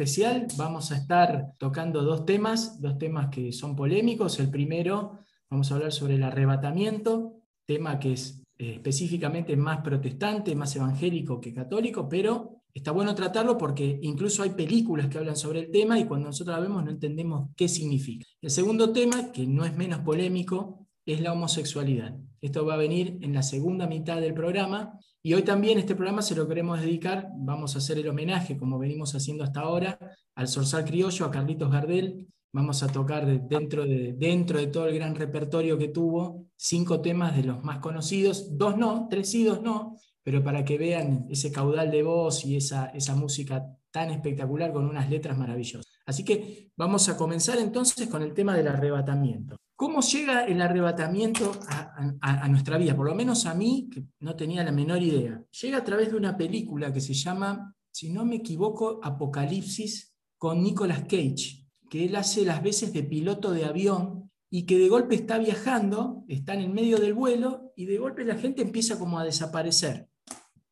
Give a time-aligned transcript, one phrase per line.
[0.00, 0.46] Especial.
[0.56, 4.40] Vamos a estar tocando dos temas, dos temas que son polémicos.
[4.40, 5.18] El primero,
[5.50, 11.38] vamos a hablar sobre el arrebatamiento, tema que es eh, específicamente más protestante, más evangélico
[11.38, 15.98] que católico, pero está bueno tratarlo porque incluso hay películas que hablan sobre el tema
[15.98, 18.24] y cuando nosotros la vemos no entendemos qué significa.
[18.40, 22.16] El segundo tema, que no es menos polémico, es la homosexualidad.
[22.40, 26.22] Esto va a venir en la segunda mitad del programa y hoy también este programa
[26.22, 29.98] se lo queremos dedicar, vamos a hacer el homenaje, como venimos haciendo hasta ahora,
[30.34, 32.26] al Sorsal Criollo, a Carlitos Gardel.
[32.52, 37.36] Vamos a tocar dentro de, dentro de todo el gran repertorio que tuvo, cinco temas
[37.36, 41.52] de los más conocidos, dos no, tres sí, dos no, pero para que vean ese
[41.52, 45.92] caudal de voz y esa música tan espectacular con unas letras maravillosas.
[46.06, 49.56] Así que vamos a comenzar entonces con el tema del arrebatamiento.
[49.80, 52.94] ¿Cómo llega el arrebatamiento a, nuestra vida?
[52.94, 55.42] Por lo menos a mí, que no tenía la menor idea.
[55.58, 60.62] Llega a través de una película que se llama, si no me equivoco, Apocalipsis, con
[60.62, 65.14] Nicolas Cage, que él hace las veces de piloto de avión y que de golpe
[65.14, 69.18] está viajando, está en el medio del vuelo y de golpe la gente empieza como
[69.18, 70.10] a desaparecer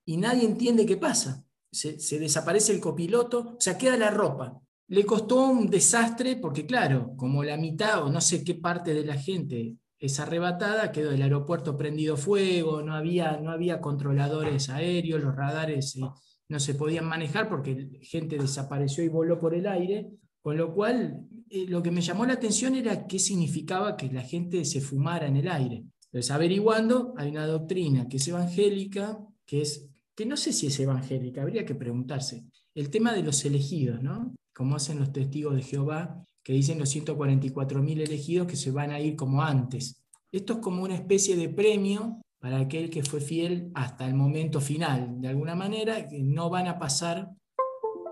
[0.05, 1.47] y nadie entiende qué pasa.
[1.72, 4.61] Se, desaparece el copiloto, o sea, queda la ropa.
[4.89, 9.05] Le costó un desastre porque, claro, como la mitad o no sé qué parte de
[9.05, 15.22] la gente es arrebatada, quedó el aeropuerto prendido fuego, no había, no había controladores aéreos,
[15.22, 16.00] los radares eh,
[16.48, 20.09] no se podían manejar porque gente desapareció y voló por el aire,
[20.41, 24.22] con lo cual eh, lo que me llamó la atención era qué significaba que la
[24.22, 25.84] gente se fumara en el aire.
[26.06, 30.81] Entonces, averiguando, hay una doctrina que es evangélica, que es que no sé si es
[30.81, 32.44] evangélica, habría que preguntarse.
[32.75, 34.34] El tema de los elegidos, ¿no?
[34.58, 38.98] Como hacen los testigos de Jehová, que dicen los 144.000 elegidos que se van a
[38.98, 40.02] ir como antes.
[40.32, 44.60] Esto es como una especie de premio para aquel que fue fiel hasta el momento
[44.60, 45.20] final.
[45.20, 47.30] De alguna manera, no van a pasar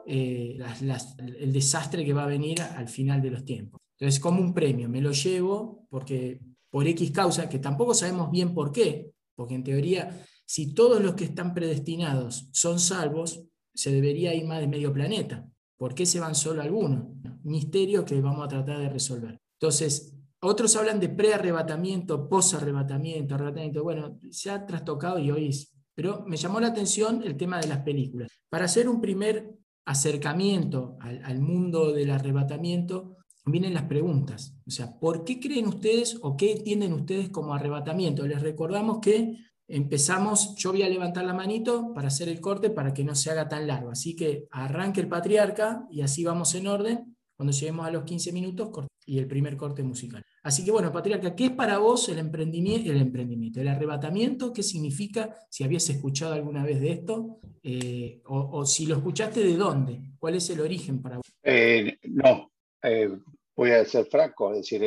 [0.07, 0.57] eh,
[1.41, 3.81] el desastre que va a venir al final de los tiempos.
[3.99, 6.39] Entonces, como un premio, me lo llevo porque
[6.71, 11.15] por X causa, que tampoco sabemos bien por qué, porque en teoría si todos los
[11.17, 13.43] que están predestinados son salvos,
[13.75, 15.45] se debería ir más de medio planeta.
[15.77, 17.05] ¿Por qué se van solo algunos?
[17.45, 19.39] Misterio que vamos a tratar de resolver.
[19.61, 23.83] Entonces, otros hablan de pre-arrebatamiento, pos-arrebatamiento, arrebatamiento.
[23.83, 25.51] Bueno, se ha trastocado y hoy.
[25.95, 28.29] Pero me llamó la atención el tema de las películas.
[28.49, 29.55] Para hacer un primer
[29.87, 33.17] acercamiento al, al mundo del arrebatamiento,
[33.47, 34.57] vienen las preguntas.
[34.67, 38.27] O sea, ¿por qué creen ustedes o qué entienden ustedes como arrebatamiento?
[38.27, 39.37] Les recordamos que
[39.69, 43.31] empezamos, yo voy a levantar la manito para hacer el corte para que no se
[43.31, 43.91] haga tan largo.
[43.91, 47.17] Así que arranque el patriarca y así vamos en orden.
[47.37, 48.71] Cuando lleguemos a los 15 minutos
[49.05, 50.23] y el primer corte musical.
[50.43, 54.53] Así que bueno, patriarca, ¿qué es para vos el emprendimiento, el arrebatamiento?
[54.53, 55.35] ¿Qué significa?
[55.51, 60.01] Si habías escuchado alguna vez de esto, eh, o, si lo escuchaste, ¿de dónde?
[60.19, 61.27] ¿Cuál es el origen para vos?
[61.43, 63.11] Eh, no, eh,
[63.55, 64.83] voy a ser franco, es decir,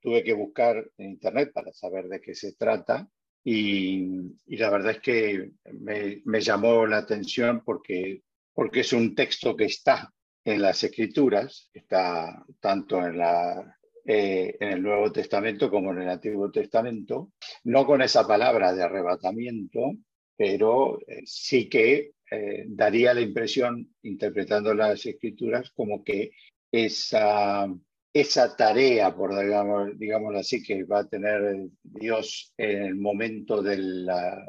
[0.00, 3.08] tuve que buscar en internet para saber de qué se trata
[3.50, 8.22] y, la verdad es que me, llamó la atención porque,
[8.52, 10.12] porque es un texto que está
[10.44, 16.10] en las escrituras, está tanto en, la, eh, en el Nuevo Testamento como en el
[16.10, 17.32] Antiguo Testamento,
[17.64, 19.94] no con esa palabra de arrebatamiento,
[20.36, 26.32] pero eh, sí que eh, daría la impresión, interpretando las escrituras, como que
[26.70, 27.66] esa
[28.20, 29.30] esa tarea, por
[29.96, 34.44] digamos, así, que va a tener Dios en el momento de la,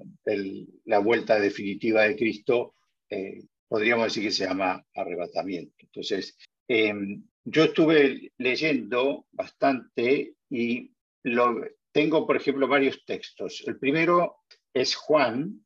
[0.85, 2.75] la vuelta definitiva de Cristo,
[3.09, 5.75] eh, podríamos decir que se llama arrebatamiento.
[5.79, 6.37] Entonces,
[6.67, 10.91] em, yo estuve leyendo bastante y
[11.23, 11.61] lo,
[11.91, 13.63] tengo, por ejemplo, varios textos.
[13.65, 14.37] El primero
[14.73, 15.65] es Juan,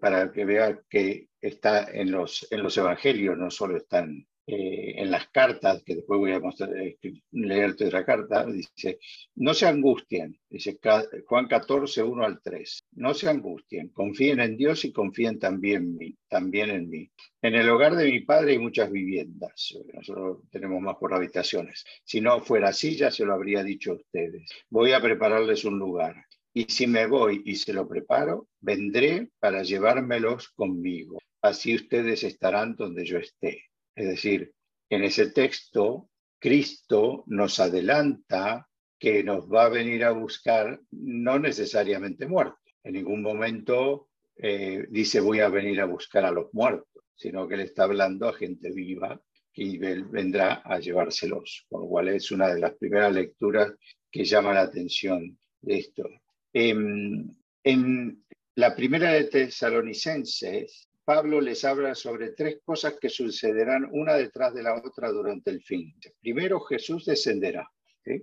[0.00, 5.08] para que vea que está en los, en los evangelios, no solo están eh, en
[5.12, 6.98] las cartas, que después voy a mostrar, eh,
[7.30, 8.98] leerte otra carta, dice,
[9.36, 10.80] no se angustien, dice
[11.26, 15.96] Juan 14, 1 al 3, no se angustien, confíen en Dios y confíen también, en
[15.96, 17.08] mí, también en mí.
[17.40, 21.84] En el hogar de mi padre hay muchas viviendas, nosotros tenemos más por habitaciones.
[22.02, 24.50] Si no fuera así, ya se lo habría dicho a ustedes.
[24.68, 26.16] Voy a prepararles un lugar.
[26.52, 31.18] Y si me voy y se lo preparo, vendré para llevármelos conmigo.
[31.40, 34.52] Así ustedes estarán donde yo esté es decir,
[34.88, 36.08] en ese texto,
[36.38, 38.68] Cristo nos adelanta
[38.98, 42.60] que nos va a venir a buscar no necesariamente muertos.
[42.84, 47.56] En ningún momento eh, dice voy a venir a buscar a los muertos, sino que
[47.56, 49.20] le está hablando a gente viva
[49.52, 49.78] que
[50.10, 53.72] vendrá a llevárselos, con lo cual es una de las primeras lecturas
[54.10, 56.08] que llama la atención de esto.
[56.52, 58.24] En, en
[58.54, 64.62] la primera de Tesalonicenses, Pablo les habla sobre tres cosas que sucederán una detrás de
[64.62, 65.92] la otra durante el fin.
[66.20, 67.68] Primero, Jesús descenderá,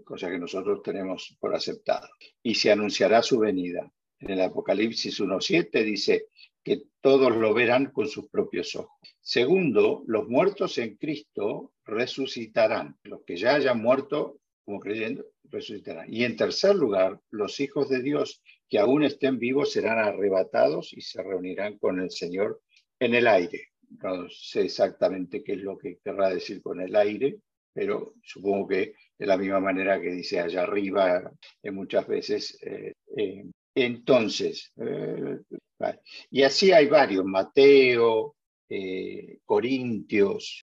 [0.05, 2.07] cosa que nosotros tenemos por aceptado,
[2.41, 3.91] y se anunciará su venida.
[4.19, 6.27] En el Apocalipsis 1.7 dice
[6.63, 8.97] que todos lo verán con sus propios ojos.
[9.19, 12.97] Segundo, los muertos en Cristo resucitarán.
[13.03, 14.39] Los que ya hayan muerto
[14.69, 16.13] como creyendo, resucitarán.
[16.13, 21.01] Y en tercer lugar, los hijos de Dios que aún estén vivos serán arrebatados y
[21.01, 22.61] se reunirán con el Señor
[22.99, 23.69] en el aire.
[24.03, 27.39] No sé exactamente qué es lo que querrá decir con el aire,
[27.73, 31.31] pero supongo que de la misma manera que dice allá arriba,
[31.61, 32.57] eh, muchas veces.
[32.61, 34.73] Eh, eh, entonces,
[36.31, 38.35] y así hay varios, Mateo,
[39.45, 40.61] Corintios,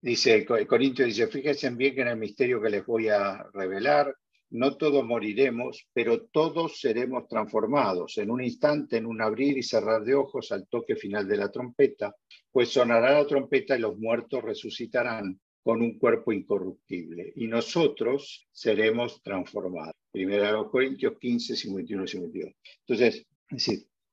[0.00, 4.14] dice, Corintios dice, fíjense bien que en el misterio que les voy a revelar,
[4.50, 10.02] no todos moriremos, pero todos seremos transformados en un instante, en un abrir y cerrar
[10.04, 12.14] de ojos al toque final de la trompeta,
[12.50, 19.22] pues sonará la trompeta y los muertos resucitarán con un cuerpo incorruptible y nosotros seremos
[19.22, 19.94] transformados.
[20.12, 22.52] Los Corintios 15, 51 y 52.
[22.86, 23.26] Entonces,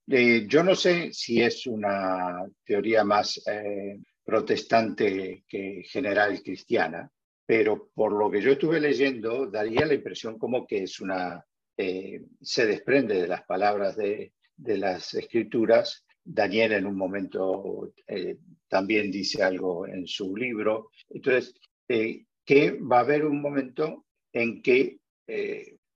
[0.07, 7.09] eh, yo no sé si es una teoría más eh, protestante que general cristiana,
[7.45, 11.45] pero por lo que yo estuve leyendo, daría la impresión como que es una,
[11.77, 16.05] eh, se desprende de las palabras de, de, las escrituras.
[16.23, 18.37] Daniel en un momento eh,
[18.67, 20.89] también dice algo en su libro.
[21.09, 21.53] Entonces,
[21.87, 24.99] eh, que va a haber un momento en que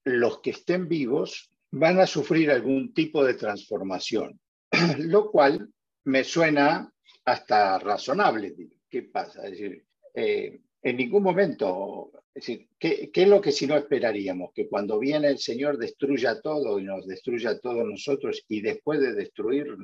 [0.05, 4.39] los que estén vivos van a sufrir algún tipo de transformación,
[4.97, 5.71] lo cual
[6.05, 6.91] me suena
[7.25, 8.55] hasta razonable.
[8.89, 9.45] ¿Qué pasa?
[9.45, 9.85] Es decir,
[10.81, 14.51] en ningún momento, es decir, ¿qué, es lo que si no esperaríamos?
[14.53, 18.99] Que cuando viene el Señor destruya todo y nos destruya a todos nosotros y después
[18.99, 19.77] de destruir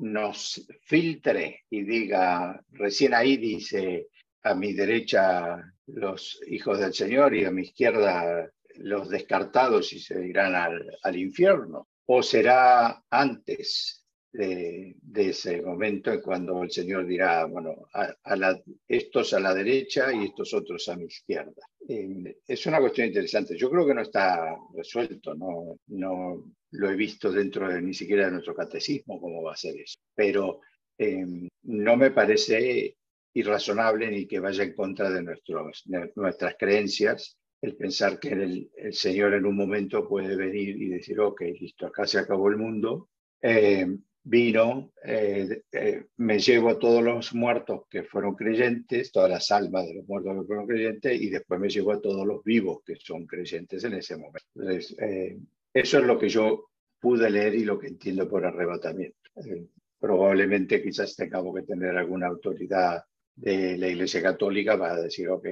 [0.00, 4.08] nos filtre y diga, recién ahí dice,
[4.42, 10.26] a mi derecha los hijos del Señor y a mi izquierda los descartados y se
[10.26, 11.88] irán al infierno.
[12.06, 14.03] ¿O será antes
[14.34, 20.24] de, ese momento cuando el Señor dirá, bueno, a, la, estos a la derecha y
[20.24, 21.62] estos otros a mi izquierda.
[21.88, 23.56] Eh, es una cuestión interesante.
[23.56, 28.26] Yo creo que no está resuelto, no, no lo he visto dentro de, ni siquiera
[28.26, 29.98] de nuestro catecismo cómo va a ser eso.
[30.14, 30.60] Pero
[30.98, 31.24] eh,
[31.62, 32.96] no me parece
[33.34, 35.84] irrazonable ni que vaya en contra de, nuestros,
[36.16, 41.18] nuestras creencias el pensar que el, el, Señor en un momento puede venir y decir,
[41.20, 43.08] ok, listo, acá se acabó el mundo,
[43.40, 43.86] eh,
[44.24, 49.86] vino, eh, eh, me llevo a todos los muertos que fueron creyentes, todas las almas
[49.86, 52.96] de los muertos que fueron creyentes, y después me llevo a todos los vivos que
[52.96, 54.48] son creyentes en ese momento.
[54.54, 55.38] Entonces, eh,
[55.74, 59.18] eso es lo que yo pude leer y lo que entiendo por arrebatamiento.
[60.00, 63.02] probablemente quizás tengamos que tener alguna autoridad
[63.34, 65.46] de la Iglesia Católica para decir, ok,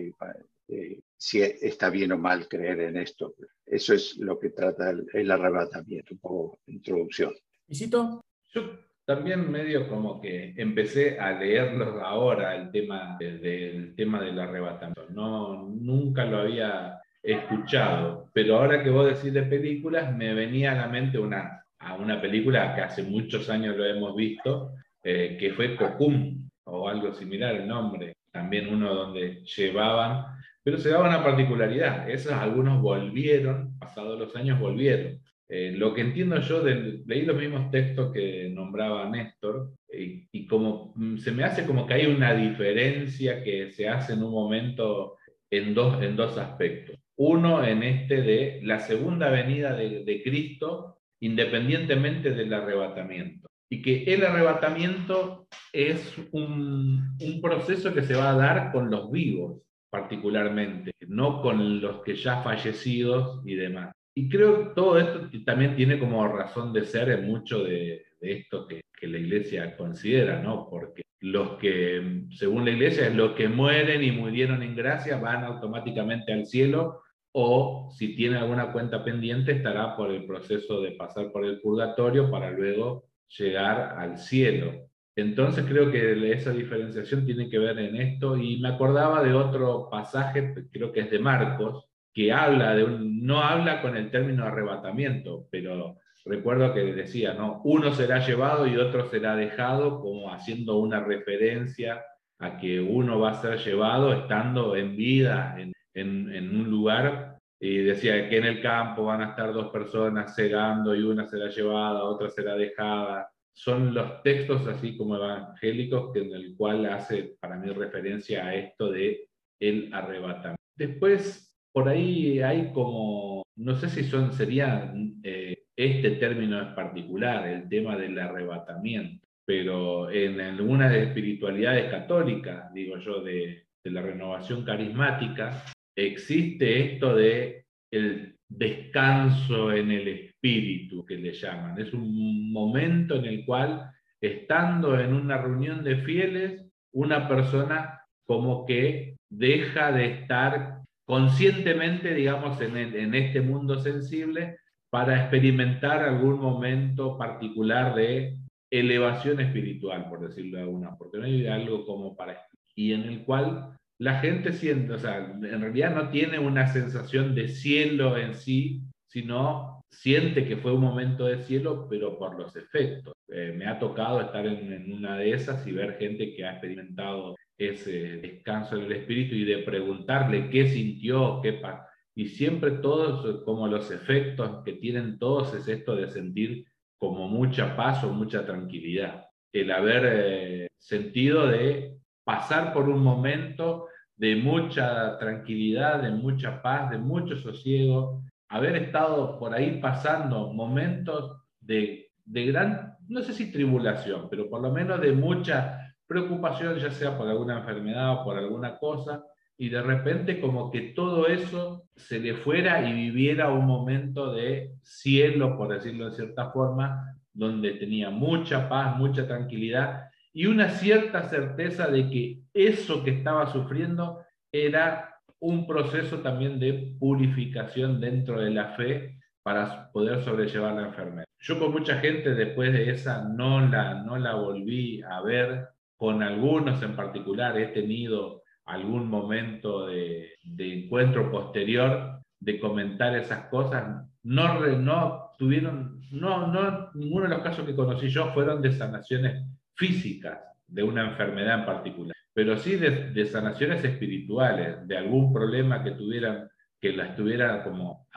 [1.16, 3.34] si está bien o mal creer en esto.
[3.66, 7.34] Eso es lo que trata el, el arrebatamiento, un poco introducción.
[7.66, 8.22] Visito.
[8.52, 15.06] Yo también medio como que empecé a leerlos ahora el tema del tema del arrebatamiento.
[15.10, 20.86] No, nunca lo había escuchado, pero ahora que vos decís de películas, me venía a
[20.86, 25.52] la mente una, a una película que hace muchos años lo hemos visto, eh, que
[25.52, 30.26] fue Cocum, o algo similar el nombre, también uno donde llevaban,
[30.62, 36.00] pero se daba una particularidad, esos algunos volvieron, pasados los años volvieron, eh, lo que
[36.00, 41.66] entiendo yo, leí los mismos textos que nombraba Néstor, y como mm, se me hace
[41.66, 45.16] como que hay una diferencia que se hace en un momento
[45.52, 46.98] en dos, en dos aspectos.
[47.16, 53.48] Uno en este de la segunda venida de, Cristo, independientemente del arrebatamiento.
[53.70, 59.10] Y que el arrebatamiento es un, un proceso que se va a dar con los
[59.10, 63.92] vivos, particularmente, no con los que ya fallecidos y demás.
[64.14, 68.66] Y creo que todo esto también tiene como razón de ser en mucho de, esto
[68.66, 70.68] que, la iglesia considera, ¿no?
[70.70, 75.42] Porque los que, según la iglesia, es los que mueren y murieron en gracia van
[75.42, 77.02] automáticamente al cielo
[77.32, 82.30] o si tiene alguna cuenta pendiente estará por el proceso de pasar por el purgatorio
[82.30, 84.88] para luego llegar al cielo.
[85.16, 89.88] Entonces creo que esa diferenciación tiene que ver en esto y me acordaba de otro
[89.90, 95.46] pasaje, creo que es de Marcos, que habla de no habla con el término arrebatamiento,
[95.50, 97.60] pero recuerdo que decía, ¿no?
[97.64, 102.02] Uno será llevado y otro será dejado, como haciendo una referencia
[102.38, 107.38] a que uno va a ser llevado estando en vida en, en, un lugar.
[107.60, 111.48] Y decía que en el campo van a estar dos personas cegando y una será
[111.48, 113.30] llevada, otra será dejada.
[113.54, 118.54] Son los textos así como evangélicos que en el cual hace para mí referencia a
[118.54, 119.28] esto de
[119.60, 120.60] el arrebatamiento.
[120.74, 127.46] Después, por ahí hay como, no sé si son, sería eh, este término en particular,
[127.48, 134.64] el tema del arrebatamiento, pero en algunas espiritualidades católicas, digo yo, de, de la renovación
[134.64, 135.64] carismática,
[135.96, 141.78] existe esto de el descanso en el espíritu que le llaman.
[141.78, 148.66] Es un momento en el cual, estando en una reunión de fieles, una persona como
[148.66, 150.71] que deja de estar
[151.12, 154.56] conscientemente, digamos, en, en este mundo sensible
[154.88, 158.38] para experimentar algún momento particular de
[158.70, 162.38] elevación espiritual, por decirlo de alguna, porque no algo como para...
[162.74, 167.34] Y en el cual la gente siente, o sea, en realidad no tiene una sensación
[167.34, 172.56] de cielo en sí, sino siente que fue un momento de cielo, pero por los
[172.56, 173.12] efectos.
[173.28, 176.52] Eh, me ha tocado estar en, en, una de esas y ver gente que ha
[176.52, 177.36] experimentado
[177.68, 183.66] ese descanso del espíritu y de preguntarle qué sintió, qué pasó y siempre todos, como
[183.66, 186.66] los efectos que tienen todos, es esto de sentir
[186.98, 189.26] como mucha paz o mucha tranquilidad.
[189.52, 196.90] El haber eh, sentido de pasar por un momento de mucha tranquilidad, de mucha paz,
[196.90, 203.50] de mucho sosiego, haber estado por ahí pasando momentos de, de gran, no sé si
[203.50, 205.81] tribulación, pero por lo menos de mucha
[206.12, 209.24] preocupación, ya sea por alguna enfermedad o por alguna cosa,
[209.56, 214.74] y de repente como que todo eso se le fuera y viviera un momento de
[214.82, 221.28] cielo, por decirlo de cierta forma, donde tenía mucha paz, mucha tranquilidad y una cierta
[221.28, 228.50] certeza de que eso que estaba sufriendo era un proceso también de purificación dentro de
[228.50, 231.24] la fe para poder sobrellevar la enfermedad.
[231.40, 235.68] Yo con mucha gente después de esa no la, no la volví a ver,
[236.02, 244.04] con algunos en particular he tenido algún momento de, encuentro posterior de comentar esas cosas.
[244.24, 249.46] No, no tuvieron, no, no, ninguno de los casos que conocí yo fueron de sanaciones
[249.76, 255.92] físicas de una enfermedad en particular, pero sí de, sanaciones espirituales, de algún problema que
[255.92, 256.48] tuvieran,
[256.80, 258.08] que la estuviera como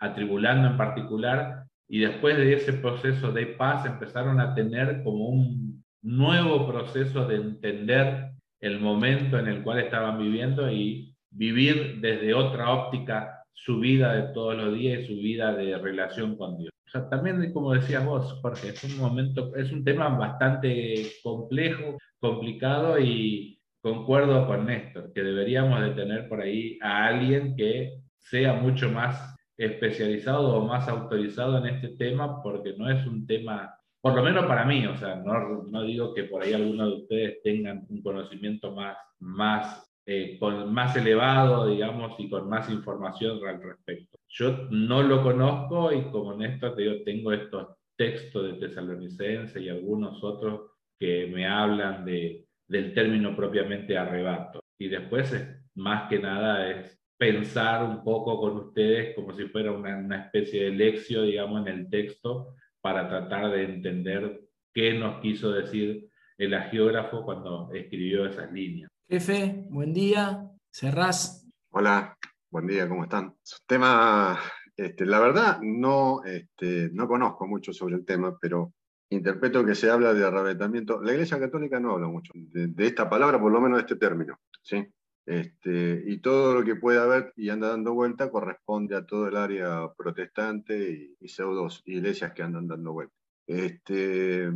[0.00, 5.80] atribulando en particular, y después de ese proceso de paz empezaron a tener como un
[6.02, 8.30] nuevo proceso de entender
[8.60, 14.32] el momento en el cual estaban viviendo y vivir desde otra óptica su vida de
[14.32, 16.70] todos los días y su vida de relación con Dios.
[16.92, 22.98] O también, como decías vos, Jorge, es un momento, es un tema bastante complejo, complicado
[22.98, 28.90] y concuerdo con Néstor, que deberíamos de tener por ahí a alguien que sea mucho
[28.90, 34.22] más especializado o más autorizado en este tema, porque no es un tema por lo
[34.22, 37.86] menos para mí, o sea, no, no digo que por ahí algunos de ustedes tengan
[37.88, 44.18] un conocimiento más, más, eh, con, más elevado, digamos, y con más información al respecto.
[44.28, 49.68] Yo no lo conozco y como Néstor te digo, tengo estos textos de tesalonicense y
[49.68, 54.60] algunos otros que me hablan de, del término propiamente arrebato.
[54.78, 55.30] Y después,
[55.74, 60.64] más que nada, es pensar un poco con ustedes como si fuera una, una especie
[60.64, 66.08] de lección, digamos, en el texto para tratar de entender qué nos quiso decir
[66.38, 68.90] el agiógrafo cuando escribió esas líneas.
[69.08, 70.48] Jefe, buen día.
[70.72, 71.46] Cerrás.
[71.70, 72.16] Hola,
[72.50, 73.34] buen día, ¿cómo están?
[73.66, 74.38] Tema,
[74.76, 78.72] este, la verdad, no, este, no conozco mucho sobre el tema, pero
[79.10, 81.02] interpreto que se habla de arrebatamiento.
[81.02, 83.96] La Iglesia Católica no habla mucho de, de esta palabra, por lo menos de este
[83.96, 84.38] término.
[84.62, 84.86] ¿sí?
[85.30, 89.36] Este, y todo lo que puede haber y anda dando vuelta corresponde a todo el
[89.36, 93.14] área protestante y, pseudos iglesias que andan dando vuelta.
[93.46, 94.50] Este,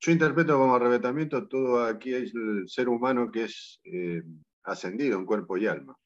[0.00, 4.22] yo interpreto como arrebatamiento todo aquí es el ser humano que es eh,
[4.64, 5.96] ascendido en cuerpo y alma.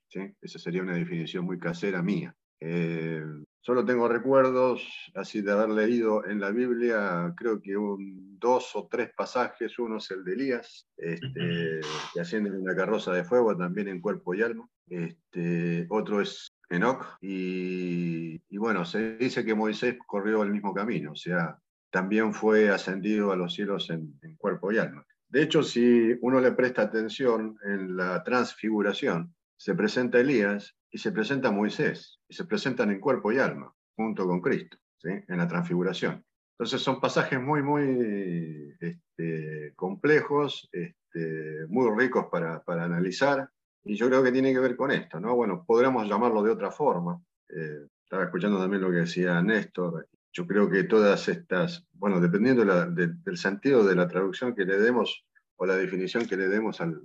[0.40, 2.32] Esa sería una definición muy casera mía.
[2.60, 3.24] Eh,
[3.64, 4.82] Solo tengo recuerdos
[5.14, 9.78] así de haber leído en la Biblia, creo que un, dos o tres pasajes.
[9.78, 11.80] Uno es el de Elías, este,
[12.12, 14.68] que asciende en una carroza de fuego, también en cuerpo y alma.
[14.88, 17.06] Este, otro es Enoch.
[17.20, 21.56] Y, bueno, se dice que Moisés corrió el mismo camino, o sea,
[21.88, 25.06] también fue ascendido a los cielos en, en cuerpo y alma.
[25.28, 31.12] De hecho, si uno le presta atención en la transfiguración, se presenta Elías y se
[31.12, 36.24] presenta Moisés, y se presentan en cuerpo y alma, junto con Cristo, en la transfiguración.
[36.54, 43.48] Entonces son pasajes muy, muy este, complejos, este, muy ricos para, para, analizar,
[43.84, 45.36] y yo creo que tiene que ver con esto, ¿no?
[45.36, 47.22] Bueno, podríamos llamarlo de otra forma.
[47.48, 50.08] Eh, estaba escuchando también lo que decía Néstor.
[50.32, 55.24] Yo creo que todas estas, bueno, dependiendo del sentido de la traducción que le demos
[55.54, 57.00] o la definición que le demos al,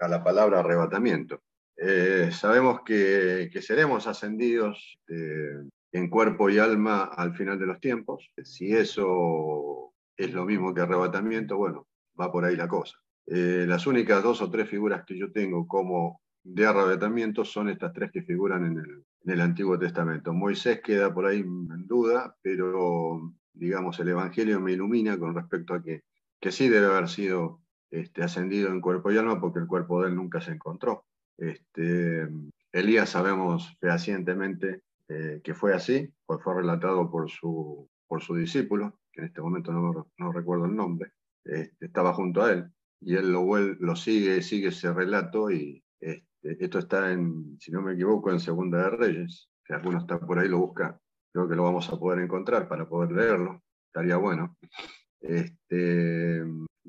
[0.00, 1.40] a la palabra arrebatamiento,
[1.80, 8.30] eh, sabemos que, seremos ascendidos eh, en cuerpo y alma al final de los tiempos.
[8.42, 11.86] Si eso es lo mismo que arrebatamiento, bueno,
[12.20, 12.98] va por ahí la cosa.
[13.26, 17.92] Eh, las únicas dos o tres figuras que yo tengo como de arrebatamiento son estas
[17.92, 20.32] tres que figuran en el, en el Antiguo Testamento.
[20.32, 25.82] Moisés queda por ahí en duda, pero digamos el Evangelio me ilumina con respecto a
[25.82, 26.02] que,
[26.40, 30.08] que sí debe haber sido este, ascendido en cuerpo y alma porque el cuerpo de
[30.08, 31.04] él nunca se encontró.
[31.38, 32.28] Este,
[32.72, 39.00] Elías sabemos fehacientemente eh, que fue así, pues fue relatado por su, por su discípulo,
[39.10, 41.12] que en este momento no, recuerdo el nombre,
[41.44, 46.80] este, estaba junto a él, y él lo, sigue, sigue ese relato, y este, esto
[46.80, 50.48] está en, si no me equivoco, en Segunda de Reyes, si alguno está por ahí
[50.48, 51.00] lo busca,
[51.32, 54.58] creo que lo vamos a poder encontrar para poder leerlo, estaría bueno.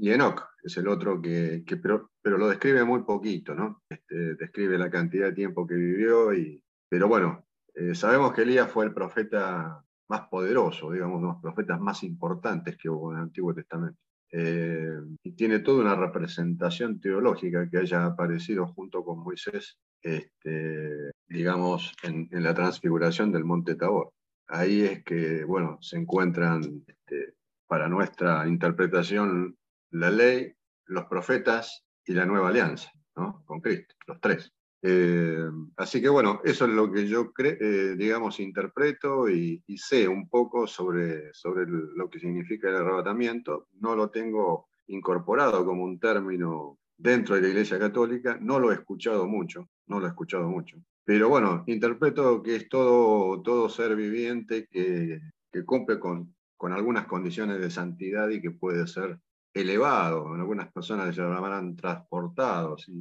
[0.02, 3.82] Y Enoch es el otro que, pero, pero, lo describe muy poquito, ¿no?
[3.90, 8.72] Este, describe la cantidad de tiempo que vivió, y, pero bueno, eh, sabemos que Elías
[8.72, 13.54] fue el profeta más poderoso, digamos, los profetas más importantes que hubo en el Antiguo
[13.54, 14.00] Testamento.
[14.32, 21.94] Eh, y tiene toda una representación teológica que haya aparecido junto con Moisés, este, digamos,
[22.04, 24.12] en, la transfiguración del monte Tabor.
[24.48, 27.34] Ahí es que, bueno, se encuentran, este,
[27.68, 29.56] para nuestra interpretación,
[29.92, 30.54] la ley,
[30.86, 33.44] los profetas y la nueva alianza, ¿no?
[33.46, 34.52] Con Cristo, los tres.
[34.82, 40.30] Eh, así que bueno, eso es lo que yo eh, digamos, interpreto y, sé un
[40.30, 43.68] poco sobre, sobre lo que significa el arrebatamiento.
[43.80, 48.76] No lo tengo incorporado como un término dentro de la Iglesia Católica, no lo he
[48.76, 50.78] escuchado mucho, no lo he escuchado mucho.
[51.06, 55.20] Pero bueno, interpreto que es todo, todo ser viviente que,
[55.52, 59.18] que cumple con, con algunas condiciones de santidad y que puede ser
[59.54, 62.94] elevado, algunas personas se llamarán transportados, si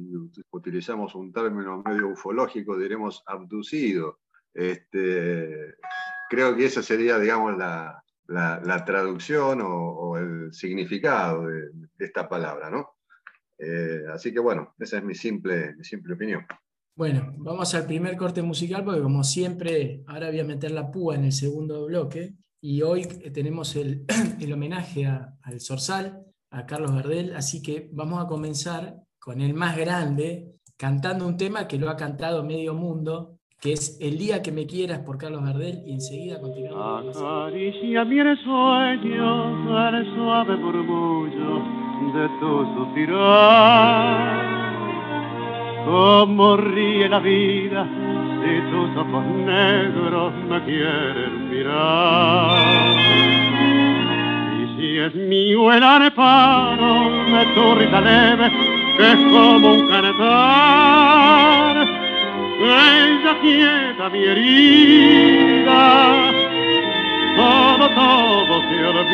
[0.51, 4.19] utilizamos un término medio ufológico diremos abducido.
[4.53, 5.75] Este,
[6.29, 12.95] creo que esa sería, digamos, la, la, traducción o, el significado de, esta palabra, ¿no?
[13.57, 16.45] Eh, así que bueno, esa es mi simple, mi simple opinión.
[16.95, 21.15] Bueno, vamos al primer corte musical porque como siempre, ahora voy a meter la púa
[21.15, 24.05] en el segundo bloque y hoy tenemos el,
[24.39, 29.77] el homenaje al Sorsal, a Carlos Gardel, así que vamos a comenzar con el más
[29.77, 34.53] grande, cantando un tema que lo ha cantado medio mundo, que es El día que
[34.53, 37.17] me quieras por Carlos Gardel, y enseguida continuamos.
[37.17, 41.59] Acaricia mi sueño al suave murmullo
[42.13, 44.59] de tu suspirar.
[45.85, 47.87] Como ríe la vida
[48.41, 53.58] si tus ojos negros me quieren mirar
[54.79, 58.49] y es mío el arpado de tu risa leve,
[58.97, 61.85] que es como un cantar.
[62.61, 66.31] Ella quieta mi herida,
[67.35, 69.09] todo, todo se olvida.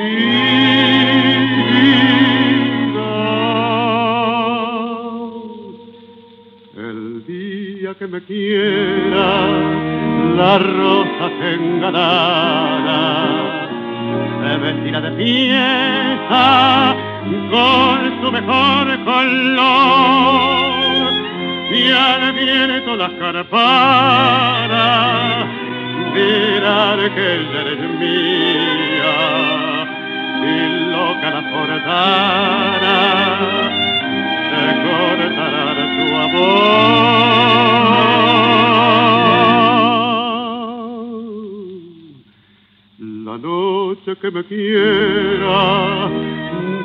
[6.78, 9.48] El día que me quiera,
[10.36, 13.65] la rosa se engalará
[14.46, 16.96] se vestirá de fiesta
[17.50, 20.72] con su mejor color.
[21.72, 23.56] Y al viento las carparas
[26.14, 29.18] dirán que eres mía.
[30.44, 30.46] Y
[30.92, 33.00] loca la portara
[34.52, 38.35] se cortará tu amor
[43.38, 46.10] noche que me quiera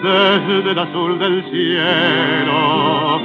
[0.02, 3.20] desde el azul del cielo.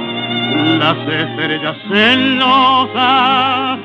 [0.78, 3.78] Las estrellas celosas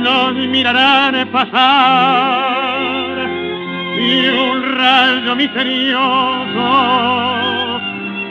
[0.00, 3.00] nos mirarán pasar
[3.98, 6.00] y un rayo misterioso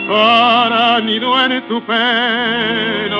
[0.09, 3.19] para nido en tu pelo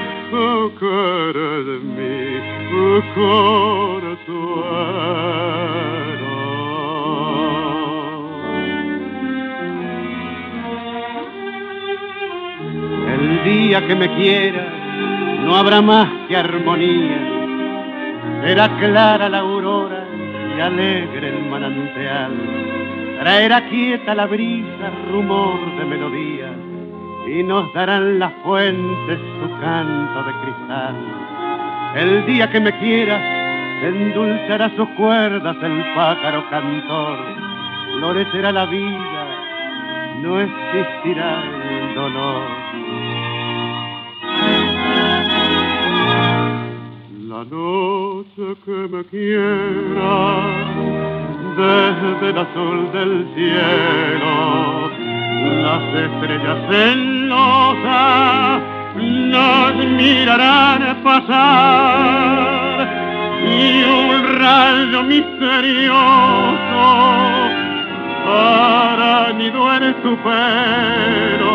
[0.80, 2.42] cara de mí,
[2.74, 3.02] o
[13.14, 14.74] El día que me quieras
[15.44, 17.30] no habrá más que armonía.
[18.42, 20.06] Será clara la aurora
[20.58, 22.32] y alegre el manantial
[23.20, 26.54] Traerá quieta la brisa, rumor de melodía,
[27.28, 30.96] y nos darán las fuentes su canto de cristal.
[31.96, 33.22] El día que me quieras,
[33.84, 37.18] endulzará sus cuerdas el pájaro cantor,
[38.00, 39.26] florecerá la vida,
[40.22, 42.44] no existirá el dolor.
[47.28, 50.54] La noche que me quiera,
[51.56, 54.90] desde el azul del cielo,
[55.62, 58.62] las estrellas celosas
[58.96, 62.88] nos mirarán pasar
[63.44, 65.94] y un rayo misterioso
[68.26, 71.54] hará nido en su pelo.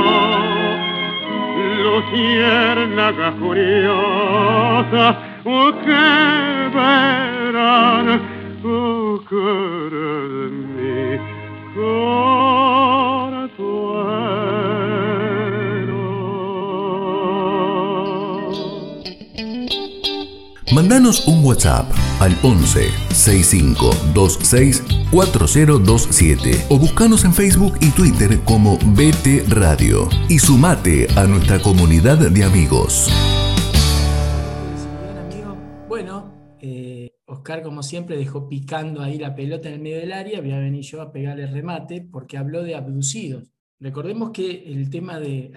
[1.82, 5.06] Luciérnaga furiosa
[5.44, 6.06] oh, que
[6.76, 8.37] verán
[20.72, 21.90] Mandanos un WhatsApp
[22.20, 31.08] al 11 6526 4027 o buscanos en Facebook y Twitter como BT Radio y sumate
[31.16, 33.10] a nuestra comunidad de amigos.
[37.28, 40.58] Oscar como siempre dejó picando ahí la pelota en el medio del área, voy a
[40.58, 43.52] venir yo a pegarle remate porque habló de abducidos.
[43.80, 45.52] Recordemos que el tema de,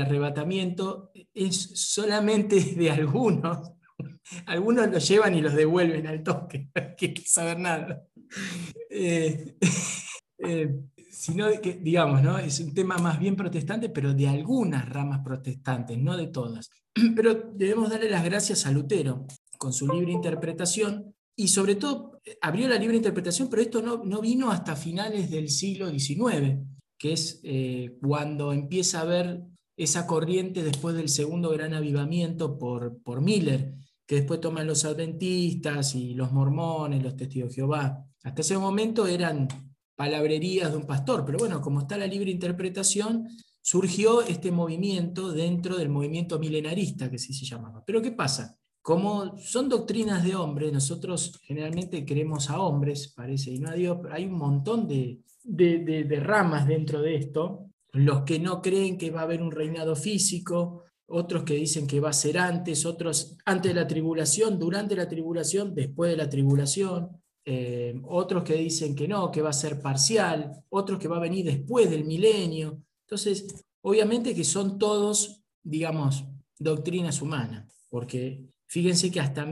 [0.00, 3.72] arrebatamiento es solamente de algunos
[4.46, 8.04] algunos los llevan y los devuelven al toque, que saber nada.
[8.90, 9.56] Eh,
[10.38, 10.74] eh,
[11.10, 12.38] sino que, digamos, ¿no?
[12.38, 16.70] es un tema más bien protestante, pero de algunas ramas protestantes, no de todas.
[17.16, 22.68] Pero debemos darle las gracias a Lutero con su libre interpretación y sobre todo abrió
[22.68, 26.58] la libre interpretación, pero esto no, no vino hasta finales del siglo XIX,
[26.98, 29.44] que es eh, cuando empieza a haber
[29.76, 33.74] esa corriente después del segundo gran avivamiento por, por Miller,
[34.06, 38.06] que después toman los adventistas y los mormones, los testigos de Jehová.
[38.24, 39.48] Hasta ese momento eran
[39.94, 43.28] palabrerías de un pastor, pero bueno, como está la libre interpretación,
[43.60, 47.82] surgió este movimiento dentro del movimiento milenarista, que así se llamaba.
[47.84, 48.56] Pero ¿qué pasa?
[48.86, 53.98] Como son doctrinas de hombres, nosotros generalmente creemos a hombres, parece, y no a Dios,
[54.12, 57.66] hay un montón de, de ramas dentro de esto.
[57.90, 61.98] Los que no creen que va a haber un reinado físico, otros que dicen que
[61.98, 66.30] va a ser antes, otros antes de la tribulación, durante la tribulación, después de la
[66.30, 67.10] tribulación,
[67.44, 71.26] eh, otros que dicen que no, que va a ser parcial, otros que va a
[71.26, 72.84] venir después del milenio.
[73.04, 76.24] Entonces, obviamente que son todos, digamos,
[76.56, 79.46] doctrinas humanas, porque fíjense que hasta,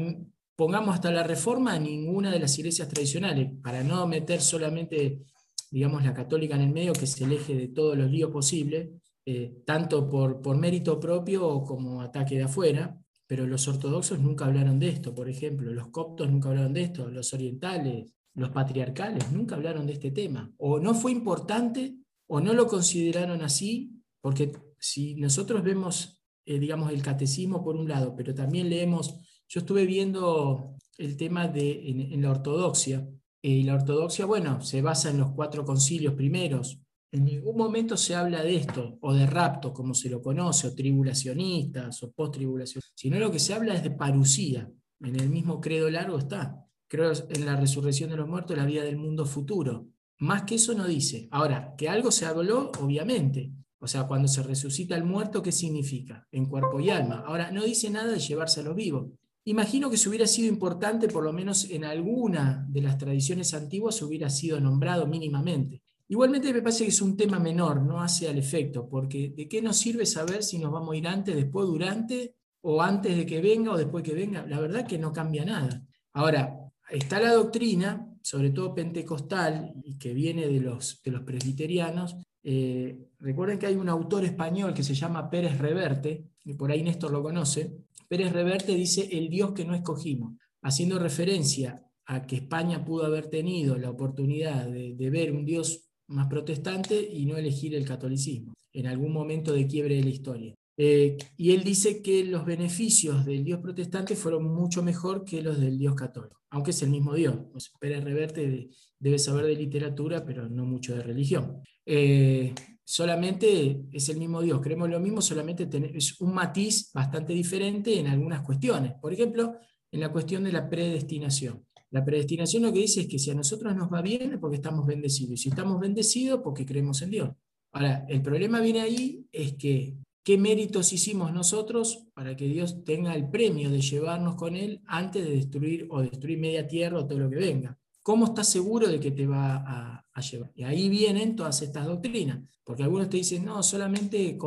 [0.57, 5.23] pongamos hasta la reforma, ninguna de las iglesias tradicionales, para no meter solamente,
[5.71, 8.91] digamos, la católica en el medio, que es el eje de todos los líos posibles,
[9.27, 14.79] eh, tanto por, por mérito propio como ataque de afuera, pero los ortodoxos nunca hablaron
[14.79, 19.55] de esto, por ejemplo, los coptos nunca hablaron de esto, los orientales, los patriarcales nunca
[19.55, 21.97] hablaron de este tema, o no fue importante
[22.27, 27.89] o no lo consideraron así, porque si nosotros vemos, eh, digamos, el catecismo por un
[27.89, 33.09] lado, pero también leemos, yo estuve viendo el tema de, en, la ortodoxia,
[33.43, 36.81] eh, y la ortodoxia, bueno, se basa en los cuatro concilios primeros,
[37.15, 40.75] en ningún momento se habla de esto, o de rapto, como se lo conoce, o
[40.75, 44.69] tribulacionistas, o post-tribulacionistas, sino lo que se habla es de parucía.
[45.01, 46.67] En el mismo credo largo está.
[46.89, 49.87] Creo en la resurrección de los muertos, la vida del mundo futuro.
[50.19, 51.29] Más que eso no dice.
[51.31, 53.53] Ahora, que algo se habló, obviamente.
[53.85, 56.27] O sea, cuando se resucita el muerto, ¿qué significa?
[56.33, 57.23] En cuerpo y alma.
[57.27, 59.13] Ahora, no dice nada de llevárselo vivo.
[59.45, 64.01] Imagino que si hubiera sido importante, por lo menos en alguna de las tradiciones antiguas,
[64.01, 65.83] hubiera sido nombrado mínimamente.
[66.09, 69.61] Igualmente me parece que es un tema menor, no hace al efecto, porque ¿de qué
[69.61, 73.43] nos sirve saber si nos vamos a ir antes, después, durante, o antes de que
[73.43, 74.47] venga o después que venga?
[74.47, 75.87] La verdad que no cambia nada.
[76.15, 76.59] Ahora,
[76.91, 82.17] está la doctrina, sobre todo pentecostal, y que viene de los, de los presbiterianos.
[82.45, 86.83] Eh, recuerden que hay un autor español que se llama Pérez Reverte, y por ahí
[86.83, 87.79] Néstor lo conoce.
[88.07, 93.29] Pérez Reverte dice el Dios que no escogimos, haciendo referencia a que España pudo haber
[93.29, 98.53] tenido la oportunidad de, de ver un Dios más protestante y no elegir el catolicismo
[98.75, 100.55] en algún momento de quiebre de la historia.
[100.77, 105.61] Eh, y él dice que los beneficios del Dios protestante fueron mucho mejor que los
[105.61, 107.37] del Dios católico, aunque es el mismo Dios.
[107.79, 111.63] Pérez Reverte debe saber de literatura, pero no mucho de religión.
[111.87, 117.99] Eh, solamente es el mismo Dios, creemos lo mismo, solamente es un matiz bastante diferente
[117.99, 118.95] en algunas cuestiones.
[119.01, 119.57] Por ejemplo,
[119.93, 121.65] en la cuestión de la predestinación.
[121.93, 124.57] La predestinación lo que dice es que si a nosotros nos va bien es porque
[124.57, 127.31] estamos bendecidos, y si estamos bendecidos porque creemos en Dios.
[127.71, 133.15] Ahora, el problema viene ahí, es que qué méritos hicimos nosotros para que Dios tenga
[133.15, 137.19] el premio de llevarnos con Él antes de destruir o destruir media tierra o todo
[137.19, 137.79] lo que venga.
[138.03, 140.51] ¿Cómo estás seguro de que te va a, llevar?
[140.55, 144.39] Y ahí vienen todas estas doctrinas, porque algunos te dicen, no, solamente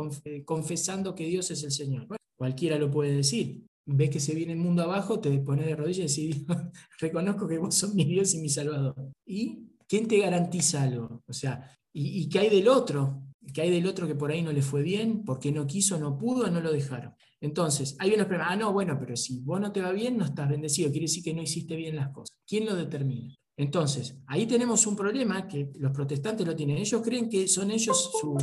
[0.44, 2.06] confesando que Dios es el Señor.
[2.36, 3.64] cualquiera lo puede decir.
[3.86, 6.46] Ves que se viene el mundo abajo, te pones de rodillas y decís,
[7.00, 8.94] reconozco que vos sos mi Dios y mi Salvador.
[9.24, 11.22] ¿Y quién te garantiza algo?
[11.26, 13.27] O sea, ¿y, y qué hay del otro?
[13.52, 16.18] Que hay del otro que por ahí no le fue bien, porque no quiso, no
[16.18, 17.14] pudo, no lo dejaron.
[17.40, 18.52] Entonces, hay unos problemas.
[18.52, 20.90] Ah, no, bueno, pero si vos no te va bien, no estás bendecido.
[20.90, 22.36] Quiere decir que no hiciste bien las cosas.
[22.46, 23.34] ¿Quién lo determina?
[23.56, 26.78] Entonces, ahí tenemos un problema que los protestantes lo tienen.
[26.78, 28.36] Ellos creen que son ellos su...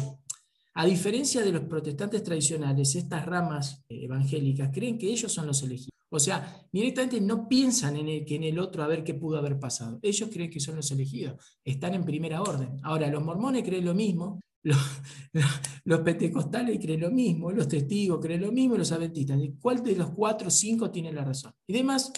[0.78, 5.64] A diferencia de los protestantes tradicionales, estas ramas eh, evangélicas creen que ellos son los
[5.64, 5.96] elegidos.
[6.10, 9.38] O sea, directamente no piensan en el, que en el otro a ver qué pudo
[9.38, 10.00] haber pasado.
[10.02, 11.60] Ellos creen que son los elegidos.
[11.64, 12.78] Están en primera orden.
[12.84, 14.42] Ahora, los mormones creen lo mismo,
[15.84, 19.40] los, pentecostales creen lo mismo, los testigos creen lo mismo, los adventistas.
[19.62, 21.54] ¿Cuál de los cuatro o cinco tiene la razón?
[21.68, 22.12] Y además,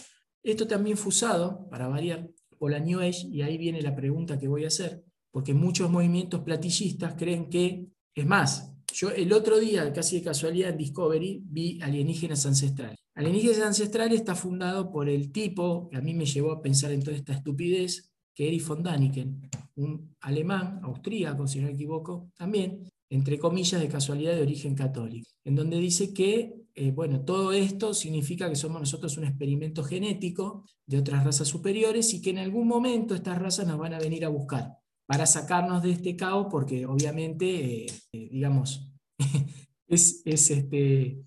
[0.44, 4.40] esto también fue usado, para variar, por la New Age, y ahí viene la pregunta
[4.40, 9.60] que voy a hacer, porque muchos movimientos platillistas creen que, es más, yo el otro
[9.60, 12.98] día, casi de casualidad en Discovery, vi alienígenas ancestrales.
[13.14, 17.04] Alienígenas ancestrales está fundado por el tipo que a mí me llevó a pensar en
[17.04, 22.90] toda esta estupidez, que Erich von Daniken, un alemán, austríaco, si no me equivoco, también,
[23.10, 27.94] entre comillas, de casualidad de origen católico, en donde dice que, eh, bueno, todo esto
[27.94, 32.68] significa que somos nosotros un experimento genético de otras razas superiores y que en algún
[32.68, 36.86] momento estas razas nos van a venir a buscar para sacarnos de este caos, porque
[36.86, 38.92] obviamente, eh, eh, digamos,
[39.88, 41.24] es, es este,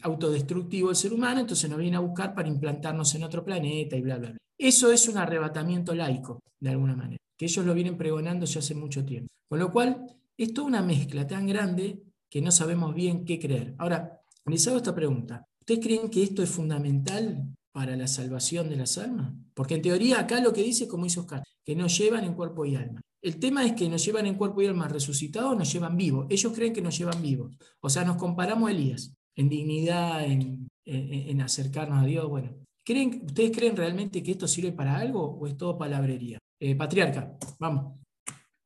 [0.00, 4.00] autodestructivo el ser humano, entonces nos viene a buscar para implantarnos en otro planeta y
[4.00, 4.38] bla, bla, bla.
[4.56, 8.74] Eso es un arrebatamiento laico, de alguna manera, que ellos lo vienen pregonando ya hace
[8.74, 9.28] mucho tiempo.
[9.48, 13.74] Con lo cual, es toda una mezcla tan grande que no sabemos bien qué creer.
[13.78, 15.46] Ahora, les hago esta pregunta.
[15.60, 19.32] ¿Ustedes creen que esto es fundamental para la salvación de las almas?
[19.54, 22.66] Porque en teoría acá lo que dice, como hizo Oscar, que nos llevan en cuerpo
[22.66, 23.00] y alma.
[23.22, 26.26] El tema es que nos llevan en cuerpo y alma resucitados, nos llevan vivos.
[26.28, 27.56] Ellos creen que nos llevan vivos.
[27.80, 32.28] O sea, nos comparamos a Elías en dignidad, en, en acercarnos a Dios.
[32.28, 32.50] Bueno,
[32.86, 36.38] ¿Ustedes creen realmente que esto sirve para algo o es todo palabrería?
[36.66, 38.00] Eh, patriarca, vamos.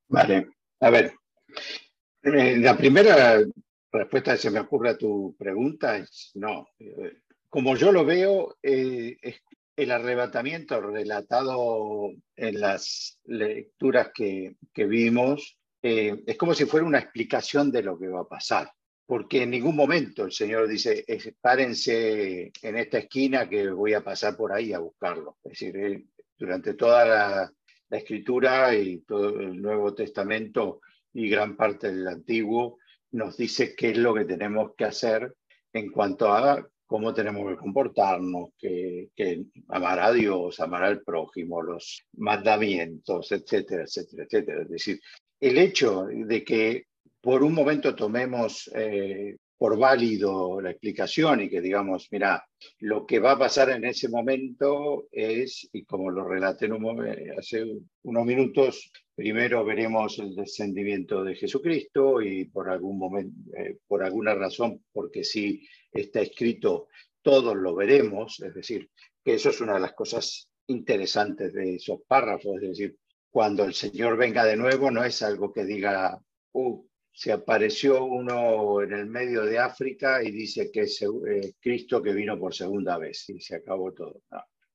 [0.06, 1.14] Vale, a ver.
[2.22, 3.40] Eh, la primera
[3.90, 6.68] respuesta que se me ocurre a tu pregunta es no.
[6.78, 16.36] Eh, como yo lo veo, el arrebatamiento relatado en las lecturas que, que vimos es
[16.36, 18.70] como si fuera una explicación de lo que va a pasar
[19.06, 21.04] porque en ningún momento el Señor dice,
[21.40, 25.38] párense en esta esquina que voy a pasar por ahí a buscarlo.
[25.42, 26.06] Es decir,
[26.36, 27.52] durante toda la,
[27.96, 30.80] escritura y todo el Nuevo Testamento
[31.12, 32.78] y gran parte del Antiguo
[33.12, 35.34] nos dice qué es lo que tenemos que hacer
[35.72, 41.62] en cuanto a cómo tenemos que comportarnos, que, que amar a Dios, amar al prójimo,
[41.62, 44.62] los mandamientos, etcétera, etcétera, etcétera.
[44.62, 45.00] Es decir,
[45.40, 46.86] el hecho de que
[47.20, 52.46] por un momento tomemos eh, por válido la explicación y que digamos, mira,
[52.78, 56.68] lo que va a pasar en ese momento es, y como lo relaté
[57.36, 57.66] hace
[58.02, 64.32] unos minutos, primero veremos el descendimiento de Jesucristo y por, algún momento, eh, por alguna
[64.34, 66.86] razón, porque si está escrito,
[67.20, 68.88] todos lo veremos, es decir,
[69.24, 72.96] que eso es una de las cosas interesantes de esos párrafos, es decir,
[73.28, 76.18] cuando el Señor venga de nuevo no es algo que diga,
[76.52, 76.87] uh,
[77.18, 82.12] se apareció uno en el medio de África y dice que es eh, Cristo que
[82.12, 84.22] vino por segunda vez y se acabó todo.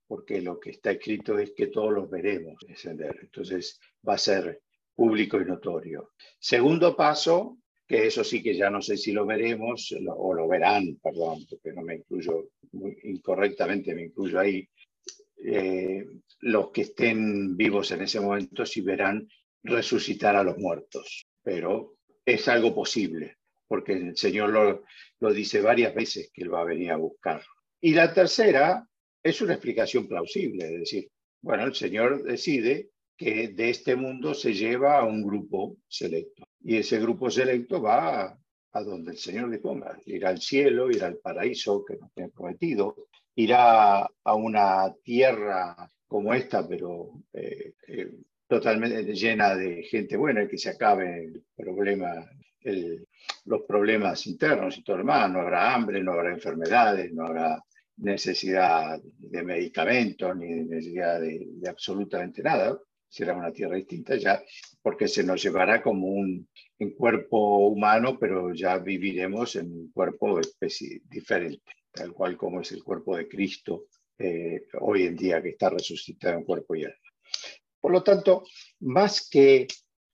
[0.06, 3.18] porque lo que está escrito es que todos los veremos descender.
[3.22, 4.62] Entonces va a ser
[4.94, 6.12] público y notorio.
[6.38, 11.00] Segundo paso, que eso sí que ya no sé si lo veremos o lo verán,
[11.02, 14.68] perdón, porque no me incluyo, muy incorrectamente me incluyo ahí,
[15.46, 16.06] eh,
[16.42, 19.30] los que estén vivos en ese momento sí verán
[19.64, 24.50] resucitar a los muertos, pero es algo posible, porque el Señor
[25.20, 27.42] lo, dice varias veces que Él va a venir a buscar.
[27.82, 28.88] Y la tercera
[29.22, 31.10] es una explicación plausible, es decir,
[31.42, 36.78] bueno, el Señor decide que de este mundo se lleva a un grupo selecto y
[36.78, 38.38] ese grupo selecto va
[38.72, 40.00] a donde el Señor disponga.
[40.06, 42.96] Irá al cielo, irá al paraíso que nos tiene prometido,
[43.36, 48.12] irá a una tierra como esta, pero eh, eh,
[48.54, 51.34] totalmente llena de gente buena, que se acabe
[53.46, 55.32] los problemas internos y todo lo demás.
[55.32, 57.64] No habrá hambre, no habrá enfermedades, no habrá
[57.98, 62.78] necesidad de medicamentos ni necesidad de, absolutamente nada.
[63.10, 64.44] Será una tierra distinta ya,
[64.84, 66.48] porque se nos llevará como un
[66.96, 72.84] cuerpo humano, pero ya viviremos en un cuerpo especie, diferente, tal cual como es el
[72.84, 73.86] cuerpo de Cristo
[74.20, 76.98] eh, hoy en día, que está resucitado en cuerpo y alma.
[77.84, 78.44] Por lo tanto,
[78.80, 79.68] más que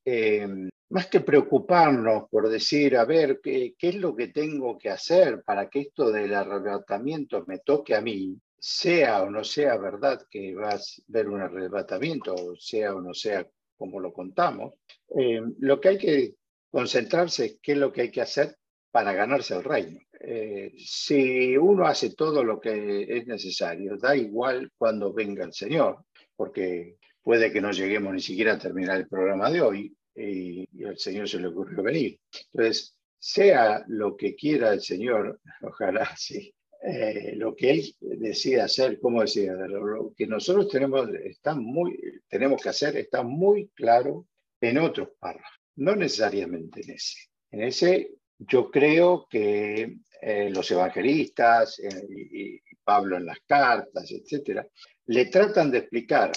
[0.03, 0.47] eh,
[0.89, 5.43] más que preocuparnos por decir, a ver, ¿qué, ¿qué, es lo que tengo que hacer
[5.43, 10.55] para que esto del arrebatamiento me toque a mí, sea o no sea verdad que
[10.55, 14.73] vas a ver un arrebatamiento, o sea o no sea como lo contamos,
[15.15, 16.35] eh, lo que hay que
[16.71, 18.55] concentrarse es qué es lo que hay que hacer
[18.89, 19.99] para ganarse el reino.
[20.19, 26.03] Eh, si uno hace todo lo que es necesario, da igual cuando venga el Señor,
[26.35, 30.97] porque puede que no lleguemos ni siquiera a terminar el programa de hoy, y, al
[30.97, 32.19] Señor se le ocurrió venir.
[32.51, 36.53] Entonces, sea lo que quiera el Señor, ojalá sí,
[36.83, 42.61] eh, lo que Él decida hacer, como decía, lo que nosotros tenemos, está muy, tenemos
[42.61, 44.25] que hacer está muy claro
[44.61, 47.19] en otros párrafos, no necesariamente en ese.
[47.51, 54.67] En ese yo creo que eh, los evangelistas eh, y, Pablo en las cartas, etcétera,
[55.05, 56.31] le tratan de explicar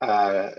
[0.00, 0.52] a,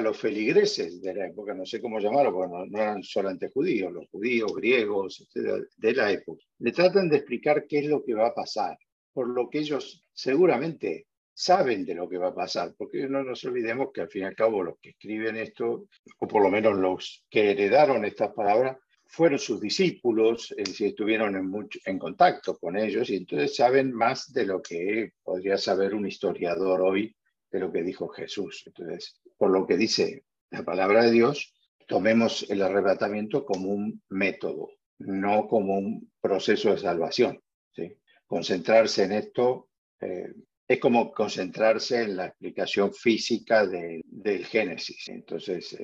[0.00, 4.08] los feligreses de la época, no sé cómo llamarlo, porque no, eran solamente judíos, los
[4.10, 8.34] judíos, griegos, de la época, le tratan de explicar qué es lo que va a
[8.34, 8.76] pasar,
[9.12, 13.44] por lo que ellos seguramente saben de lo que va a pasar, porque no nos
[13.44, 15.86] olvidemos que al fin y al cabo los que escriben esto,
[16.18, 18.76] o por lo menos los que heredaron estas palabras,
[19.08, 23.92] fueron sus discípulos, es decir, estuvieron en, mucho, en contacto con ellos y entonces saben
[23.92, 27.14] más de lo que podría saber un historiador hoy
[27.50, 28.62] de lo que dijo Jesús.
[28.66, 31.54] Entonces, por lo que dice la palabra de Dios,
[31.86, 37.40] tomemos el arrebatamiento como un método, no como un proceso de salvación.
[37.74, 37.96] ¿sí?
[38.26, 39.68] Concentrarse en esto
[40.00, 40.32] eh,
[40.66, 45.08] es como concentrarse en la explicación física del Génesis.
[45.08, 45.74] Entonces,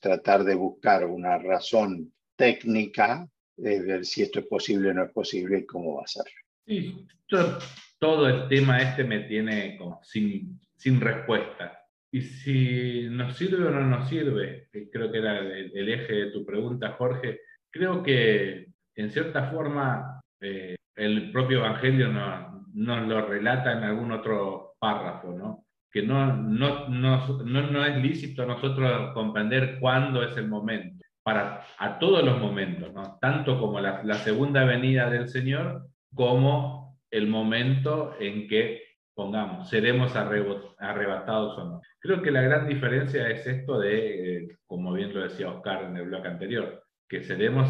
[0.00, 5.12] tratar de buscar una razón técnica de ver si esto es posible o no es
[5.12, 6.24] posible y cómo va a ser.
[6.66, 7.06] Sí,
[7.98, 11.78] todo, el tema este me tiene como sin, sin respuesta.
[12.10, 16.44] Y si nos sirve o no nos sirve, creo que era el, eje de tu
[16.44, 17.40] pregunta, Jorge,
[17.70, 18.66] creo que
[18.96, 25.32] en cierta forma eh, el propio Evangelio nos, nos, lo relata en algún otro párrafo,
[25.32, 25.64] ¿no?
[25.90, 31.64] que no, no, no, no, es lícito a nosotros comprender cuándo es el momento, para
[31.78, 33.18] a todos los momentos, ¿no?
[33.20, 41.58] tanto como la segunda venida del Señor, como el momento en que pongamos, seremos arrebatados
[41.58, 41.80] o no.
[42.00, 45.96] Creo que la gran diferencia es esto de, eh, como bien lo decía Oscar en
[45.96, 47.68] el bloque anterior, que seremos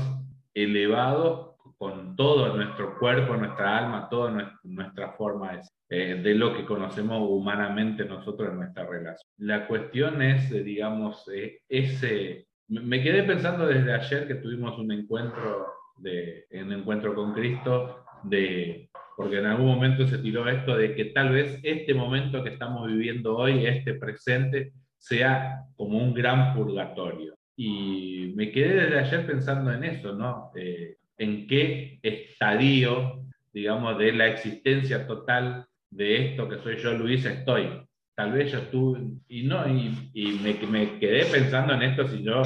[0.55, 7.29] elevados con todo nuestro cuerpo, nuestra alma, toda nuestra forma eh, de lo que conocemos
[7.29, 9.29] humanamente nosotros en nuestra relación.
[9.39, 11.29] La cuestión es, eh, digamos,
[11.69, 12.47] ese...
[12.69, 18.89] Me quedé pensando desde ayer que tuvimos un encuentro, de, un encuentro con Cristo, de
[19.17, 22.87] porque en algún momento se tiró esto de que tal vez este momento que estamos
[22.87, 27.35] viviendo hoy, este presente, sea como un gran purgatorio.
[27.57, 30.51] Y me quedé desde ayer pensando en eso, ¿no?
[30.57, 37.25] Eh, en qué estadio, digamos, de la existencia total de esto que soy yo, Luis,
[37.25, 37.69] estoy.
[38.15, 42.43] Tal vez yo estuve, y no, y, me, quedé pensando en esto si yo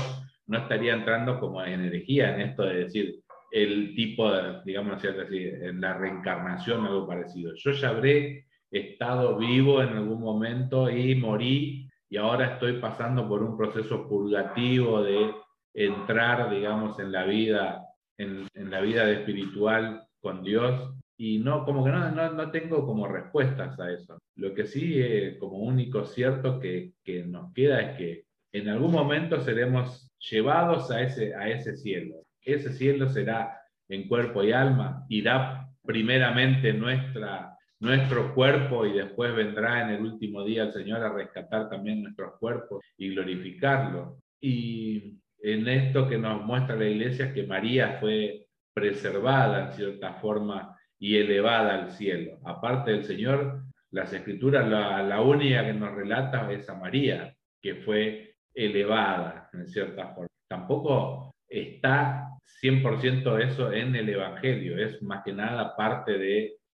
[0.46, 3.16] no estaría entrando como en energía en esto de decir,
[3.56, 7.54] el tipo, de, digamos así, en la reencarnación, algo parecido.
[7.54, 13.42] Yo ya habré estado vivo en algún momento y morí y ahora estoy pasando por
[13.42, 15.32] un proceso purgativo de
[15.72, 17.82] entrar, digamos, en la vida,
[18.18, 23.80] en, la vida espiritual con Dios y no, como que no, no, tengo como respuestas
[23.80, 24.18] a eso.
[24.34, 28.92] Lo que sí, es como único cierto que, que, nos queda es que en algún
[28.92, 35.04] momento seremos llevados a ese, a ese cielo ese cielo será en cuerpo y alma,
[35.08, 41.12] irá primeramente nuestra, nuestro cuerpo y después vendrá en el último día el Señor a
[41.12, 44.18] rescatar también nuestros cuerpos y glorificarlo.
[44.40, 50.76] Y en esto que nos muestra la iglesia que María fue preservada en cierta forma
[50.98, 52.38] y elevada al cielo.
[52.44, 57.76] Aparte del Señor, las escrituras, la, la única que nos relata es a María, que
[57.76, 60.28] fue elevada en cierta forma.
[60.48, 66.18] Tampoco está 100% eso en el Evangelio, es más que nada parte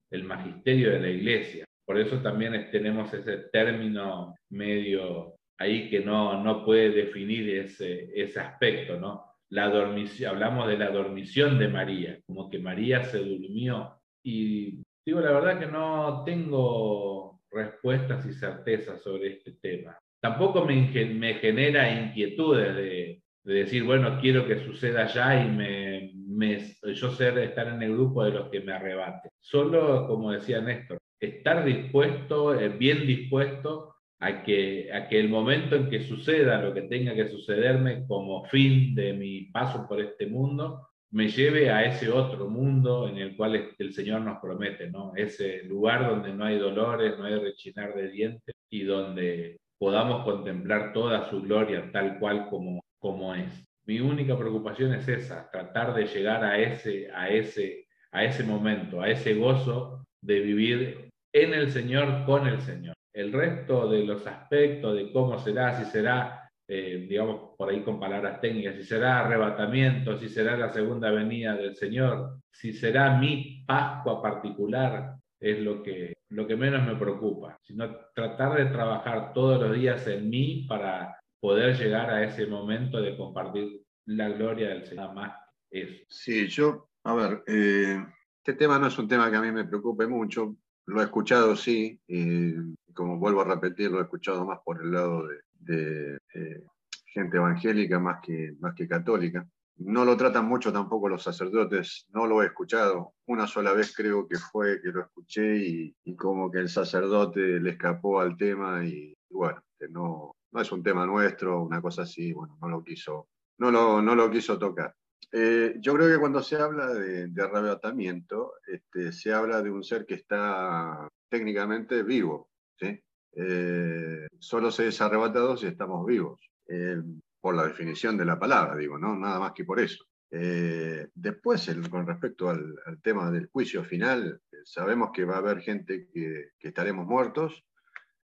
[0.10, 1.66] del magisterio de la iglesia.
[1.86, 8.40] Por eso también tenemos ese término medio ahí que no, no puede definir ese, ese
[8.40, 9.26] aspecto, ¿no?
[9.50, 14.00] La dormición, hablamos de la dormición de María, como que María se durmió.
[14.24, 19.98] Y digo la verdad que no tengo respuestas y certezas sobre este tema.
[20.22, 20.76] Tampoco me,
[21.08, 26.60] me genera inquietudes de, de decir, bueno, quiero que suceda ya y me, me,
[26.94, 29.30] yo ser estar en el grupo de los que me arrebate.
[29.40, 35.76] Solo, como decía Néstor, estar dispuesto, eh, bien dispuesto a que, a que el momento
[35.76, 40.28] en que suceda lo que tenga que sucederme como fin de mi paso por este
[40.28, 45.14] mundo, me lleve a ese otro mundo en el cual el Señor nos promete, ¿no?
[45.16, 50.94] Ese lugar donde no hay dolores, no hay rechinar de dientes y donde podamos contemplar
[50.94, 53.66] toda su gloria tal cual como, como es.
[53.86, 59.02] Mi única preocupación es esa, tratar de llegar a ese, a ese, a ese momento,
[59.02, 62.94] a ese gozo de vivir en el Señor, con el Señor.
[63.14, 68.00] El resto de los aspectos de cómo será, si será, eh, digamos, por ahí con
[68.00, 73.64] palabras técnicas, si será arrebatamiento, si será la segunda venida del Señor, si será mi
[73.66, 79.60] Pascua particular, es lo que, lo que menos me preocupa, sino tratar de trabajar todos
[79.62, 84.86] los días en mí para poder llegar a ese momento de compartir la gloria del
[84.86, 85.34] Señor más
[85.72, 86.04] eso.
[86.10, 88.04] Sí, yo, a ver, eh,
[88.38, 90.56] este tema no es un tema que a mí me preocupe mucho,
[90.88, 92.54] lo he escuchado, sí, y
[92.94, 95.28] como vuelvo a repetir, lo he escuchado más por el lado
[95.60, 96.64] de, eh,
[97.06, 99.48] gente evangélica más que, más que católica.
[99.78, 103.14] No lo tratan mucho tampoco los sacerdotes, no lo he escuchado.
[103.28, 107.72] Una sola vez creo que fue que lo escuché y, como que el sacerdote le
[107.72, 112.34] escapó al tema y, bueno, que no, no es un tema nuestro, una cosa así,
[112.34, 114.96] bueno, no lo quiso, no lo, no lo quiso tocar.
[115.32, 120.06] Eh, yo creo que cuando se habla de, arrebatamiento, este, se habla de un ser
[120.06, 122.50] que está técnicamente vivo.
[122.80, 123.00] ¿sí?
[123.34, 126.98] Eh, solo se es arrebatado si estamos vivos, eh,
[127.40, 129.16] por la definición de la palabra, digo, ¿no?
[129.16, 130.04] nada más que por eso.
[130.30, 136.52] después, con respecto al, tema del juicio final, sabemos que va a haber gente que,
[136.60, 137.64] que estaremos muertos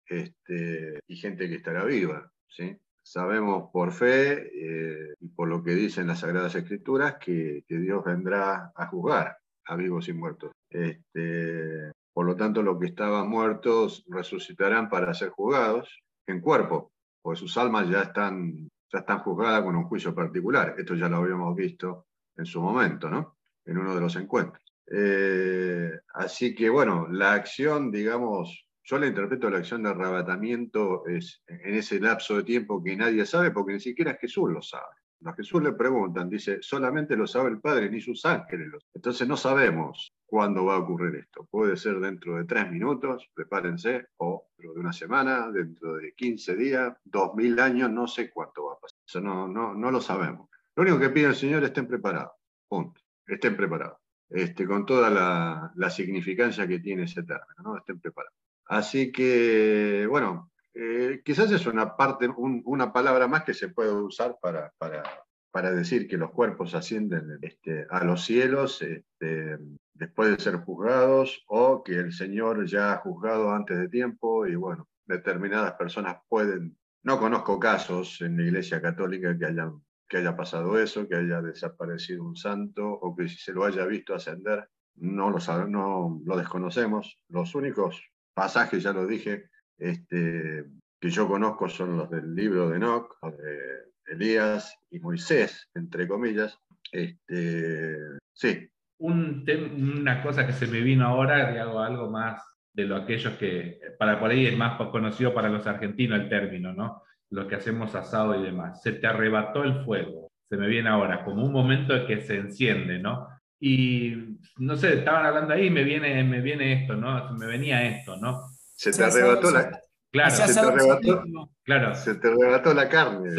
[0.07, 2.31] este, y gente que estará viva.
[2.47, 2.77] ¿sí?
[3.01, 8.71] Sabemos por fe eh, y por lo que dicen las Sagradas Escrituras que, Dios vendrá
[8.75, 10.51] a juzgar a vivos y muertos.
[10.69, 16.91] Este, por lo tanto, los que estaban muertos resucitarán para ser juzgados en cuerpo,
[17.21, 20.75] porque sus almas ya están, ya están juzgadas con un juicio particular.
[20.77, 23.37] Esto ya lo habíamos visto en su momento, ¿no?
[23.65, 24.63] En uno de los encuentros.
[24.87, 31.41] Eh, así que, bueno, la acción, digamos, yo le interpreto la acción de arrebatamiento es,
[31.47, 34.93] en ese lapso de tiempo que nadie sabe, porque ni siquiera Jesús lo sabe.
[35.25, 38.69] A Jesús le preguntan, dice, solamente lo sabe el Padre, ni sus ángeles.
[38.93, 41.47] Entonces no sabemos cuándo va a ocurrir esto.
[41.49, 46.55] Puede ser dentro de tres minutos, prepárense, o dentro de una semana, dentro de 15
[46.55, 48.99] días, dos mil años, no sé cuánto va a pasar.
[49.03, 50.47] Eso no, no, no lo sabemos.
[50.75, 52.33] Lo único que pide el Señor es estén preparados.
[52.67, 53.01] Punto.
[53.25, 53.97] Estén preparados.
[54.29, 57.77] Este, con toda la, la significancia que tiene ese término, ¿no?
[57.77, 58.44] Estén preparados.
[58.65, 64.37] Así que, bueno, eh, quizás es una parte, una palabra más que se puede usar
[64.41, 69.57] para, para, decir que los cuerpos ascienden este, a los cielos este,
[69.93, 74.55] después de ser juzgados o que el Señor ya ha juzgado antes de tiempo y
[74.55, 80.35] bueno, determinadas personas pueden, no conozco casos en la Iglesia Católica que hayan que haya
[80.35, 85.29] pasado eso, que haya desaparecido un santo o que se lo haya visto ascender, no
[85.29, 87.19] lo, no lo desconocemos.
[87.29, 88.03] Los únicos
[88.35, 90.65] pasajes, ya lo dije, este,
[90.99, 96.59] que yo conozco son los del libro de Enoch, de Elías y Moisés, entre comillas.
[96.91, 97.97] Este,
[98.33, 98.69] sí.
[98.99, 104.19] una cosa que se me vino ahora, hago algo más de lo aquellos que, para
[104.19, 107.03] por ahí es más conocido para los argentinos el término, ¿no?
[107.29, 108.81] Los que hacemos asado y demás.
[108.81, 110.29] Se te arrebató el fuego.
[110.43, 113.27] Se me viene ahora, como un momento de que se enciende, ¿no?
[113.67, 117.33] Y no sé, estaban hablando ahí y me viene, me viene esto, ¿no?
[117.33, 118.45] Me venía esto, ¿no?
[118.75, 119.81] Se te arrebató la.
[120.11, 121.95] Claro, se, te arrebató, claro.
[121.95, 123.31] se te arrebató la carne.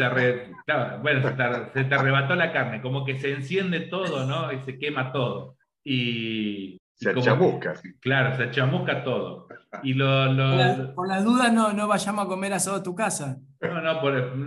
[1.01, 1.21] bueno,
[1.73, 4.51] se te, arrebató la carne, como que se enciende todo, ¿no?
[4.51, 5.55] Y se quema todo.
[5.85, 6.77] Y.
[6.95, 7.79] Se chamusca.
[8.01, 9.47] Claro, se chamusca todo.
[9.81, 13.37] Y lo, por, las dudas no, no vayamos a comer asado a tu casa.
[13.61, 14.01] No, no,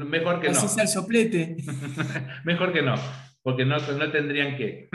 [0.05, 0.59] mejor que no.
[0.59, 1.57] Así el soplete.
[2.45, 2.97] mejor que no,
[3.43, 4.91] porque no, no tendrían que.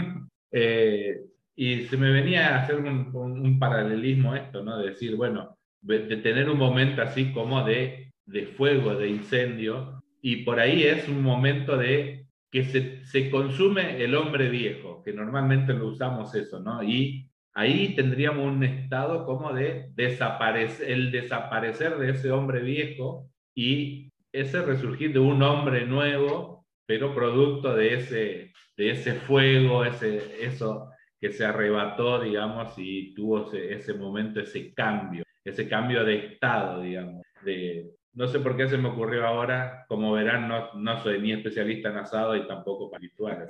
[0.58, 4.78] Eh, y se me venía a hacer un, paralelismo esto, ¿no?
[4.78, 10.38] De decir, bueno, de tener un momento así como de, de fuego, de incendio, y
[10.38, 15.74] por ahí es un momento de que se, se, consume el hombre viejo, que normalmente
[15.74, 16.82] lo usamos eso, ¿no?
[16.82, 24.10] Y ahí tendríamos un estado como de desaparecer, el desaparecer de ese hombre viejo y
[24.32, 26.55] ese resurgir de un hombre nuevo,
[26.86, 33.48] pero producto de ese, de ese fuego, ese, eso que se arrebató, digamos, y tuvo
[33.48, 38.68] ese, ese momento, ese cambio, ese cambio de estado, digamos, de, no sé por qué
[38.68, 42.90] se me ocurrió ahora, como verán, no, no soy ni especialista en asado y tampoco
[42.94, 43.48] espiritual.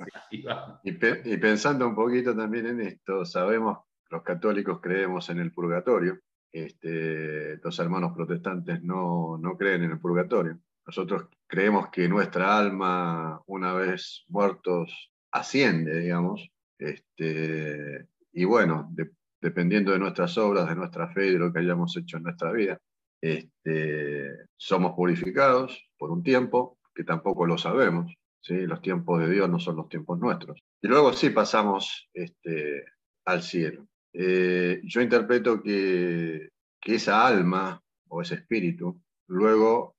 [0.82, 3.78] y, y, pensando un poquito también en esto, sabemos
[4.10, 6.18] los católicos creemos en el purgatorio,
[6.52, 10.58] este, los hermanos protestantes no, no creen en el purgatorio.
[10.86, 16.48] Nosotros creemos que nuestra alma, una vez muertos, asciende, digamos.
[16.78, 18.94] Este, y bueno,
[19.40, 22.52] dependiendo de nuestras obras, de nuestra fe y de lo que hayamos hecho en nuestra
[22.52, 22.78] vida,
[23.20, 28.12] este, somos purificados por un tiempo que tampoco lo sabemos.
[28.48, 30.62] Los tiempos de Dios no son los tiempos nuestros.
[30.80, 32.84] Y luego sí pasamos este,
[33.24, 33.88] al cielo.
[34.12, 36.50] Eh, yo interpreto que,
[36.82, 39.96] esa alma o ese espíritu luego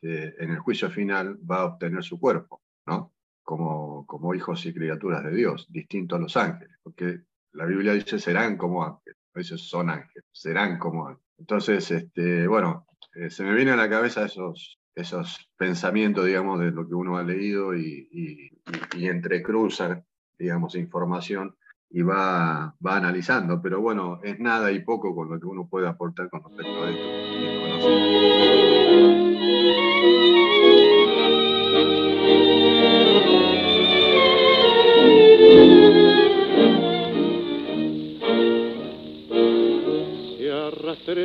[0.00, 3.12] este, en el juicio final va a obtener su cuerpo, ¿no?
[3.42, 7.20] Como, como hijos y criaturas de Dios, distinto a los ángeles, porque
[7.52, 11.26] la Biblia dice serán como ángeles, a son ángeles, serán como ángeles.
[11.38, 16.70] Entonces, este, bueno, eh, se me vienen a la cabeza esos, esos pensamientos, digamos, de
[16.70, 18.50] lo que uno ha leído y, y,
[18.96, 20.04] y entrecruzan,
[20.38, 21.56] digamos, información
[21.90, 25.88] y va, va analizando, pero bueno, es nada y poco con lo que uno puede
[25.88, 29.29] aportar con respecto a esto.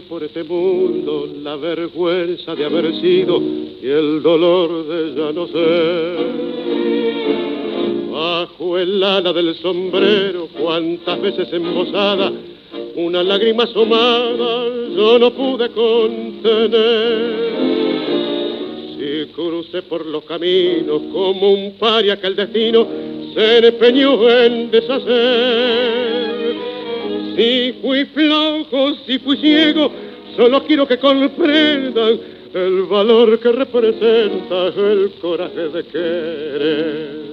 [0.09, 6.17] Por este mundo la vergüenza de haber sido y el dolor de ya no ser
[8.11, 12.31] Bajo el ala del sombrero, cuántas veces embosada,
[12.95, 17.64] una lágrima asomada yo no pude contener.
[19.33, 22.87] Crucé por los caminos como un paria que el destino
[23.33, 26.55] se empeñó en deshacer.
[27.35, 29.91] Si fui flojo, si fui ciego,
[30.35, 32.19] solo quiero que comprendan
[32.53, 37.25] el valor que representa el coraje de querer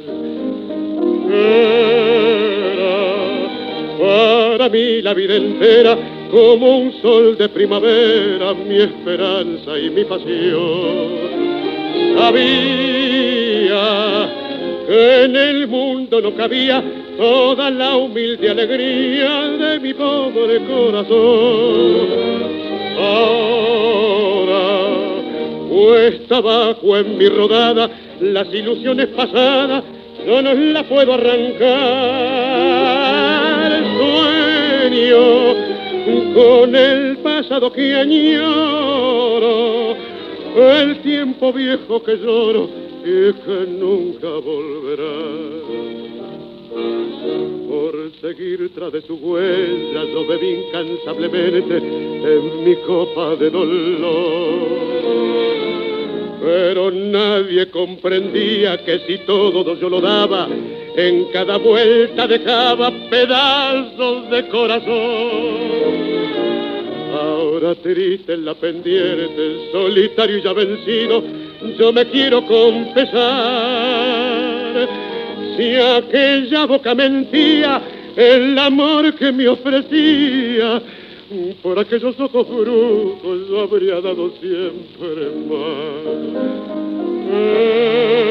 [4.03, 5.97] para mí la vida entera
[6.31, 11.42] como un sol de primavera, mi esperanza y mi pasión.
[12.17, 13.83] Sabía
[14.87, 16.83] que en el mundo no cabía
[17.17, 22.07] toda la humilde alegría de mi pobre corazón.
[22.99, 24.89] Ahora,
[25.69, 27.91] cuesta abajo en mi rodada
[28.21, 29.83] las ilusiones pasadas
[30.27, 31.73] no nos la puedo arrancar.
[33.99, 35.55] Sueño
[36.35, 39.95] con el pasado que añoro,
[40.57, 42.69] el tiempo viejo que lloro
[43.05, 45.15] y que nunca volverá.
[47.69, 55.03] Por seguir tras de su huella yo bebí incansablemente en mi copa de dolor
[56.43, 60.49] pero nadie comprendía que si todo yo lo daba,
[60.97, 66.22] en cada vuelta dejaba pedazos de corazón.
[67.23, 71.23] Ahora triste en la pendiente, solitario y ya vencido,
[71.79, 73.23] yo me quiero confesar.
[75.57, 77.81] Si aquella boca mentía,
[78.17, 80.83] el amor que me ofrecía,
[81.63, 86.09] por aquellos ojos brujos yo habría dado siempre más.
[87.33, 88.23] Era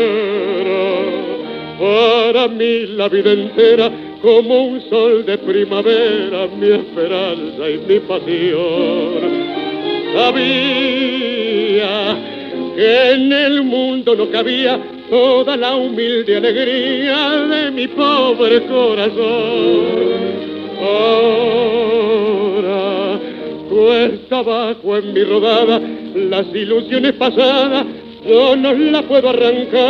[1.80, 9.52] para mí la vida entera como un sol de primavera, mi esperanza y mi pasión.
[10.14, 11.92] Sabía
[12.76, 20.12] que en el mundo no cabía toda la humilde alegría de mi pobre corazón.
[20.82, 22.00] Ahora
[23.70, 25.82] cuesta abajo en mi rodada
[26.16, 27.86] las ilusiones pasadas,
[28.28, 29.82] yo no las puedo arrancar.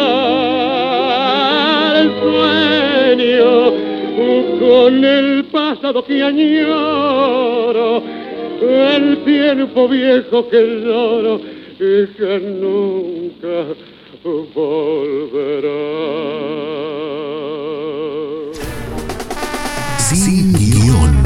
[1.97, 8.03] El sueño con el pasado que añoro,
[8.61, 11.39] el tiempo viejo que lloro
[11.79, 13.73] y que nunca
[14.53, 15.71] volverá.
[19.97, 21.23] Sin guion.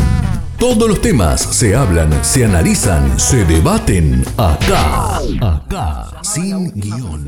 [0.60, 5.20] Todos los temas se hablan, se analizan, se debaten acá.
[5.42, 7.28] Acá, sin guion.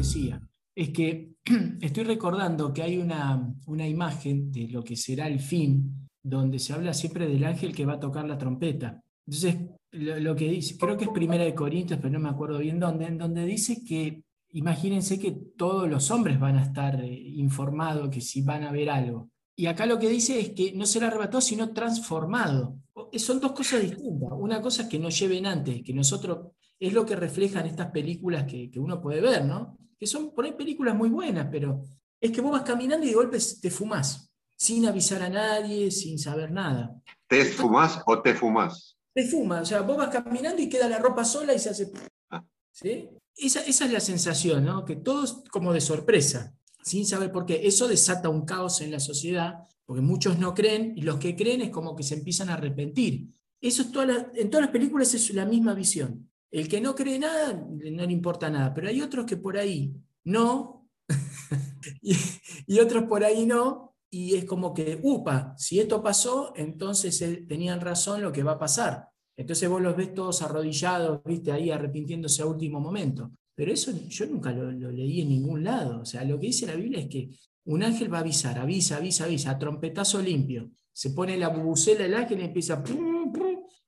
[0.75, 1.36] es que
[1.81, 6.73] estoy recordando que hay una, una imagen de lo que será el fin, donde se
[6.73, 9.01] habla siempre del ángel que va a tocar la trompeta.
[9.25, 9.55] Entonces,
[9.91, 13.05] lo, que dice, creo que es Primera de Corintios, pero no me acuerdo bien dónde,
[13.05, 18.21] en donde dice que imagínense que todos los hombres van a estar eh, informados, que
[18.21, 19.29] si van a ver algo.
[19.55, 22.77] Y acá lo que dice es que no será arrebatado, sino transformado.
[23.13, 24.29] Son dos cosas distintas.
[24.33, 28.45] Una cosa es que nos lleven antes, que nosotros, es lo que reflejan estas películas
[28.45, 29.77] que, que uno puede ver, ¿no?
[29.99, 31.83] Que son por ahí películas muy buenas, pero
[32.19, 36.17] es que vos vas caminando y de golpe te fumás, sin avisar a nadie, sin
[36.19, 36.95] saber nada.
[37.27, 38.97] ¿Te fumás o te fumás?
[39.13, 41.91] Te fuma, o sea, vos vas caminando y queda la ropa sola y se hace...
[42.29, 42.43] Ah.
[42.71, 43.09] ¿sí?
[43.35, 44.85] Esa, esa, es la sensación, ¿no?
[44.85, 47.67] Que todos como de sorpresa, sin saber por qué.
[47.67, 51.61] Eso desata un caos en la sociedad, porque muchos no creen y los que creen
[51.61, 53.29] es como que se empiezan a arrepentir.
[53.61, 56.29] Eso es toda en todas las películas es la misma visión.
[56.51, 59.93] El que no cree nada, no le importa nada, pero hay otros que por ahí
[60.23, 60.87] no,
[62.01, 67.45] y, otros por ahí no, y es como que, upa, si esto pasó, entonces eh,
[67.47, 69.07] tenían razón lo que va a pasar.
[69.37, 73.31] Entonces vos los ves todos arrodillados, viste, ahí arrepintiéndose a último momento.
[73.53, 76.01] Pero eso yo nunca lo, leí en ningún lado.
[76.01, 77.29] O sea, lo que dice la Biblia es que
[77.65, 80.71] un ángel va a avisar, avisa, avisa, avisa, a trompetazo limpio.
[80.91, 82.83] Se pone la bubucela el ángel y empieza,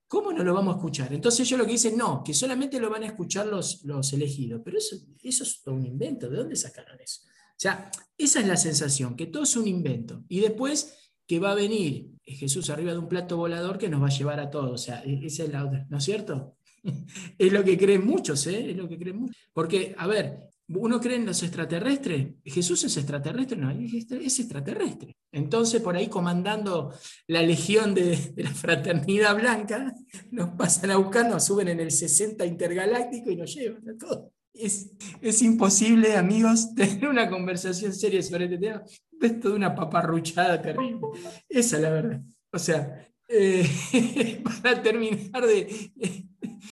[0.09, 1.13] ¿cómo no lo vamos a escuchar?
[1.13, 4.61] Entonces ellos lo que dicen, no, que solamente lo van a escuchar los, los elegidos.
[4.65, 6.29] Pero eso, eso es todo un invento.
[6.29, 7.21] ¿De dónde sacaron eso?
[7.25, 10.23] O sea, esa es la sensación, que todo es un invento.
[10.27, 14.07] Y después que va a venir Jesús arriba de un plato volador que nos va
[14.07, 14.71] a llevar a todos.
[14.71, 16.57] O sea, e-, esa es la otra, ¿no es cierto?
[17.37, 18.71] es lo que creen muchos, ¿eh?
[18.71, 19.37] Es lo que creen muchos.
[19.53, 22.27] Porque, a ver, uno cree en los extraterrestres.
[22.45, 25.15] Jesús es extraterrestre, no, es extraterrestre.
[25.31, 26.93] Entonces, por ahí comandando
[27.27, 29.93] la legión de, la fraternidad blanca,
[30.31, 34.31] nos pasan a buscar, nos suben en el 60 intergaláctico y nos llevan a todos.
[34.53, 34.91] Es,
[35.21, 38.83] es, imposible, amigos, tener una conversación seria sobre este tema.
[39.21, 40.99] Es toda una paparruchada terrible.
[41.47, 42.21] Esa es la verdad.
[42.51, 45.91] O sea, eh, para, terminar de,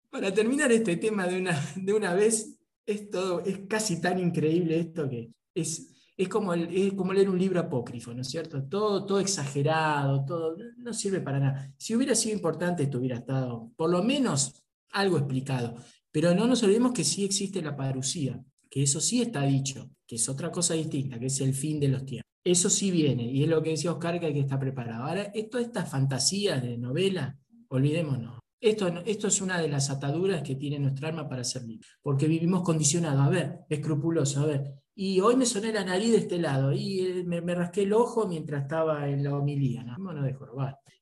[0.10, 2.59] para terminar este tema de una, de una vez,
[2.90, 7.38] es, todo, es casi tan increíble esto que es, es, como es como leer un
[7.38, 8.64] libro apócrifo, ¿no es cierto?
[8.64, 11.74] Todo, todo exagerado, todo no sirve para nada.
[11.78, 15.76] Si hubiera sido importante, esto hubiera estado por lo menos algo explicado.
[16.12, 20.16] Pero no nos olvidemos que sí existe la parucía, que eso sí está dicho, que
[20.16, 22.28] es otra cosa distinta, que es el fin de los tiempos.
[22.44, 25.04] Eso sí viene, y es lo que decía Oscar, que hay que estar preparado.
[25.04, 27.38] Ahora, esto, estas fantasías de novela,
[27.68, 28.40] olvidémonos.
[28.62, 32.28] Esto, esto es una de las ataduras que tiene nuestra alma para ser libre, porque
[32.28, 36.38] vivimos condicionados, a ver, escrupuloso, a ver, y hoy me soné la nariz de este
[36.40, 40.36] lado, y eh, me, rasqué el ojo mientras estaba en la homilía, no, no de.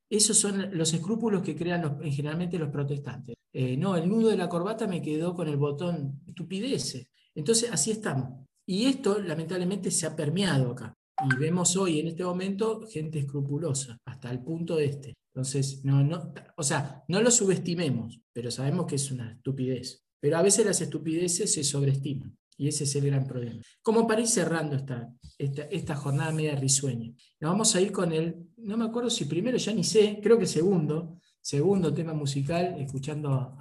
[0.10, 3.36] Esos son los escrúpulos que crean generalmente los protestantes.
[3.52, 7.10] Eh, no, el nudo de la corbata me quedó con el botón estupideces.
[7.34, 8.46] Entonces, así estamos.
[8.68, 10.94] Y esto, lamentablemente, se ha permeado acá.
[11.26, 15.16] Y vemos hoy, en este momento, gente escrupulosa, hasta el punto de este.
[15.38, 20.04] Entonces, no, no, o sea, no lo subestimemos, pero sabemos que es una estupidez.
[20.20, 22.36] Pero a veces las estupideces se sobreestiman.
[22.58, 23.62] Y ese es el gran problema.
[23.84, 27.14] Como para ir cerrando esta, esta, jornada media risueña.
[27.40, 30.40] Nos vamos a ir con el, no me acuerdo si primero, ya ni sé, creo
[30.40, 33.60] que segundo, segundo tema musical, escuchando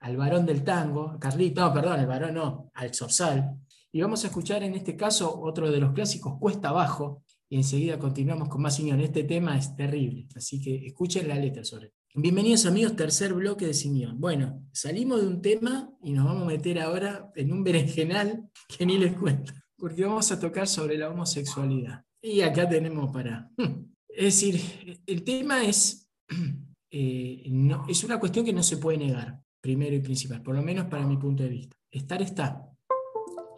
[0.00, 3.56] al varón del tango, Carlito, no, perdón, el varón no, al Zorzal.
[3.90, 7.98] Y vamos a escuchar en este caso otro de los clásicos, Cuesta Abajo, y enseguida
[7.98, 9.00] continuamos con más Simeón.
[9.00, 13.74] Este tema es terrible, así que escuchen la letra sobre Bienvenidos amigos, tercer bloque de
[13.74, 14.18] Simeón.
[14.18, 18.86] Bueno, salimos de un tema y nos vamos a meter ahora en un berenjenal que
[18.86, 22.06] ni les cuento, porque vamos a tocar sobre la homosexualidad.
[22.22, 23.50] Y acá tenemos para...
[24.08, 26.08] Es decir, el tema es,
[26.90, 27.42] eh,
[27.86, 31.06] es una cuestión que no se puede negar, primero y principal, por lo menos para
[31.06, 31.76] mi punto de vista.
[31.90, 32.66] Estar está,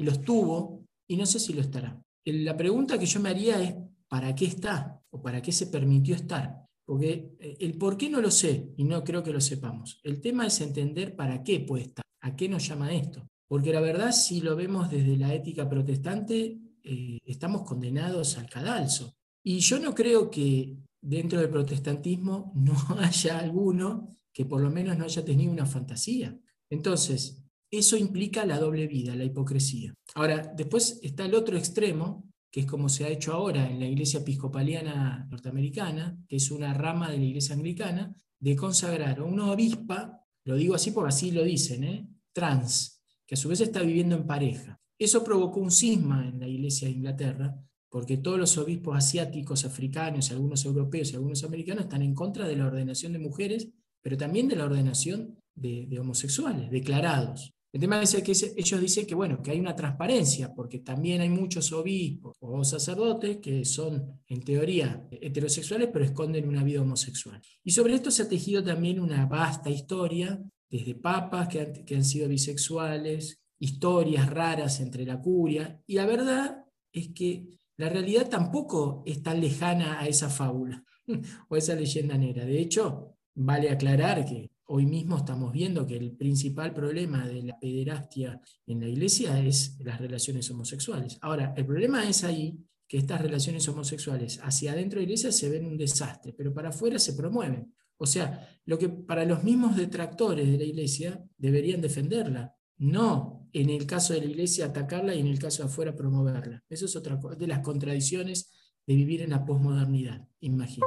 [0.01, 2.03] y lo estuvo, y no sé si lo estará.
[2.25, 3.75] La pregunta que yo me haría es,
[4.09, 5.03] ¿para qué está?
[5.11, 6.67] ¿O para qué se permitió estar?
[6.85, 10.01] Porque eh, el por qué no lo sé y no creo que lo sepamos.
[10.03, 13.29] El tema es entender para qué puede estar, a qué nos llama esto.
[13.47, 19.15] Porque la verdad, si lo vemos desde la ética protestante, eh, estamos condenados al cadalso.
[19.43, 24.97] Y yo no creo que dentro del protestantismo no haya alguno que por lo menos
[24.97, 26.39] no haya tenido una fantasía.
[26.71, 29.95] Entonces, eso implica la doble vida, la hipocresía.
[30.15, 33.87] Ahora, después está el otro extremo, que es como se ha hecho ahora en la
[33.87, 39.51] Iglesia Episcopaliana norteamericana, que es una rama de la Iglesia Anglicana, de consagrar a una
[39.51, 42.09] obispa, lo digo así porque así lo dicen, ¿eh?
[42.33, 44.81] trans, que a su vez está viviendo en pareja.
[44.99, 47.55] Eso provocó un cisma en la Iglesia de Inglaterra,
[47.91, 52.57] porque todos los obispos asiáticos, africanos, algunos europeos y algunos americanos están en contra de
[52.57, 53.69] la ordenación de mujeres,
[54.01, 57.55] pero también de la ordenación de, de homosexuales, declarados.
[57.71, 61.29] El tema es que ellos dicen que, bueno, que hay una transparencia, porque también hay
[61.29, 67.43] muchos obispos o sacerdotes que son, en teoría, heterosexuales, pero esconden una vida homosexual.
[67.63, 70.41] Y sobre esto se ha tejido también una vasta historia,
[70.71, 76.07] desde papas que han, que han sido bisexuales, historias raras entre la curia, y la
[76.07, 80.83] verdad es que la realidad tampoco es tan lejana a esa fábula
[81.49, 82.47] o a esa leyenda negra.
[82.47, 87.59] De hecho, vale aclarar que hoy mismo estamos viendo que el principal problema de la
[87.59, 91.19] pederastia en la iglesia es las relaciones homosexuales.
[91.23, 95.49] Ahora, el problema es ahí que estas relaciones homosexuales hacia adentro de la iglesia se
[95.49, 97.73] ven un desastre, pero para afuera se promueven.
[97.97, 103.71] O sea, lo que para los mismos detractores de la iglesia deberían defenderla, no en
[103.71, 106.63] el caso de la iglesia atacarla y en el caso de afuera promoverla.
[106.69, 108.51] Eso es otra de las contradicciones
[108.87, 110.87] de vivir en la posmodernidad, imagino.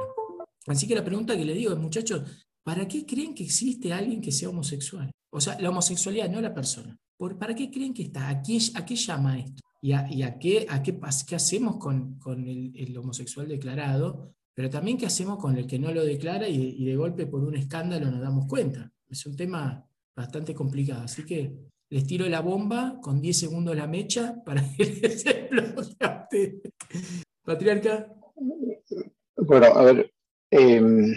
[0.68, 2.24] Así que la pregunta que le digo, muchachos,
[2.64, 5.12] ¿Para qué creen que existe alguien que sea homosexual?
[5.32, 6.98] O sea, la homosexualidad, no la persona.
[7.40, 8.30] ¿Para qué creen que está?
[8.30, 9.62] ¿A qué, a llama esto?
[9.82, 14.34] ¿Y a, y a qué, a qué, qué, hacemos con, con el, homosexual declarado?
[14.54, 17.56] Pero también qué hacemos con el que no lo declara y, de golpe por un
[17.56, 18.92] escándalo nos damos cuenta.
[19.08, 21.04] Es un tema bastante complicado.
[21.04, 21.56] Así que
[21.90, 26.62] les tiro la bomba con 10 segundos la mecha para que les explote.
[27.44, 28.08] Patriarca.
[29.38, 30.12] Bueno, a ver.
[30.50, 31.14] Em,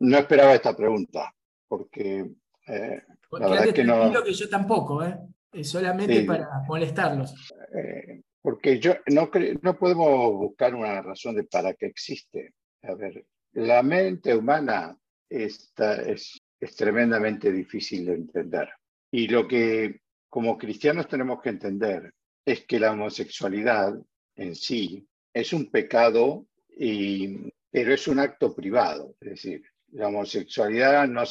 [0.00, 1.34] no esperaba esta pregunta,
[1.68, 2.30] porque
[2.66, 4.12] eh, la verdad es que no.
[4.22, 5.18] que yo tampoco, ¿eh?
[5.52, 7.34] Es solamente para molestarlos.
[7.74, 9.30] Eh, porque yo no,
[9.62, 12.52] no podemos buscar una razón de para qué existe.
[12.82, 14.96] A ver, la mente humana
[15.28, 18.68] está, es, es tremendamente difícil de entender.
[19.10, 22.12] Y lo que como cristianos tenemos que entender
[22.44, 23.94] es que la homosexualidad
[24.36, 29.14] en sí es un pecado, y, pero es un acto privado.
[29.20, 29.62] Es decir,
[29.96, 31.22] la homosexualidad no,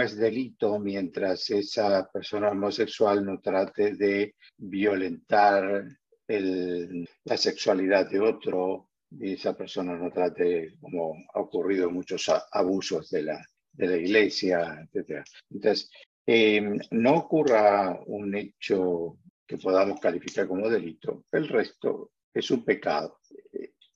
[0.00, 5.84] es delito mientras esa persona homosexual no trate de violentar
[6.26, 13.22] la sexualidad de otro y esa persona no trate, como ha ocurrido muchos abusos de
[13.22, 15.22] la, de la iglesia, etc.
[15.50, 15.90] Entonces,
[16.26, 16.62] eh,
[16.92, 23.20] no ocurra un hecho que podamos calificar como delito, el resto es un pecado.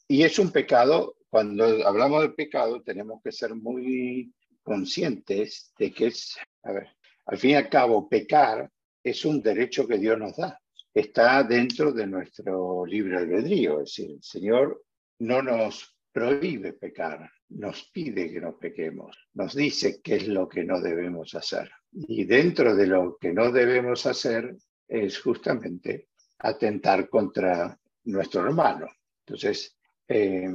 [0.07, 6.09] Y es un pecado cuando hablamos de pecado tenemos que ser muy conscientes de que
[6.09, 6.89] es, a ver,
[7.27, 8.69] al fin y al cabo, pecar
[9.03, 10.61] es un derecho que Dios nos da.
[10.93, 13.81] Está dentro de nuestro libre albedrío.
[13.81, 14.83] Es decir, el Señor
[15.21, 20.65] no nos prohíbe pecar, nos pide que no pequemos, nos dice qué es lo que
[20.65, 21.71] no debemos hacer.
[21.93, 24.57] Y dentro de lo que no debemos hacer
[24.89, 26.09] es justamente
[26.41, 28.89] atentar contra nuestro hermano.
[29.25, 29.77] Entonces,
[30.09, 30.49] eh,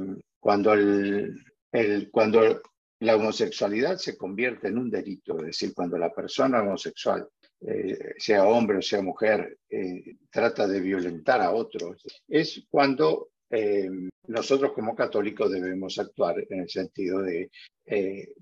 [0.46, 1.42] cuando, el,
[1.72, 2.62] el, cuando
[3.00, 7.28] la homosexualidad se convierte en un delito, es decir, cuando la persona homosexual,
[7.62, 13.90] eh, sea hombre o sea mujer, eh, trata de violentar a otros, es cuando eh,
[14.28, 17.50] nosotros como católicos debemos actuar en el sentido de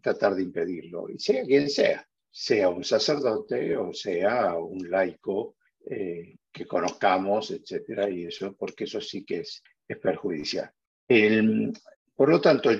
[0.03, 6.67] tratar de impedirlo, y sea quien sea, sea un sacerdote o sea un laico que
[6.67, 10.71] conozcamos, etcétera, y eso, porque eso sí que es, es perjudicial.
[11.09, 11.73] El,
[12.17, 12.71] por lo tanto,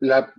[0.00, 0.32] la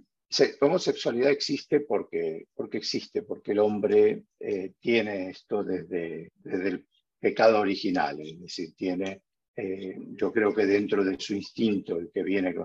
[0.61, 6.87] homosexualidad existe porque, porque existe, porque el hombre eh, tiene esto desde, desde, el
[7.19, 9.21] pecado original, es decir, tiene,
[9.55, 12.55] eh, yo creo que dentro de su instinto, el que viene,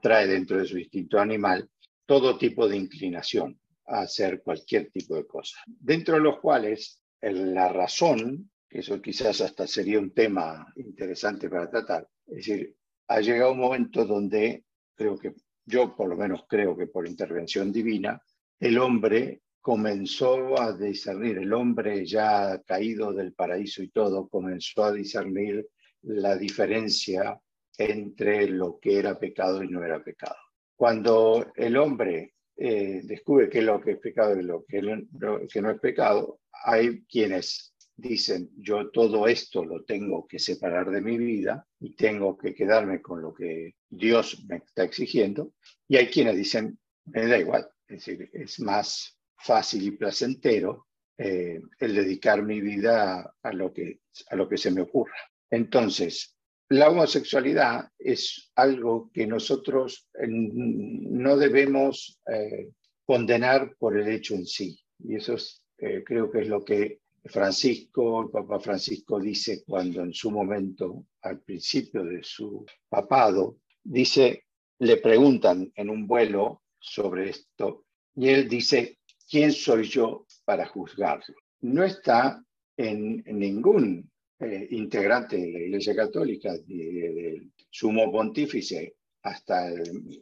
[0.00, 1.68] trae dentro de su instinto animal,
[2.06, 7.68] todo tipo de inclinación a hacer cualquier tipo de cosa, dentro de los cuales la
[7.68, 12.76] razón, que eso quizás hasta sería un tema interesante para tratar, es decir,
[13.08, 14.64] ha llegado un momento donde
[14.94, 15.34] creo que
[15.66, 18.20] yo por lo menos creo que por intervención divina,
[18.60, 24.92] el hombre comenzó a discernir, el hombre ya caído del paraíso y todo, comenzó a
[24.92, 25.66] discernir
[26.02, 27.40] la diferencia
[27.78, 30.36] entre lo que era pecado y no era pecado.
[30.76, 35.70] Cuando el hombre eh, descubre qué es lo que es pecado y lo que, no
[35.70, 41.66] es pecado, hay quienes dicen, yo todo esto lo tengo que separar de mi vida
[41.80, 45.52] y tengo que quedarme con lo que Dios me está exigiendo.
[45.88, 50.86] Y hay quienes dicen, me da igual, es decir, es más fácil y placentero
[51.16, 55.14] eh, el dedicar mi vida a, lo que, a lo que se me ocurra.
[55.50, 56.36] Entonces,
[56.70, 62.70] la homosexualidad es algo que nosotros eh, no debemos eh,
[63.04, 64.80] condenar por el hecho en sí.
[64.98, 65.36] Y eso
[65.76, 71.40] creo que es lo que Francisco, el Papa Francisco dice cuando en su momento, al
[71.40, 74.44] principio de su papado, dice,
[74.78, 78.98] le preguntan en un vuelo sobre esto y él dice,
[79.28, 81.34] ¿quién soy yo para juzgarlo?
[81.62, 82.44] No está
[82.76, 89.70] en, ningún eh, integrante de la Iglesia Católica, del sumo pontífice hasta,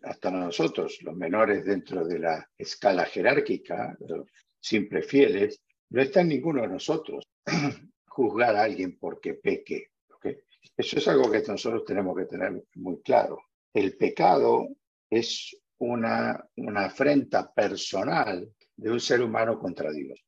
[0.02, 4.28] hasta nosotros, los menores dentro de la escala jerárquica, los
[4.60, 5.60] simples fieles,
[5.92, 7.24] no está en ninguno de nosotros
[8.06, 9.88] juzgar a alguien porque peque.
[10.74, 13.42] Eso es algo que nosotros tenemos que tener muy claro.
[13.74, 14.68] El pecado
[15.10, 20.18] es una, una afrenta personal de un ser humano contra Dios.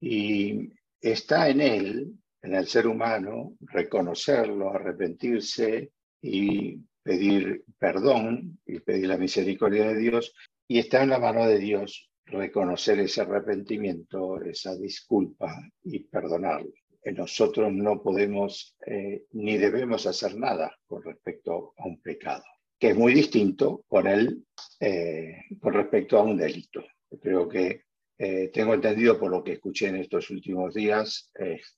[0.00, 9.06] Y está en él, en el ser humano, reconocerlo, arrepentirse y pedir perdón y pedir
[9.06, 10.34] la misericordia de Dios.
[10.66, 16.72] Y está en la mano de Dios reconocer ese arrepentimiento, esa disculpa y perdonarlo.
[17.12, 22.42] Nosotros no podemos eh, ni debemos hacer nada con respecto a un pecado,
[22.78, 24.44] que es muy distinto con, él,
[24.80, 26.84] eh, con respecto a un delito.
[27.20, 27.82] Creo que
[28.18, 31.30] eh, tengo entendido por lo que escuché en estos últimos días,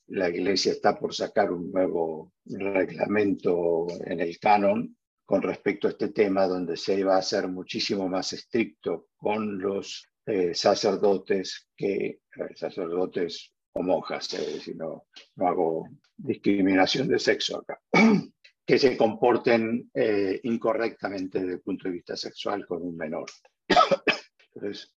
[0.06, 4.96] la Iglesia está por sacar un nuevo reglamento en el canon
[5.26, 10.08] con respecto a este tema, donde se va a ser muchísimo más estricto con los
[10.28, 12.20] eh, sacerdotes que
[12.54, 15.06] sacerdotes o monjas, eh, no
[15.38, 17.80] hago discriminación de sexo acá,
[18.66, 23.24] que se comporten eh, incorrectamente desde el punto de vista sexual con un menor.
[24.54, 24.92] Entonces,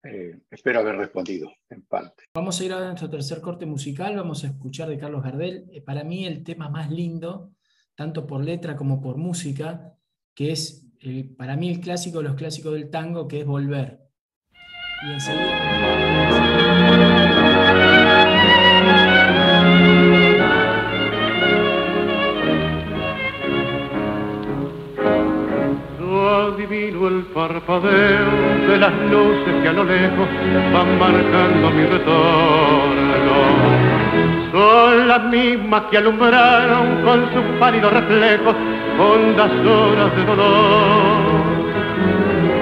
[0.51, 2.24] espero haber respondido en parte.
[2.35, 5.83] Vamos a ir a nuestro tercer corte musical, vamos a escuchar de Carlos Gardel.
[5.87, 7.53] para mí el tema más lindo,
[7.95, 9.95] tanto por letra como por música,
[10.35, 10.89] que es
[11.37, 13.99] para mí el clásico de los clásicos del tango, que es Volver.
[15.03, 15.12] Y
[26.53, 28.30] adivino el parpadeo
[28.68, 30.28] de las luces que a lo lejos
[30.70, 33.36] van marcando mi retorno.
[34.53, 38.55] Son las mismas que alumbraron con sus pálidos reflejos
[38.98, 41.19] hondas horas de dolor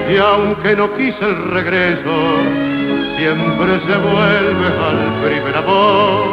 [0.09, 2.15] y aunque no quise el regreso,
[3.17, 6.29] siempre se vuelve al primer amor.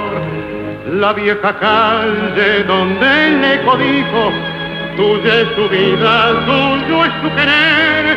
[0.93, 4.33] La vieja calle donde el eco dijo,
[4.97, 8.17] tuya es su vida, tuyo es su querer,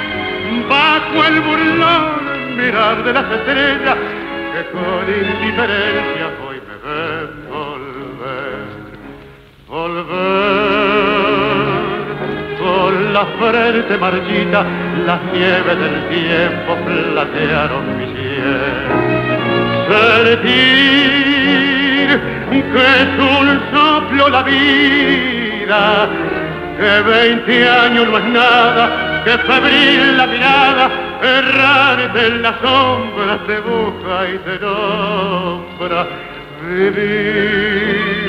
[0.70, 3.98] bajo el burlón mirar de las estrellas
[4.54, 8.68] que con indiferencia hoy me ven volver,
[9.68, 10.79] volver
[13.14, 14.66] la frente marchita,
[15.06, 18.94] las nieves del tiempo platearon mi cielo.
[20.24, 20.90] Sentir
[22.50, 26.10] que es un soplo la vida,
[26.78, 30.90] que veinte años no es nada, que febril la mirada,
[31.22, 36.08] errante en las sombras te busca y te nombra.
[36.68, 38.29] Vivir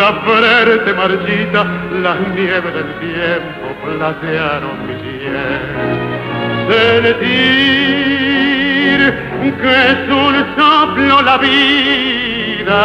[0.00, 1.60] la frente marchita,
[2.02, 5.34] las nieves del tiempo platearon mi piel.
[6.70, 7.40] Sentir
[9.60, 12.82] que es un soplo la vida,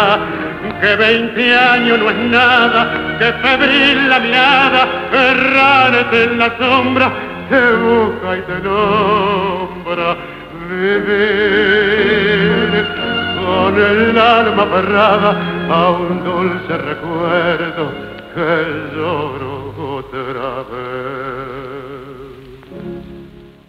[0.81, 2.81] que veinte años no es nada,
[3.17, 4.81] que febril la mirada,
[5.13, 7.07] errante en la sombra,
[7.49, 10.17] te busca y te nombra.
[10.69, 11.95] Vivir
[13.45, 15.31] con el alma aferrada
[15.69, 17.83] a un dulce recuerdo
[18.33, 18.49] que
[18.95, 20.95] lloro otra vez.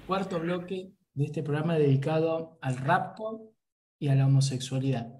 [0.06, 3.52] Cuarto bloque de este programa dedicado al rapto
[3.98, 5.12] y a la homosexualidad.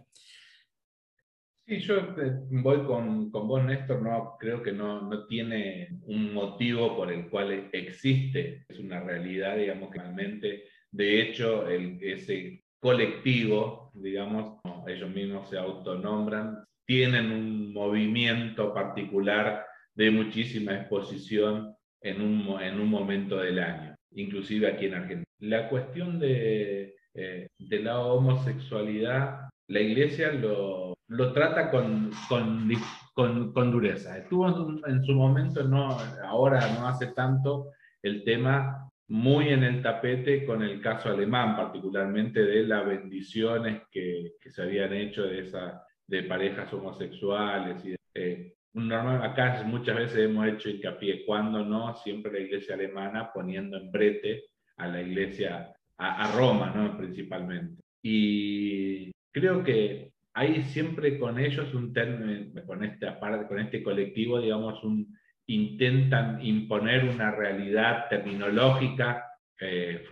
[1.66, 6.32] Sí, yo eh, voy con, con vos, Néstor, no, creo que no, no, tiene un
[6.32, 12.62] motivo por el cual existe, es una realidad, digamos, que realmente, de hecho, el, ese
[12.78, 22.60] colectivo, digamos, ellos mismos se autonombran, tienen un movimiento particular de muchísima exposición en un,
[22.60, 23.94] en un momento del año.
[24.12, 25.24] inclusive aquí en Argentina.
[25.40, 33.70] La cuestión de, eh, de la homosexualidad, la iglesia lo, lo trata con, con, con,
[33.70, 34.16] dureza.
[34.18, 34.46] Estuvo
[34.86, 37.72] en su momento, no, ahora no hace tanto,
[38.02, 44.32] el tema muy en el tapete con el caso alemán, particularmente de las bendiciones que,
[44.40, 47.84] que se habían hecho de, esa, de parejas homosexuales.
[47.84, 53.30] Y, eh, normal, acá muchas veces hemos hecho hincapié, cuando no, siempre la iglesia alemana
[53.32, 54.44] poniendo en brete
[54.76, 56.96] a la iglesia, a, a Roma, ¿no?
[56.98, 57.82] principalmente.
[58.02, 64.84] Y creo que hay siempre con ellos un término, con, esta, con este colectivo, digamos,
[64.84, 65.16] un,
[65.46, 69.24] intentan imponer una realidad terminológica
[69.60, 70.04] eh,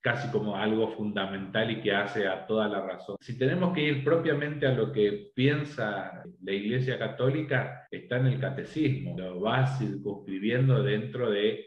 [0.00, 3.16] casi como algo fundamental y que hace a toda la razón.
[3.20, 8.40] Si tenemos que ir propiamente a lo que piensa la Iglesia Católica, está en el
[8.40, 11.66] catecismo, lo va circunscribiendo dentro de,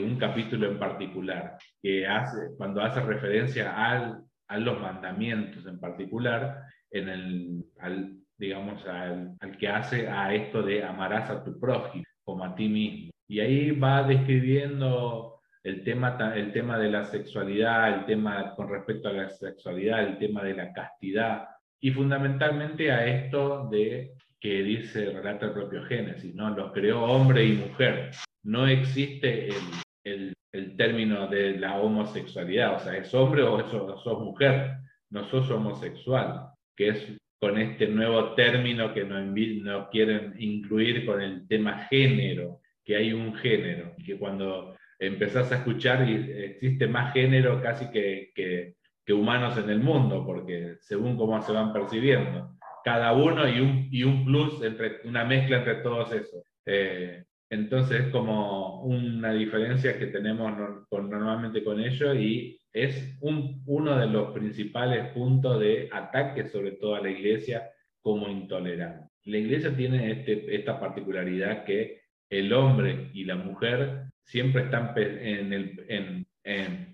[0.00, 6.62] un capítulo en particular, que hace, cuando hace referencia al, a los mandamientos en particular,
[7.80, 12.68] al, digamos, al, que hace a esto de amarás a tu prójimo como a ti
[12.68, 13.10] mismo.
[13.28, 19.08] Y ahí va describiendo el tema, el tema de la sexualidad, el tema con respecto
[19.08, 21.48] a la sexualidad, el tema de la castidad,
[21.80, 26.50] y fundamentalmente a esto de que dice, relata el propio Génesis, ¿no?
[26.50, 28.10] Los creó hombre y mujer.
[28.44, 29.54] No existe el,
[30.04, 34.76] el, el término de la homosexualidad, o sea, es hombre o sos mujer,
[35.10, 41.46] no sos homosexual que es con este nuevo término que no quieren incluir con el
[41.46, 47.90] tema género, que hay un género, que cuando empezás a escuchar existe más género casi
[47.90, 48.74] que, que,
[49.12, 54.02] humanos en el mundo, porque según cómo se van percibiendo, cada uno y un, y
[54.02, 56.42] un plus, entre, una mezcla entre todos esos.
[56.64, 60.52] Eh, entonces es como una diferencia que tenemos
[60.90, 67.00] normalmente con ellos y es uno de los principales puntos de ataque sobre todo a
[67.00, 67.70] la iglesia
[68.02, 69.08] como intolerante.
[69.24, 75.52] La iglesia tiene este, esta particularidad que el hombre y la mujer siempre están en
[75.52, 76.26] el,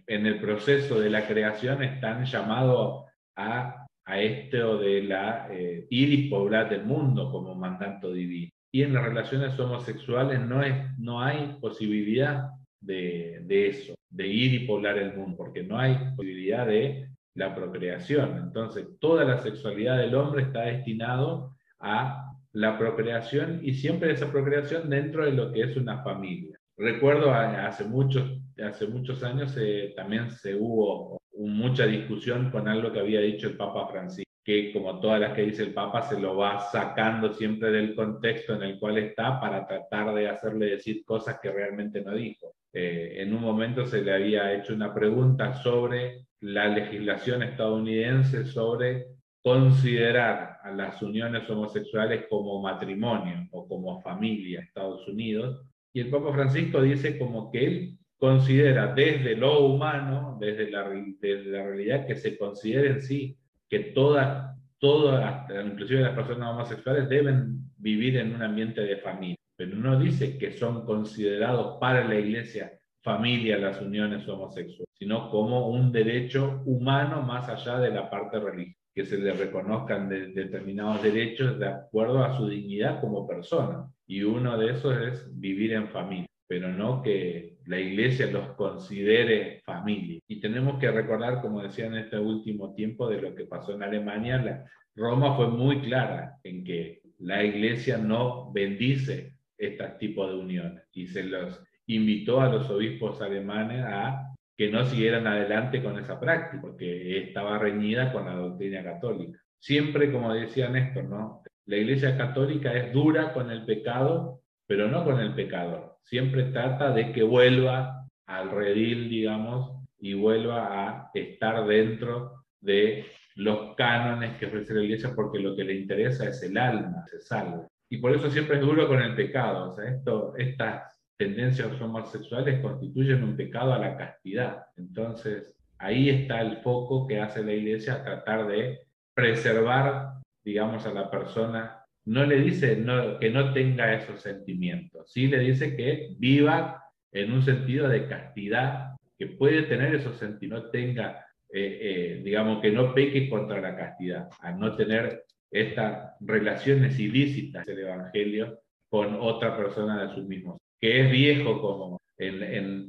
[0.07, 6.29] el proceso de la creación, están llamados a, a esto de la eh, ir y
[6.29, 8.52] poblar del mundo como mandato divino.
[8.73, 12.49] Y en las relaciones homosexuales no, es, no hay posibilidad
[12.81, 18.39] de, eso de ir y poblar el mundo, porque no hay posibilidad de la procreación.
[18.39, 24.89] Entonces, toda la sexualidad del hombre está destinado a la procreación y siempre esa procreación
[24.91, 26.59] dentro de lo que es una familia.
[26.77, 33.01] Recuerdo hace muchos, hace muchos años eh, también se hubo mucha discusión con algo que
[33.01, 36.37] había dicho el Papa Francisco, que como todas las que dice el Papa se lo
[36.37, 41.39] va sacando siempre del contexto en el cual está para tratar de hacerle decir cosas
[41.41, 42.55] que realmente no dijo.
[42.73, 49.07] Eh, en un momento se le había hecho una pregunta sobre la legislación estadounidense sobre
[49.43, 55.63] considerar a las uniones homosexuales como matrimonio o como familia Estados Unidos.
[55.93, 61.65] Y el Papa Francisco dice como que él considera desde lo humano, desde la, la
[61.65, 63.37] realidad, que se considere en sí
[63.73, 69.77] que todas, todas, inclusive las personas homosexuales, deben vivir en un ambiente de familia pero
[69.77, 75.93] no dice que son considerados para la iglesia familia las uniones homosexuales, sino como un
[75.93, 81.69] derecho humano más allá de la parte religiosa, que se le reconozcan determinados derechos de
[81.69, 83.89] acuerdo a su dignidad como persona.
[84.07, 89.61] Y uno de esos es vivir en familia, pero no que la iglesia los considere
[89.65, 90.21] familia.
[90.27, 93.83] Y tenemos que recordar, como decía en este último tiempo, de lo que pasó en
[93.83, 100.37] Alemania, la, Roma fue muy clara en que la iglesia no bendice este tipo de
[100.37, 105.99] uniones y se los invitó a los obispos alemanes a que no siguieran adelante con
[105.99, 109.39] esa práctica, porque estaba reñida con la doctrina católica.
[109.59, 111.43] Siempre, como decía Néstor, ¿no?
[111.67, 115.97] la Iglesia Católica es dura con el pecado, pero no con el pecador.
[116.03, 123.07] Siempre trata de que vuelva al redil, digamos, y vuelva a estar dentro de
[123.37, 127.21] los cánones que ofrece la Iglesia, porque lo que le interesa es el alma, se
[127.21, 127.67] salva.
[127.89, 129.71] Y por eso siempre es duro con el pecado.
[129.71, 134.65] O sea, esto, estas tendencias homosexuales constituyen un pecado a la castidad.
[134.77, 138.81] Entonces, ahí está el foco que hace la iglesia a tratar de
[139.15, 141.82] preservar, digamos, a la persona.
[142.05, 142.85] No le dice
[143.21, 146.83] que no tenga esos sentimientos, sí le dice que viva
[147.13, 152.61] en un sentido de castidad, que puede tener esos sentimientos, no tenga, eh, eh, digamos,
[152.61, 159.17] que no peque contra la castidad, a no tener estas relaciones ilícitas del Evangelio con
[159.21, 160.59] otra persona de sus mismos.
[160.81, 162.03] que es viejo como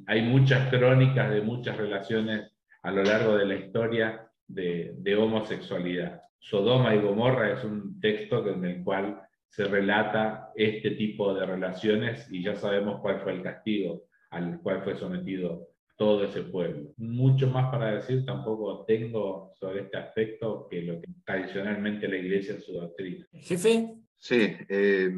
[0.08, 2.52] hay muchas crónicas de muchas relaciones
[2.82, 6.23] a lo largo de la historia de, homosexualidad.
[6.44, 12.28] Sodoma y Gomorra es un texto en el cual se relata este tipo de relaciones
[12.30, 16.92] y ya sabemos cuál fue el castigo al cual fue sometido todo ese pueblo.
[16.98, 22.56] Mucho más para decir tampoco tengo sobre este aspecto que lo que tradicionalmente la iglesia
[22.56, 23.26] en su doctrina.
[23.32, 23.94] Jefe.
[24.18, 25.12] Sí, eh,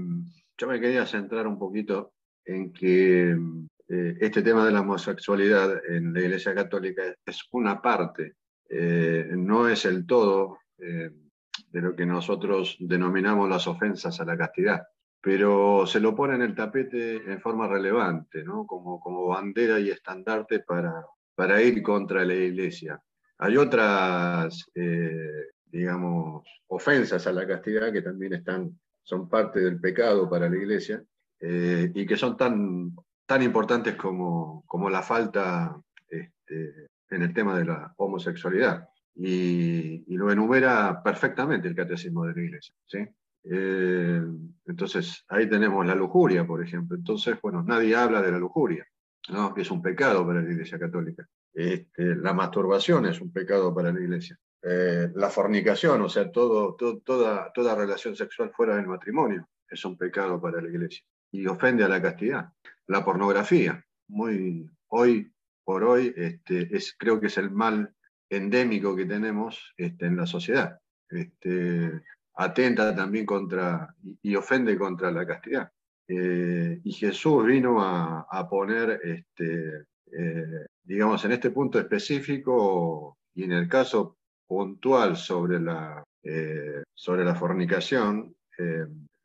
[0.57, 2.13] yo me quería centrar un poquito
[2.45, 8.33] en que eh, este tema de la homosexualidad en la Iglesia Católica es una parte,
[8.69, 14.83] eh, no es el todo de lo que nosotros denominamos las ofensas a la castidad
[15.25, 18.67] pero se lo pone en el tapete en forma relevante, ¿no?
[18.67, 21.03] como, como bandera y estandarte para,
[21.33, 23.01] para ir contra la iglesia.
[23.39, 30.29] Hay otras, eh, digamos, ofensas a la castidad que también están, son parte del pecado
[30.29, 31.03] para la iglesia
[31.39, 32.95] eh, y que son tan,
[33.25, 35.75] tan importantes como, como la falta
[36.07, 38.87] este, en el tema de la homosexualidad.
[39.15, 42.75] Y, y, lo enumera perfectamente el catecismo de la iglesia.
[42.85, 43.07] ¿sí?
[43.47, 44.21] Eh,
[44.65, 46.97] entonces, ahí tenemos la lujuria, por ejemplo.
[46.97, 48.85] Entonces, bueno, nadie habla de la lujuria,
[49.29, 49.53] ¿no?
[49.53, 51.27] que es un pecado para la Iglesia Católica.
[51.53, 54.37] Este, la masturbación es un pecado para la Iglesia.
[54.63, 59.95] Eh, la fornicación, o sea, todo, toda, toda relación sexual fuera del matrimonio, es un
[59.95, 61.05] pecado para la Iglesia.
[61.31, 62.49] Y ofende a la castidad.
[62.87, 65.31] La pornografía, muy, hoy
[65.63, 67.94] por hoy, este, es, creo que es el mal
[68.29, 70.79] endémico que tenemos este, en la sociedad.
[71.09, 72.01] Este,
[72.35, 75.71] atenta también contra y, ofende contra la castidad.
[76.07, 83.53] Eh, y Jesús vino a, poner, este, eh, digamos, en este punto específico y en
[83.53, 84.17] el caso
[84.47, 88.35] puntual sobre la, eh, sobre la fornicación,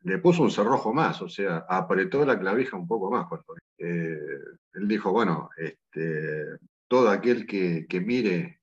[0.03, 3.27] le puso un cerrojo más, o sea, apretó la clavija un poco más.
[3.77, 5.49] él dijo, bueno,
[6.89, 8.60] todo aquel que, que mire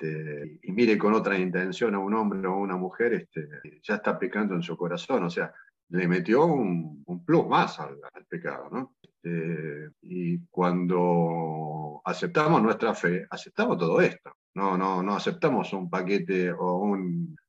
[0.00, 3.48] este, y mire con otra intención a un hombre o a una mujer, este,
[3.82, 5.24] ya está pecando en su corazón.
[5.24, 5.52] O sea,
[5.90, 7.98] le metió un, plus más al,
[8.28, 8.94] pecado, ¿no?
[9.02, 14.32] Este, y cuando aceptamos nuestra fe, aceptamos todo esto.
[14.54, 16.96] No, no, no aceptamos un paquete o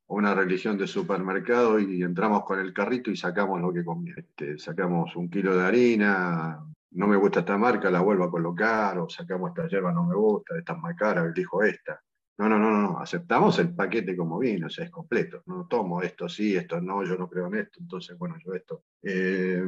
[0.07, 4.27] una religión de supermercado y entramos con el carrito y sacamos lo que conviene.
[4.57, 6.59] sacamos un kilo de harina,
[6.91, 10.15] no me gusta esta marca, la vuelvo a colocar, o sacamos esta hierba, no me
[10.15, 12.01] gusta, esta es más cara, dijo esta.
[12.37, 15.43] No, no, no, no, aceptamos el paquete como vino, o sea, es completo.
[15.45, 18.83] No tomo esto sí, esto no, yo no creo en esto, entonces, bueno, yo esto.
[19.03, 19.63] Eh,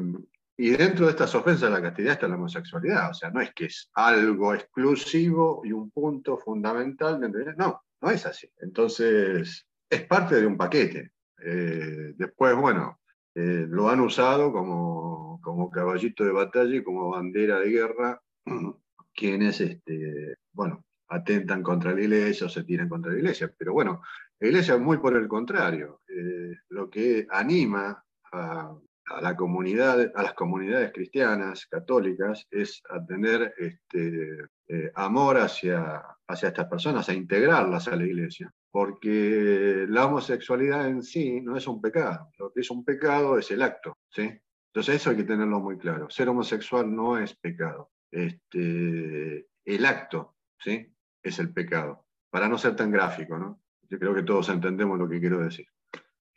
[0.57, 3.53] y dentro de estas ofensas de la castidad está la homosexualidad, o sea, no es
[3.53, 8.49] que es algo exclusivo y un punto fundamental, de, no, no es así.
[8.59, 11.11] Entonces, es parte de un paquete.
[11.43, 12.99] Eh, después, bueno,
[13.36, 18.22] eh, lo han usado como, como caballito de batalla y como bandera de guerra
[19.14, 23.53] quienes, este, bueno, atentan contra la iglesia o se tiran contra la iglesia.
[23.57, 24.01] Pero bueno,
[24.39, 26.01] la iglesia muy por el contrario.
[26.07, 28.76] Eh, lo que anima a,
[29.22, 36.47] la comunidad, a las comunidades cristianas, católicas, es a tener este, eh, amor hacia, hacia
[36.47, 38.51] estas personas, a integrarlas a la iglesia.
[38.72, 42.32] Porque la homosexualidad en sí no es un pecado.
[42.39, 43.99] Lo que es un pecado es el acto.
[44.09, 44.32] ¿sí?
[44.74, 46.09] Entonces eso hay que tenerlo muy claro.
[46.09, 47.91] Ser homosexual no es pecado.
[48.09, 50.93] Este, el acto, ¿sí?
[51.24, 52.06] Es el pecado.
[52.30, 53.62] Para no ser tan gráfico, ¿no?
[53.90, 55.68] Yo creo que todos entendemos lo que quiero decir.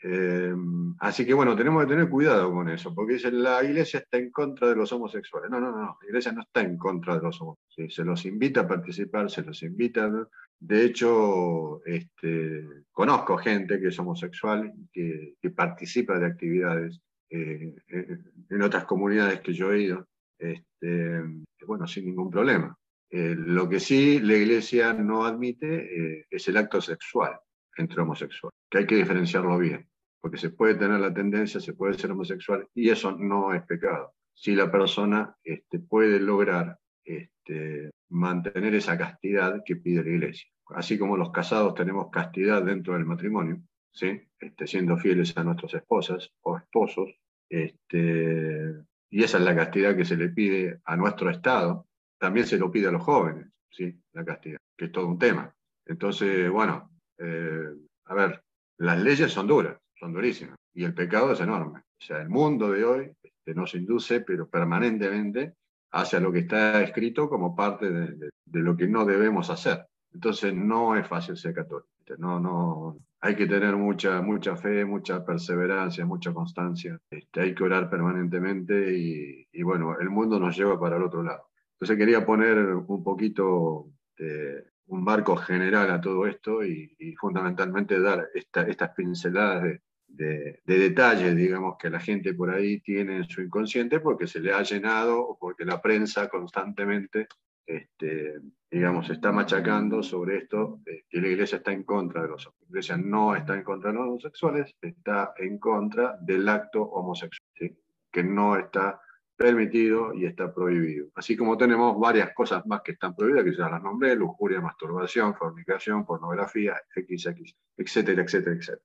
[0.03, 0.55] Eh,
[1.01, 4.30] así que bueno, tenemos que tener cuidado con eso, porque dice la iglesia está en
[4.30, 5.51] contra de los homosexuales.
[5.51, 7.95] No, no, no, la iglesia no está en contra de los homosexuales.
[7.95, 10.11] Se los invita a participar, se los invita.
[10.58, 17.00] De hecho, este, conozco gente que es homosexual que, participa de actividades
[17.30, 20.07] eh, en otras comunidades que yo he ido,
[20.38, 21.22] este,
[21.67, 22.76] bueno, sin ningún problema.
[23.11, 27.38] Eh, lo que sí la Iglesia no admite eh, es el acto sexual
[27.76, 29.88] entre homosexuales, que hay que diferenciarlo bien,
[30.20, 34.14] porque se puede tener la tendencia, se puede ser homosexual y eso no es pecado.
[34.34, 40.50] Si la persona este, puede lograr este, mantener esa castidad que pide la Iglesia.
[40.68, 43.62] Así como los casados tenemos castidad dentro del matrimonio,
[43.92, 44.20] ¿sí?
[44.38, 47.11] Este, siendo fieles a nuestras esposas o esposos,
[47.49, 48.74] este,
[49.11, 51.87] y esa es la castidad que se le pide a nuestro Estado,
[52.18, 53.99] también se lo pide a los jóvenes, ¿sí?
[54.13, 55.53] La castidad, que es todo un tema.
[55.84, 57.68] Entonces, bueno, eh,
[58.07, 58.43] a ver,
[58.79, 61.80] las leyes son duras, son durísimas, y el pecado es enorme.
[61.80, 65.55] O sea, el mundo de hoy este, nos induce, pero permanentemente,
[65.93, 69.87] hacia lo que está escrito como parte de, lo que no debemos hacer.
[70.13, 71.88] Entonces, no es fácil ser católico.
[72.18, 76.99] No, no, hay que tener mucha, mucha fe, mucha perseverancia, mucha constancia.
[77.11, 81.49] Este, hay que orar permanentemente y, bueno, el mundo nos lleva para el otro lado.
[81.76, 88.28] Entonces quería poner un poquito de un marco general a todo esto y, fundamentalmente dar
[88.34, 89.62] estas pinceladas
[90.07, 94.40] de, de, detalles, digamos, que la gente por ahí tiene en su inconsciente porque se
[94.40, 97.28] le ha llenado o porque la prensa constantemente,
[97.66, 98.40] este,
[98.70, 102.96] digamos, está machacando sobre esto, que la iglesia está en contra de los La iglesia
[102.96, 107.76] no está en contra de los homosexuales, está en contra del acto homosexual,
[108.11, 109.00] que no está
[109.37, 111.08] permitido y está prohibido.
[111.14, 115.34] Así como tenemos varias cosas más que están prohibidas, que ya las nombré, lujuria, masturbación,
[115.34, 118.83] fornicación, pornografía, XX, etcétera, etcétera, etcétera.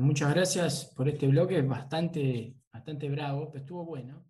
[0.00, 4.24] Muchas gracias por este bloque, bastante, bastante bravo, pero estuvo bueno.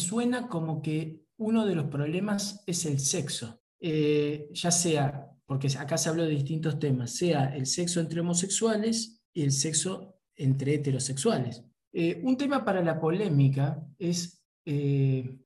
[0.00, 5.96] Suena como que uno de los problemas es el sexo, eh, ya sea, porque acá
[5.96, 11.64] se habló de distintos temas, sea el sexo entre homosexuales y el sexo entre heterosexuales.
[11.92, 15.38] Eh, un tema para la polémica es eh,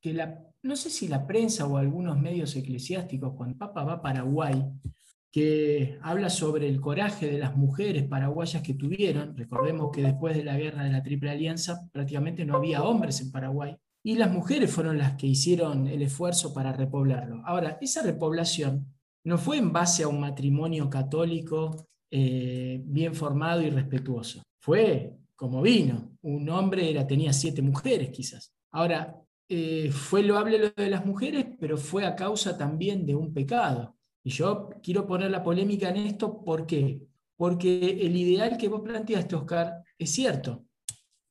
[0.00, 4.02] que la, no sé si la prensa o algunos medios eclesiásticos, cuando Papa va a
[4.02, 4.64] Paraguay,
[5.30, 9.36] que habla sobre el coraje de las mujeres paraguayas que tuvieron.
[9.36, 13.30] Recordemos que después de la guerra de la Triple Alianza prácticamente no había hombres en
[13.30, 13.76] Paraguay
[14.06, 17.42] y las mujeres fueron las que hicieron el esfuerzo para repoblarlo.
[17.44, 18.86] Ahora, esa repoblación
[19.24, 24.44] no fue en base a un matrimonio católico eh, bien formado y respetuoso.
[24.60, 26.12] Fue como vino.
[26.22, 28.54] Un hombre era, tenía siete mujeres quizás.
[28.70, 33.34] Ahora, eh, fue loable lo de las mujeres, pero fue a causa también de un
[33.34, 33.96] pecado.
[34.22, 37.02] Y yo quiero poner la polémica en esto, ¿por qué?
[37.36, 40.64] Porque el ideal que vos planteaste, Oscar, es cierto,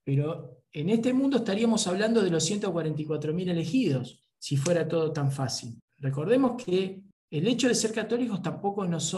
[0.03, 5.81] pero en este mundo estaríamos hablando de los 144.000 elegidos, si fuera todo tan fácil.
[5.99, 9.13] Recordemos que el hecho de ser católicos tampoco nos,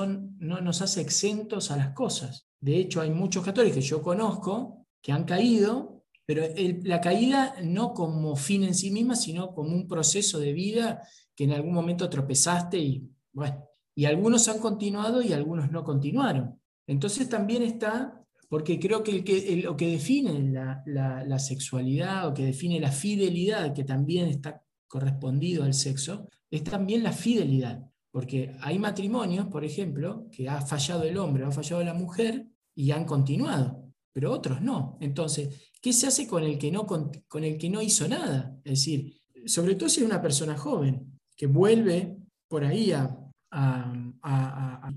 [0.82, 2.48] hace exentos a las cosas.
[2.60, 6.44] De hecho, hay muchos católicos que yo conozco que han caído, pero
[6.84, 11.02] la caída no como fin en sí misma, sino como un proceso de vida
[11.36, 16.62] que en algún momento tropezaste y, bueno, y algunos han continuado y algunos no continuaron.
[16.86, 18.17] Entonces también está,
[18.50, 20.52] porque creo que, lo que define
[20.86, 27.04] la, sexualidad o que define la fidelidad, que también está correspondido al sexo, es también
[27.04, 27.84] la fidelidad.
[28.10, 32.48] Porque hay matrimonios, por ejemplo, que ha fallado el hombre o ha fallado la mujer
[32.74, 33.84] y han continuado.
[34.14, 34.98] pero otros no.
[35.00, 37.12] Entonces, ¿qué se hace con el que no, con,
[37.44, 38.58] el que no hizo nada?
[38.64, 39.14] Es decir,
[39.46, 42.18] sobre todo si es una persona joven, que vuelve
[42.48, 43.14] por ahí a,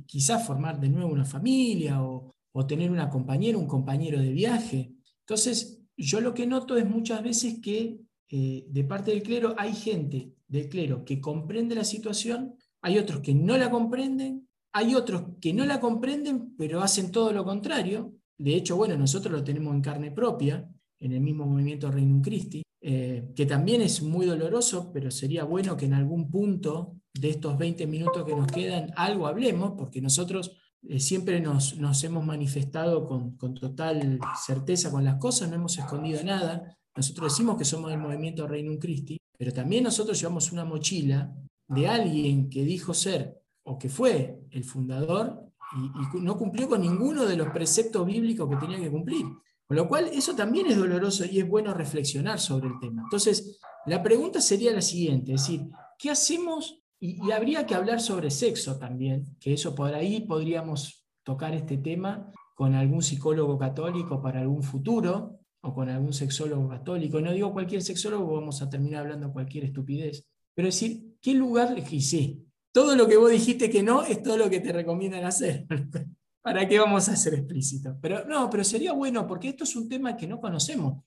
[0.06, 2.34] quizás formar de nuevo una familia o,
[2.66, 4.92] tener una compañera, un compañero de viaje.
[5.20, 9.74] Entonces, yo lo que noto es muchas veces que eh, de parte del clero hay
[9.74, 15.24] gente del clero que comprende la situación, hay otros que no la comprenden, hay otros
[15.40, 18.14] que no la comprenden, pero hacen todo lo contrario.
[18.38, 20.68] De hecho, bueno, nosotros lo tenemos en carne propia,
[20.98, 25.76] en el mismo movimiento Reino Christi, eh, que también es muy doloroso, pero sería bueno
[25.76, 30.56] que en algún punto de estos 20 minutos que nos quedan algo hablemos, porque nosotros
[30.88, 31.74] eh, siempre nos,
[32.04, 36.76] hemos manifestado con, con, total certeza con las cosas, no hemos escondido nada.
[36.96, 41.32] Nosotros decimos que somos del movimiento Reino Christi, pero también nosotros llevamos una mochila
[41.68, 47.24] de alguien que dijo ser o que fue el fundador y, no cumplió con ninguno
[47.24, 49.26] de los preceptos bíblicos que tenía que cumplir.
[49.66, 53.02] Con lo cual, eso también es doloroso y es bueno reflexionar sobre el tema.
[53.02, 56.79] Entonces, la pregunta sería la siguiente, es decir, ¿qué hacemos?
[57.00, 62.30] Y, habría que hablar sobre sexo también, que eso por ahí podríamos tocar este tema
[62.54, 67.20] con algún psicólogo católico para algún futuro, o con algún sexólogo católico.
[67.20, 70.26] No digo cualquier sexólogo, vamos a terminar hablando cualquier estupidez.
[70.54, 72.46] Pero decir, ¿qué lugar elegí?
[72.72, 75.66] todo lo que vos dijiste que no es todo lo que te recomiendan hacer.
[76.42, 77.96] ¿Para qué vamos a ser explícitos?
[78.00, 81.04] Pero no, pero sería bueno porque esto es un tema que no conocemos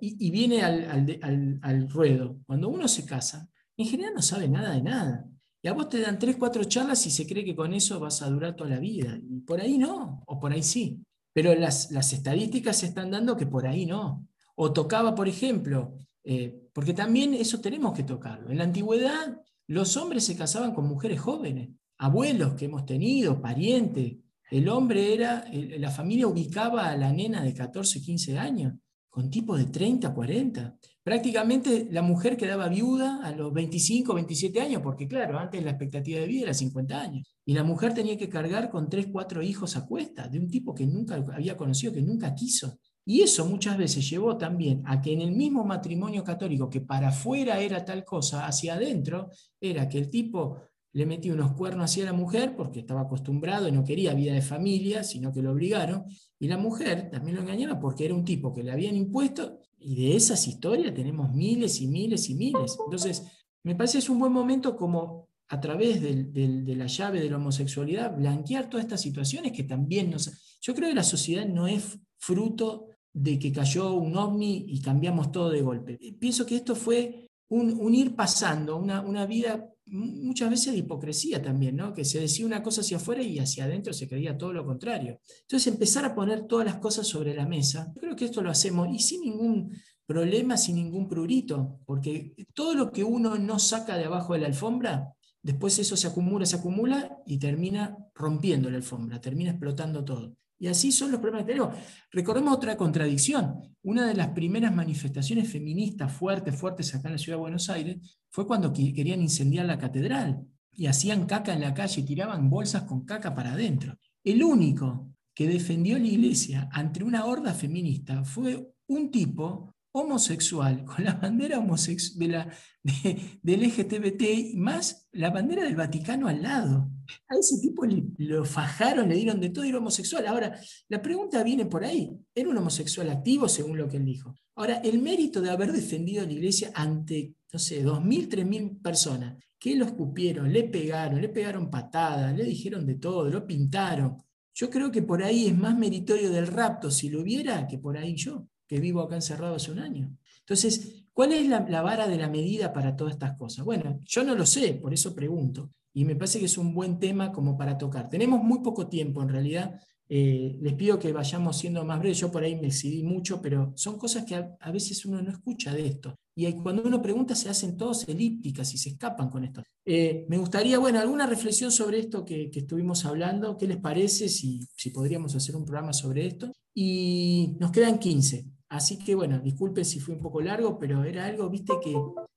[0.00, 2.40] y, viene al, ruedo.
[2.44, 3.48] Cuando uno se casa,
[3.78, 5.24] en general no sabe nada de nada.
[5.62, 8.22] Y a vos te dan tres, cuatro charlas y se cree que con eso vas
[8.22, 9.18] a durar toda la vida.
[9.28, 11.02] Y por ahí no, o por ahí sí.
[11.32, 14.26] Pero las, las estadísticas están dando que por ahí no.
[14.56, 18.50] O tocaba, por ejemplo, eh, porque también eso tenemos que tocarlo.
[18.50, 21.68] En la antigüedad los hombres se casaban con mujeres jóvenes,
[21.98, 24.16] abuelos que hemos tenido, parientes.
[24.50, 28.74] El hombre era, la familia ubicaba a la nena de 14, 15 años,
[29.10, 30.76] con tipo de 30, 40.
[31.08, 36.20] Prácticamente la mujer quedaba viuda a los 25, 27 años, porque claro, antes la expectativa
[36.20, 37.26] de vida era 50 años.
[37.46, 40.74] Y la mujer tenía que cargar con 3, 4 hijos a cuesta, de un tipo
[40.74, 42.78] que nunca había conocido, que nunca quiso.
[43.06, 47.08] Y eso muchas veces llevó también a que en el mismo matrimonio católico, que para
[47.08, 50.58] afuera era tal cosa, hacia adentro, era que el tipo
[50.92, 54.42] le metía unos cuernos hacia la mujer porque estaba acostumbrado y no quería vida de
[54.42, 56.04] familia, sino que lo obligaron.
[56.38, 59.60] Y la mujer también lo engañaba porque era un tipo que le habían impuesto.
[59.78, 62.76] Y de esas historias tenemos miles y miles y miles.
[62.84, 63.24] Entonces,
[63.62, 68.14] me parece es un buen momento como a través de la llave de la homosexualidad,
[68.14, 70.58] blanquear todas estas situaciones que también nos...
[70.60, 75.32] Yo creo que la sociedad no es fruto de que cayó un ovni y cambiamos
[75.32, 75.98] todo de golpe.
[76.20, 81.76] Pienso que esto fue un, ir pasando, una, una, vida muchas veces de hipocresía también,
[81.76, 81.94] ¿no?
[81.94, 85.20] que se decía una cosa hacia afuera y hacia adentro se creía todo lo contrario.
[85.40, 88.88] Entonces empezar a poner todas las cosas sobre la mesa, creo que esto lo hacemos
[88.90, 89.72] y sin ningún
[90.06, 94.46] problema, sin ningún prurito, porque todo lo que uno no saca de abajo de la
[94.46, 100.34] alfombra, después eso se acumula, se acumula y termina rompiendo la alfombra, termina explotando todo.
[100.58, 101.74] Y así son los problemas que tenemos.
[102.10, 103.76] Recordemos otra contradicción.
[103.82, 108.18] Una de las primeras manifestaciones feministas fuertes, fuertes acá en la ciudad de Buenos Aires,
[108.30, 113.04] fue cuando querían incendiar la catedral y hacían caca en la calle, tiraban bolsas con
[113.04, 113.96] caca para adentro.
[114.24, 121.04] El único que defendió la iglesia ante una horda feminista fue un tipo homosexual, con
[121.04, 122.50] la bandera homosexual
[122.82, 126.90] del LGTBT, más la bandera del Vaticano al lado.
[127.28, 127.84] A ese tipo
[128.18, 130.26] lo fajaron, le dieron de todo y era homosexual.
[130.26, 130.58] Ahora,
[130.88, 132.10] la pregunta viene por ahí.
[132.34, 134.34] Era un homosexual activo, según lo que él dijo.
[134.54, 139.36] Ahora, el mérito de haber defendido a la iglesia ante, no sé, 2.000, 3.000 personas,
[139.58, 144.16] que lo escupieron, le pegaron, le pegaron patadas, le dijeron de todo, lo pintaron.
[144.54, 147.96] Yo creo que por ahí es más meritorio del rapto si lo hubiera que por
[147.96, 150.14] ahí yo que vivo acá encerrado hace un año.
[150.40, 153.64] Entonces, ¿cuál es la, vara de la medida para todas estas cosas?
[153.64, 155.72] Bueno, yo no lo sé, por eso pregunto.
[155.92, 158.08] Y me parece que es un buen tema como para tocar.
[158.08, 159.80] Tenemos muy poco tiempo en realidad.
[160.08, 162.18] Eh, les pido que vayamos siendo más breves.
[162.18, 165.74] Yo por ahí me exhibí mucho, pero son cosas que a, veces uno no escucha
[165.74, 166.14] de esto.
[166.36, 169.64] Y cuando uno pregunta se hacen todos elípticas y se escapan con esto.
[169.84, 173.58] Eh, me gustaría, bueno, alguna reflexión sobre esto que, estuvimos hablando.
[173.58, 176.52] ¿Qué les parece si, si podríamos hacer un programa sobre esto?
[176.72, 178.57] Y nos quedan 15.
[178.68, 181.94] Así que bueno, disculpen si fue un poco largo, pero era algo, viste, que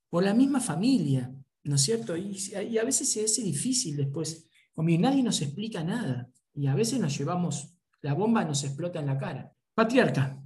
[0.10, 1.34] por la misma familia,
[1.64, 2.16] ¿no es cierto?
[2.16, 2.38] Y,
[2.78, 7.18] a veces se hace difícil después, como nadie nos explica nada, y a veces nos
[7.18, 9.52] llevamos, la bomba nos explota en la cara.
[9.74, 10.42] Patriarca.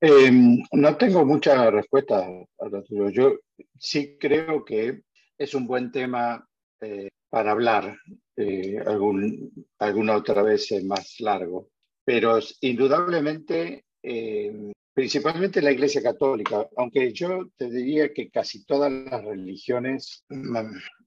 [0.00, 3.08] Em, no tengo mucha respuesta a tuyo.
[3.10, 3.32] Yo
[3.78, 5.02] sí creo que
[5.38, 6.46] es un buen tema
[6.80, 7.96] eh, para hablar
[8.36, 11.70] eh, algún, alguna otra vez más largo.
[12.04, 19.24] pero indudablemente, eh, principalmente la Iglesia Católica, aunque yo te diría que casi todas las
[19.24, 20.24] religiones,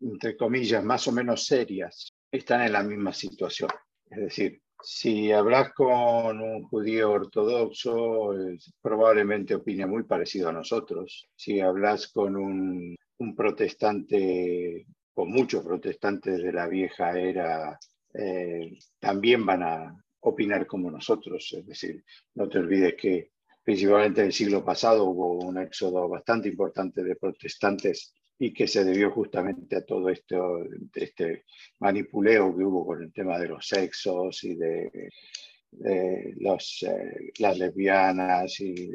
[0.01, 3.69] entre comillas, más o menos serias, están en la misma situación.
[4.09, 8.33] Es decir, si hablas con un judío ortodoxo,
[8.81, 11.29] probablemente opina muy parecido a nosotros.
[11.37, 12.97] Si hablas con un,
[13.33, 17.79] protestante, con muchos protestantes de la vieja era,
[18.13, 21.53] eh, también van a opinar como nosotros.
[21.57, 22.03] Es decir,
[22.35, 23.31] no te olvides que
[23.63, 28.85] principalmente en el siglo pasado hubo un éxodo bastante importante de protestantes y que se
[28.85, 30.63] debió justamente a todo esto,
[30.93, 31.43] este
[31.79, 35.09] manipuleo que hubo con el tema de los sexos y de,
[36.37, 38.91] los, eh, las lesbianas y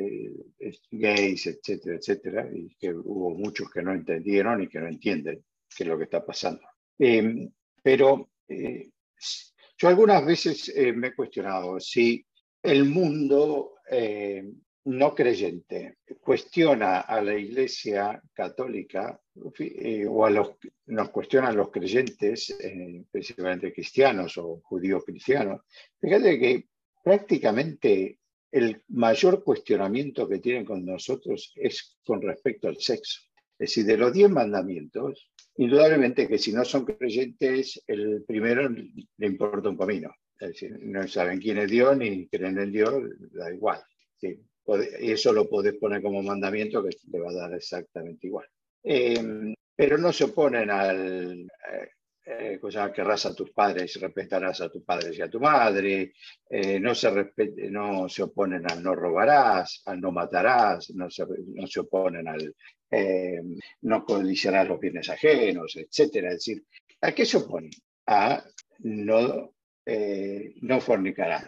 [0.91, 5.45] gays, etcétera, etcétera, y que hubo muchos que no entendieron y que no entienden
[5.77, 6.63] qué es lo que está pasando.
[6.99, 7.51] Em,
[7.83, 8.91] pero eh,
[9.77, 12.25] yo algunas veces eh, me he cuestionado si
[12.63, 13.73] el mundo
[14.85, 19.19] no creyente cuestiona a la Iglesia católica
[19.59, 20.51] eh, o a los,
[20.87, 25.63] nos cuestionan los creyentes, eh, principalmente cristianos o judíos cristianos,
[25.99, 26.69] fíjate que
[27.03, 28.19] prácticamente
[28.51, 33.23] el mayor cuestionamiento que tienen con nosotros es con respecto al sexo.
[33.59, 39.27] Es decir, de los diez mandamientos, indudablemente que si no son creyentes, el primero le
[39.27, 40.15] importa un comino.
[40.39, 42.95] Es decir, no saben quién es Dios ni creen en Dios,
[43.33, 43.81] da igual.
[44.21, 44.39] ¿sí?
[45.01, 48.47] eso lo podés poner como mandamiento que te va a dar exactamente igual.
[48.83, 51.47] Em, pero no se oponen al,
[52.25, 56.15] eh, eh querrás a tus padres respetarás a tus padres y a tu madre,
[56.49, 57.33] eh, no, se
[57.71, 62.55] no se oponen al no robarás, al no matarás, no se, no se oponen al
[62.91, 66.17] em, no codiciarás los bienes ajenos, etc.
[66.17, 66.65] Es decir,
[67.01, 67.71] ¿a qué se oponen?
[68.07, 68.45] A
[68.81, 69.55] no,
[69.87, 71.47] eh, no fornicarás,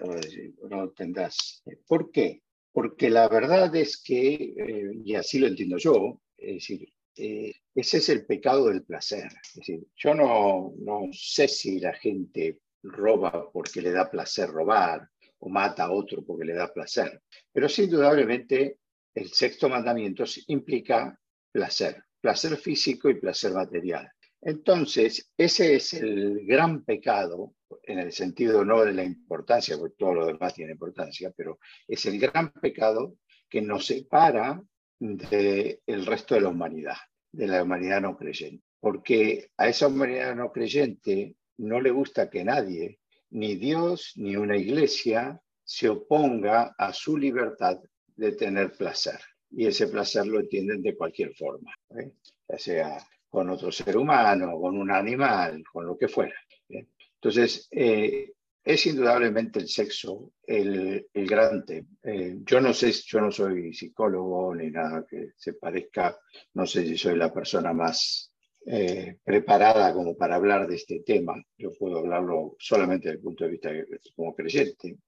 [0.69, 1.62] no tendrás.
[1.86, 2.43] ¿Por qué?
[2.77, 6.86] porque la verdad es que, eh, y así lo entiendo yo, es decir,
[7.17, 9.29] eh, ese es el pecado del placer.
[9.55, 15.49] Decir, yo no, no sé si la gente roba porque le da placer robar o
[15.49, 17.23] mata a otro porque le da placer,
[17.53, 18.79] pero sí indudablemente
[19.15, 21.19] el sexto mandamiento implica
[21.51, 24.11] placer, placer físico y placer material.
[24.43, 30.15] Entonces, ese es el gran pecado en el sentido no de la importancia, porque todo
[30.15, 33.17] lo demás tiene importancia, pero es el gran pecado
[33.49, 34.63] que nos separa
[34.98, 36.97] del resto de la humanidad,
[37.32, 38.64] de la humanidad no creyente.
[38.81, 43.01] Porque a esa humanidad no creyente no le gusta que nadie,
[43.31, 47.81] ni Dios ni una iglesia, se oponga a su libertad
[48.14, 49.18] de tener placer.
[49.51, 52.12] Y ese placer lo entienden de cualquier forma, ¿eh?
[52.48, 52.98] ya sea
[53.28, 56.36] con otro ser humano, con un animal, con lo que fuera.
[56.68, 58.32] Entonces, eh,
[58.67, 61.87] es indudablemente el sexo el, el gran tema.
[62.03, 66.19] Eh, yo no sé, yo no soy psicólogo ni nada que se parezca,
[66.55, 68.33] no sé si soy la persona más
[68.67, 71.41] eh, preparada como para hablar de este tema.
[71.57, 73.71] Yo puedo hablarlo solamente desde el punto de vista
[74.17, 74.99] como creyente,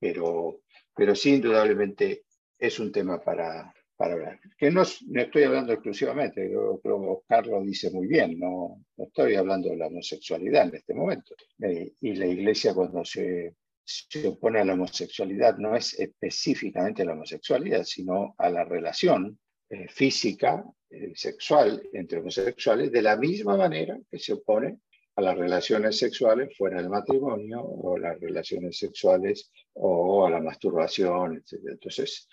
[0.00, 0.62] pero,
[0.92, 2.24] pero sí indudablemente
[2.58, 4.40] es un tema para, para hablar.
[4.56, 9.34] Que no, estoy hablando exclusivamente, creo que Oscar lo dice muy bien, no, no estoy
[9.34, 11.34] hablando de la homosexualidad en este momento.
[11.62, 17.12] Eh, y la iglesia cuando se, se opone a la homosexualidad no es específicamente la
[17.12, 24.00] homosexualidad, sino a la relación eh, física, eh, sexual entre homosexuales, de la misma manera
[24.10, 24.78] que se opone
[25.16, 31.36] a las relaciones sexuales fuera del matrimonio o las relaciones sexuales o a la masturbación,
[31.36, 31.60] etc.
[31.72, 32.26] Entonces,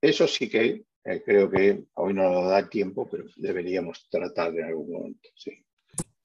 [0.00, 4.64] eso sí que eh, creo que hoy no nos da tiempo, pero deberíamos tratar de
[4.64, 5.28] algún momento.
[5.34, 5.52] Sí,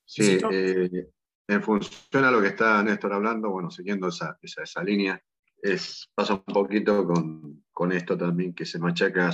[0.05, 1.07] sí eh,
[1.47, 5.21] en función a lo que está Néstor hablando, bueno, siguiendo esa, esa, línea,
[5.61, 9.31] es, pasa un poquito con, con, esto también que se machaca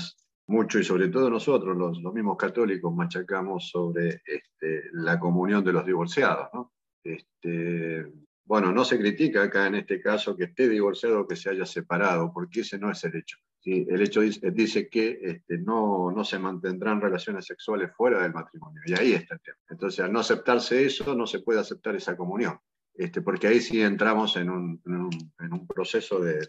[0.47, 5.73] mucho y sobre todo nosotros, los, los mismos católicos, machacamos sobre este, la comunión de
[5.73, 6.49] los divorciados.
[6.53, 6.73] ¿no?
[7.03, 8.05] Este,
[8.45, 11.65] bueno, no se critica acá en este caso que esté divorciado o que se haya
[11.65, 13.38] separado, porque ese no es el hecho.
[13.69, 18.94] El hecho dice, que este, no, no, se mantendrán relaciones sexuales fuera del matrimonio, y
[18.94, 19.57] ahí está el tema.
[19.69, 22.57] Entonces, al no aceptarse eso, no se puede aceptar esa comunión,
[22.94, 26.48] este, porque ahí sí entramos en un, en un, proceso de,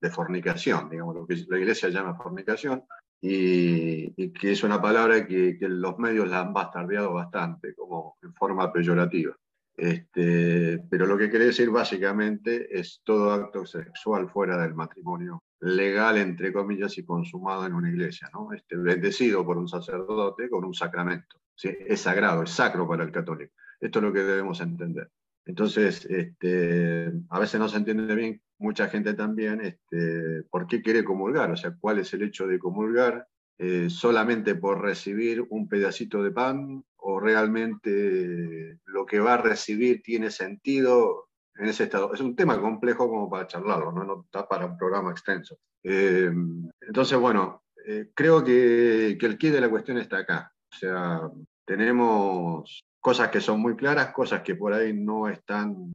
[0.00, 2.84] de, fornicación, digamos, lo que la iglesia llama fornicación,
[3.20, 8.32] y, que es una palabra que, que, los medios la han bastardeado bastante, como en
[8.32, 9.36] forma peyorativa.
[9.80, 16.18] Este, pero lo que quiere decir básicamente es todo acto sexual fuera del matrimonio legal,
[16.18, 18.52] entre comillas, y consumado en una iglesia, ¿no?
[18.52, 21.40] Este, bendecido por un sacerdote con un sacramento.
[21.54, 21.70] ¿sí?
[21.86, 23.54] Es sagrado, es sacro para el católico.
[23.80, 25.10] Esto es lo que debemos entender.
[25.46, 31.04] Entonces, este, a veces no se entiende bien, mucha gente también, este, por qué quiere
[31.04, 33.26] comulgar, o sea, cuál es el hecho de comulgar,
[33.56, 40.02] eh, solamente por recibir un pedacito de pan o realmente lo que va a recibir
[40.02, 42.12] tiene sentido en ese estado.
[42.14, 45.58] Es un tema complejo como para charlarlo, no, no está para un programa extenso.
[45.82, 46.30] Eh,
[46.80, 50.52] entonces, bueno, eh, creo que, que el quid de la cuestión está acá.
[50.72, 51.20] O sea,
[51.64, 55.92] tenemos cosas que son muy claras, cosas que por ahí no están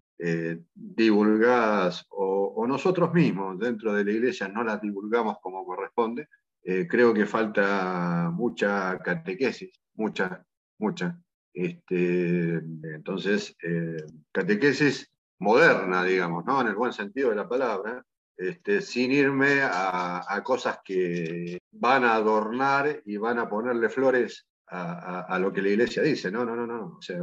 [0.74, 6.30] divulgadas o, o, nosotros mismos dentro de la iglesia no las divulgamos como corresponde.
[6.68, 10.44] Eh, creo que falta mucha catequesis, mucha,
[10.78, 11.20] mucha.
[11.54, 16.62] Este, entonces, eh, catequesis moderna, digamos, ¿no?
[16.62, 18.04] en el buen sentido de la palabra,
[18.38, 25.38] este, sin irme a, cosas que van a adornar y van a ponerle flores a,
[25.40, 26.30] lo que la iglesia dice.
[26.30, 26.98] No, no, no, no.
[26.98, 27.22] O sea,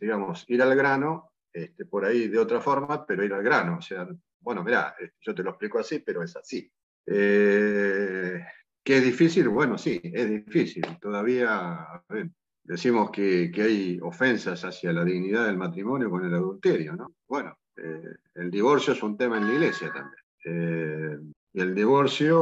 [0.00, 3.78] digamos, ir al grano, este, por ahí de otra forma, pero ir al grano.
[3.78, 4.06] O sea,
[4.40, 6.70] bueno, mira, este, yo te lo explico así, pero es así.
[7.06, 8.44] Eh,
[8.84, 9.48] ¿Que es difícil?
[9.48, 10.84] Bueno, sí, es difícil.
[11.00, 11.84] Todavía
[12.66, 17.14] decimos que, hay ofensas hacia la dignidad del matrimonio con el adulterio, ¿no?
[17.28, 20.22] Bueno, eh, el divorcio es un tema en la iglesia también.
[20.44, 21.18] Eh,
[21.54, 22.38] el divorcio,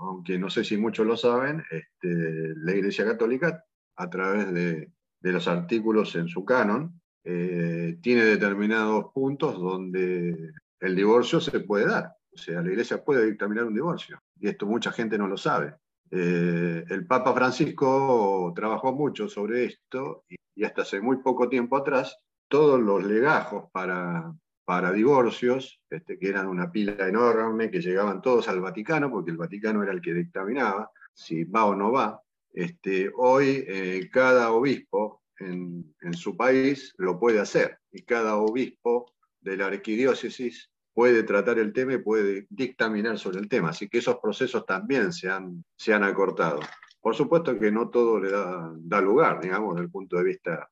[0.00, 3.64] aunque no sé si muchos lo saben, este, la Iglesia Católica,
[3.96, 4.90] a través de,
[5.20, 12.12] los artículos en su canon, eh, tiene determinados puntos donde el divorcio se puede dar.
[12.32, 15.74] O sea, la iglesia puede dictaminar un divorcio, y esto mucha gente no lo sabe.
[16.10, 22.18] Eh, el Papa Francisco trabajó mucho sobre esto y, hasta hace muy poco tiempo atrás,
[22.48, 28.48] todos los legajos para, para divorcios, este, que eran una pila enorme, que llegaban todos
[28.48, 32.20] al Vaticano, porque el Vaticano era el que dictaminaba si va o no va.
[32.52, 39.12] Este, hoy eh, cada obispo en, en, su país lo puede hacer y cada obispo
[39.40, 43.68] de la arquidiócesis puede tratar el tema y puede dictaminar sobre el tema.
[43.68, 46.58] Así que esos procesos también se han, se han acortado.
[47.00, 50.68] Por supuesto que no todo le da, da lugar, digamos, desde el punto de vista,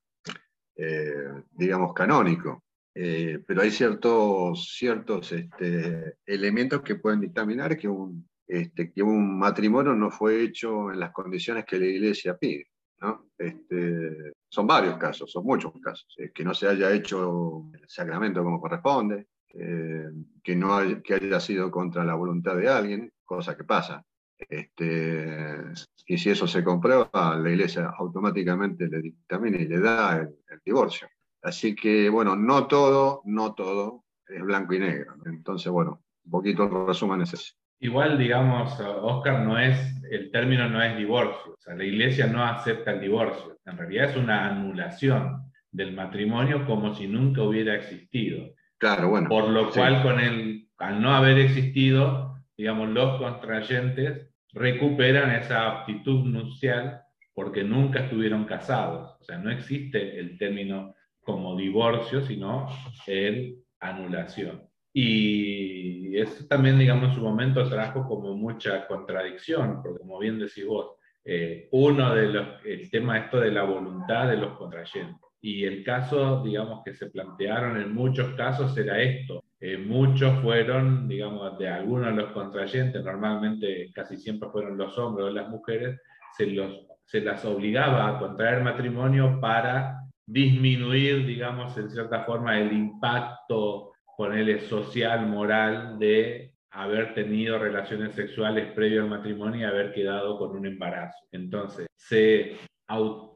[0.75, 2.65] eh, digamos, canónico.
[2.93, 9.39] Eh, pero hay ciertos, ciertos este, elementos que pueden dictaminar que un, este, que un
[9.39, 12.67] matrimonio no fue hecho en las condiciones que la iglesia pide.
[12.99, 13.29] ¿no?
[13.37, 16.05] Este, son varios casos, son muchos casos.
[16.33, 20.09] que no se haya hecho el sacramento como corresponde, eh,
[20.43, 24.03] que no que haya sido contra la voluntad de alguien, cosa que pasa.
[24.37, 25.63] Este,
[26.05, 30.29] y si eso se comprueba, la iglesia automáticamente le dictamina y le da el,
[30.63, 31.07] divorcio.
[31.41, 35.15] Así que, bueno, no todo, no todo es blanco y negro.
[35.25, 37.53] Entonces, bueno, un poquito el resumen es ese.
[37.79, 39.77] Igual, digamos, Oscar, no es,
[40.09, 41.53] el término no es divorcio.
[41.53, 43.57] O sea, la iglesia no acepta el divorcio.
[43.65, 48.53] En realidad es una anulación del matrimonio como si nunca hubiera existido.
[48.77, 49.29] Claro, bueno.
[49.29, 56.25] Por lo cual, con el, al no haber existido, digamos, los contrayentes recuperan esa aptitud
[56.25, 57.01] nupcial
[57.33, 59.17] porque nunca estuvieron casados.
[59.19, 62.67] O sea, no existe el término como divorcio, sino
[63.05, 64.63] el anulación.
[64.93, 70.65] Y eso también, digamos, en su momento trajo como mucha contradicción, porque como bien decís
[70.65, 75.65] vos, eh, uno de los, el tema esto de la voluntad de los contrayentes y
[75.65, 79.43] el caso, digamos, que se plantearon en muchos casos era esto.
[79.59, 85.27] Eh, muchos fueron, digamos, de algunos de los contrayentes, normalmente casi siempre fueron los hombres
[85.27, 85.99] o las mujeres,
[86.35, 92.73] se, los, se las obligaba a contraer matrimonio para disminuir, digamos, en cierta forma el
[92.73, 100.37] impacto, ponerle social, moral, de haber tenido relaciones sexuales previo al matrimonio y haber quedado
[100.37, 101.25] con un embarazo.
[101.31, 102.57] Entonces, se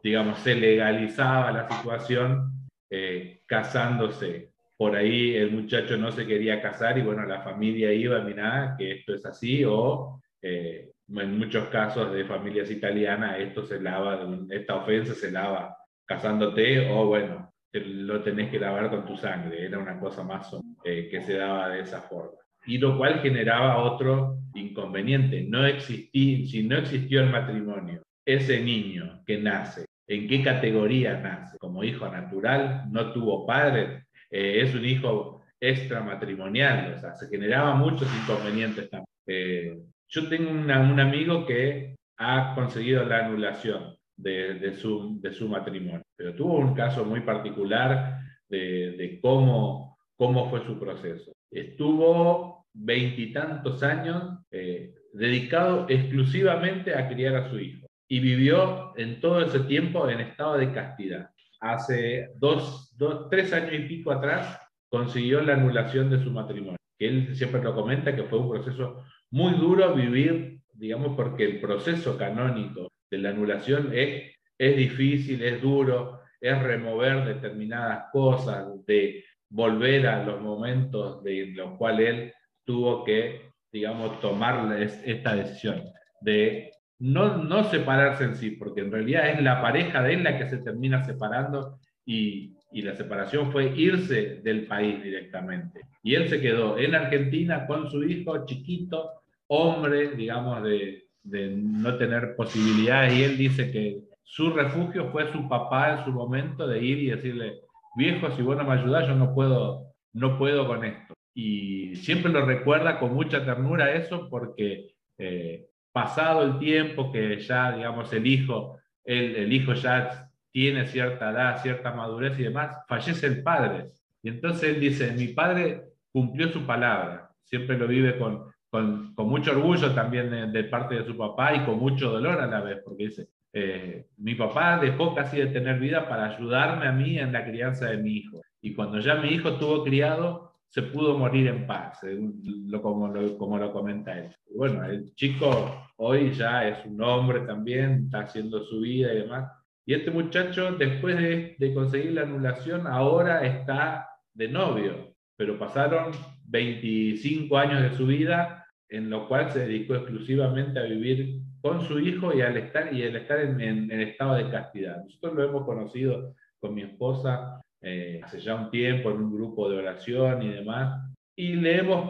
[0.03, 4.52] digamos, se legalizaba la situación eh, casándose.
[4.78, 8.94] Por ahí el muchacho no se quería casar y bueno, la familia iba, mira, que
[8.94, 14.76] esto es así, o eh, en muchos casos de familias italianas, esto se lava, esta
[14.76, 19.99] ofensa se lava casándote, o bueno, lo tenés que lavar con tu sangre, era una
[19.99, 20.49] cosa más
[20.84, 22.40] eh, que se daba de esa forma.
[22.65, 29.23] Y lo cual generaba otro inconveniente, no existí, si no existió el matrimonio ese niño
[29.26, 31.57] que nace, ¿en qué categoría nace?
[31.57, 32.85] ¿Como hijo natural?
[32.89, 34.06] ¿No tuvo padre?
[34.30, 36.93] Eh, ¿Es un hijo extramatrimonial?
[36.93, 39.07] O sea, se generaban muchos inconvenientes también.
[39.27, 39.77] Eh,
[40.07, 46.73] yo tengo un amigo que ha conseguido la anulación de, su, matrimonio, pero tuvo un
[46.76, 48.19] caso muy particular
[48.49, 51.31] de, cómo, cómo fue su proceso.
[51.49, 57.81] Estuvo veintitantos años eh, dedicado exclusivamente a criar a su hijo
[58.12, 61.30] y vivió en todo ese tiempo en estado de castidad.
[61.62, 64.60] hace dos, dos, tres años y pico atrás
[64.90, 66.76] consiguió la anulación de su matrimonio.
[67.00, 71.62] Que él siempre lo comenta que fue un proceso muy duro vivir, digamos, porque el
[71.62, 79.24] proceso canónico de la anulación es, es difícil, es duro, es remover determinadas cosas, de
[79.48, 82.34] volver a los momentos de los cuales él
[82.66, 85.82] tuvo que, digamos, tomar esta decisión
[86.20, 86.72] de
[87.02, 90.48] no, no separarse en sí, porque en realidad es la pareja de él la que
[90.48, 95.82] se termina separando y, y la separación fue irse del país directamente.
[96.03, 99.10] Y él se quedó en Argentina con su hijo chiquito,
[99.48, 105.49] hombre, digamos, de, de no tener posibilidades, y él dice que su refugio fue su
[105.49, 107.61] papá en su momento de ir y decirle,
[107.95, 111.15] viejo, si vos no me ayudás, yo no puedo, no puedo con esto.
[111.34, 117.72] Y siempre lo recuerda con mucha ternura eso porque eh, pasado el tiempo que ya,
[117.72, 123.28] digamos, el hijo, el, el hijo ya tiene cierta edad, cierta madurez y demás, fallece
[123.28, 123.88] el padre.
[124.22, 125.82] Y entonces él dice, mi padre
[126.12, 130.96] cumplió su palabra, siempre lo vive con, con, con mucho orgullo también de, de, parte
[130.96, 134.78] de su papá y con mucho dolor a la vez, porque dice, eh, mi papá
[134.80, 138.42] dejó casi de tener vida para ayudarme a mí en la crianza de mi hijo.
[138.62, 143.38] Y cuando ya mi hijo estuvo criado, se pudo morir en paz, lo, como, lo,
[143.38, 144.34] como lo comenta él.
[144.56, 149.52] Bueno, el chico hoy ya es un hombre también, está haciendo su vida y demás.
[149.85, 156.14] Y este muchacho, después de, de conseguir la anulación, ahora está de novio, pero pasaron
[156.45, 161.99] 25 años de su vida en lo cual se dedicó exclusivamente a vivir con su
[161.99, 165.03] hijo y al estar, y al estar en, en, en estado de castidad.
[165.03, 169.70] Nosotros lo hemos conocido con mi esposa eh, hace ya un tiempo en un grupo
[169.70, 171.02] de oración y demás,
[171.36, 172.08] y le, hemos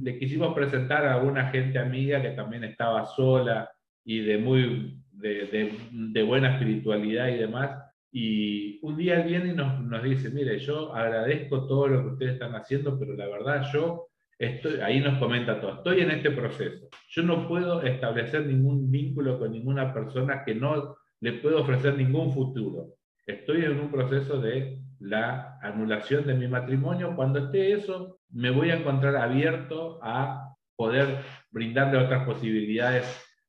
[0.00, 3.70] le quisimos presentar a una gente amiga que también estaba sola
[4.04, 7.70] y de, muy, de, de, de buena espiritualidad y demás,
[8.12, 12.32] y un día viene y nos, nos, dice, mire, yo agradezco todo lo que ustedes
[12.34, 16.88] están haciendo, pero la verdad yo estoy, ahí nos comenta todo, estoy en este proceso.
[17.08, 22.32] Yo no puedo establecer ningún vínculo con ninguna persona que no le puedo ofrecer ningún
[22.32, 22.94] futuro.
[23.26, 27.16] Estoy en un proceso de la anulación de mi matrimonio.
[27.16, 31.18] Cuando esté eso, me voy a encontrar abierto a poder
[31.50, 33.04] brindarle otras posibilidades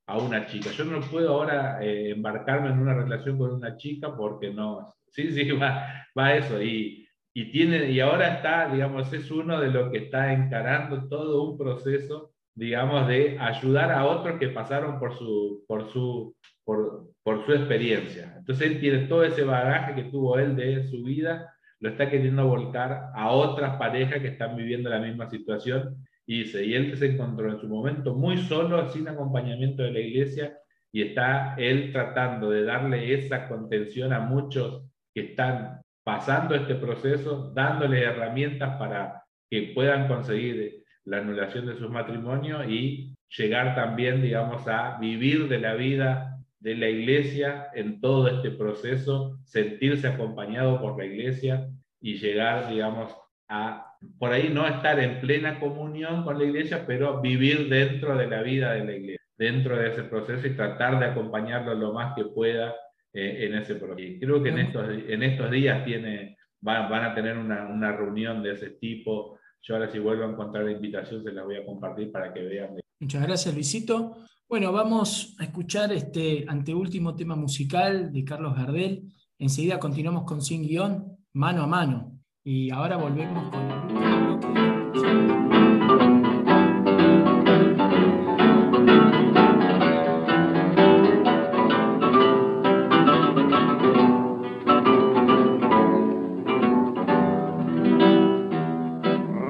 [0.08, 0.72] a una chica.
[0.72, 5.32] Yo no puedo ahora eh, embarcarme en una relación con una chica porque no, sí,
[5.32, 6.62] sí, va, va eso.
[6.62, 11.44] Y, y, tiene, y ahora está, digamos, es uno de los que está encarando todo
[11.44, 17.46] un proceso, digamos, de ayudar a otros que pasaron por su, por su, por, por
[17.46, 18.36] su experiencia.
[18.38, 22.48] Entonces él tiene todo ese bagaje que tuvo él de su vida, lo está queriendo
[22.48, 26.42] volcar a otras parejas que están viviendo la misma situación y
[26.74, 30.58] él se encontró en su momento muy solo, sin acompañamiento de la iglesia,
[30.92, 37.52] y está él tratando de darle esa contención a muchos que están pasando este proceso,
[37.54, 44.68] dándole herramientas para que puedan conseguir la anulación de sus matrimonios y llegar también, digamos,
[44.68, 46.31] a vivir de la vida
[46.62, 51.68] de la iglesia en todo este proceso, sentirse acompañado por la iglesia
[52.00, 53.12] y llegar, digamos,
[53.50, 58.28] a por ahí no estar en plena comunión con la iglesia, pero vivir dentro de
[58.28, 62.16] la vida de la iglesia, dentro de ese proceso y tratar de acompañarlo lo más
[62.16, 62.76] que pueda
[63.14, 64.00] eh, en ese proceso.
[64.00, 67.92] Y creo que en estos, en estos días tiene, van, van a tener una, una,
[67.92, 69.38] reunión de ese tipo.
[69.62, 72.42] Yo ahora si vuelvo a encontrar la invitación se las voy a compartir para que
[72.42, 72.78] vean.
[73.00, 74.16] Muchas gracias Luisito.
[74.52, 79.04] Bueno, vamos a escuchar este anteúltimo tema musical de Carlos Gardel.
[79.40, 82.20] Enseguida continuamos con Sin Guión, mano a mano.
[82.44, 83.62] Y ahora volvemos con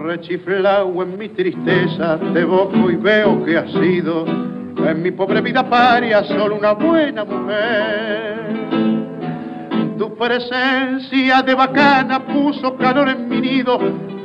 [0.03, 5.69] Rechiflao en mi tristeza, te boco y veo que has sido en mi pobre vida
[5.69, 8.41] paria solo una buena mujer
[10.02, 13.77] tu presencia de bacana puso calor en mi nido.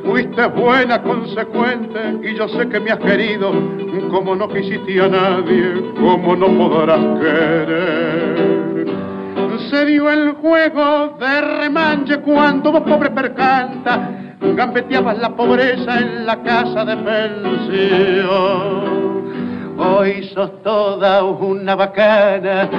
[0.07, 3.53] Fuiste buena, consecuente, y yo sé que me has querido.
[4.11, 8.87] Como no quisiste a nadie, como no podrás querer.
[9.69, 16.43] Se dio el juego de remanche cuando vos pobre percanta gambeteabas la pobreza en la
[16.43, 18.96] casa de pensión.
[19.79, 22.71] Hoy sos toda una bacana,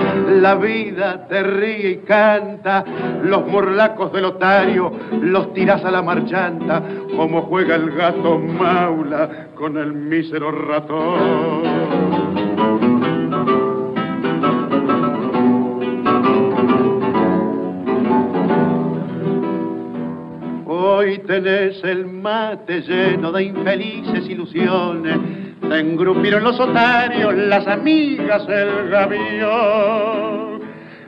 [0.41, 2.83] la vida te ríe y canta,
[3.23, 4.91] los morlacos del otario
[5.21, 6.81] los tiras a la marchanta,
[7.15, 12.07] como juega el gato maula con el mísero ratón.
[21.27, 25.46] tenés el mate lleno de infelices ilusiones.
[25.61, 30.47] Te engrupieron los otarios, las amigas, el gavión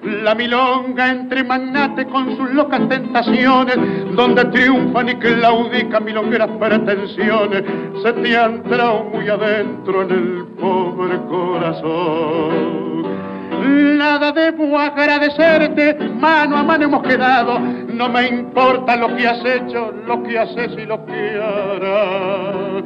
[0.03, 3.77] la milonga entre magnates con sus locas tentaciones,
[4.15, 7.63] donde triunfan y claudican milongueras pretensiones,
[8.01, 12.79] se te han entrado muy adentro en el pobre corazón.
[13.97, 19.91] Nada debo agradecerte, mano a mano hemos quedado, no me importa lo que has hecho,
[20.07, 22.83] lo que haces y lo que harás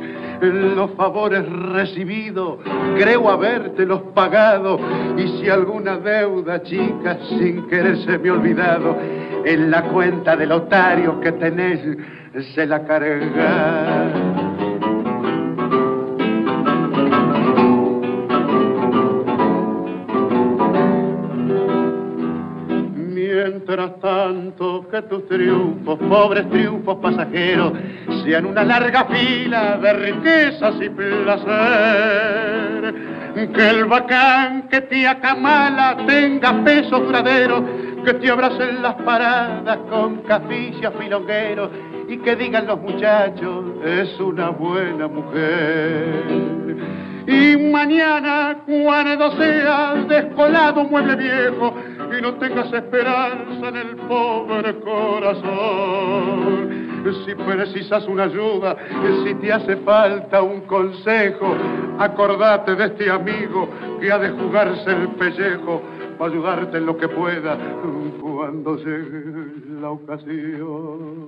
[0.52, 2.60] los favores recibidos,
[2.98, 4.80] creo habértelos pagado,
[5.18, 8.98] y si alguna deuda chica sin querer se me olvidado,
[9.46, 11.80] en la cuenta del otario que tenés
[12.56, 14.43] se la carga.
[23.66, 27.72] Mientras tanto que tus triunfos, pobres triunfos pasajeros,
[28.26, 31.54] sean una larga fila de riquezas y placer.
[33.56, 37.64] Que el bacán que te acamala tenga peso duradero,
[38.04, 41.70] que te abracen las paradas con caficias filongueros
[42.10, 46.44] y que digan los muchachos, es una buena mujer.
[47.26, 51.74] Y mañana, cuando seas descolado mueble viejo,
[52.18, 56.84] y no tengas esperanza en el pobre corazón.
[57.26, 58.78] Si precisas una ayuda,
[59.26, 61.54] si te hace falta un consejo,
[62.00, 63.68] acordate de este amigo
[64.00, 65.82] que ha de jugarse el pellejo
[66.18, 67.58] para ayudarte en lo que pueda
[68.22, 69.26] cuando llegue
[69.82, 71.28] la ocasión.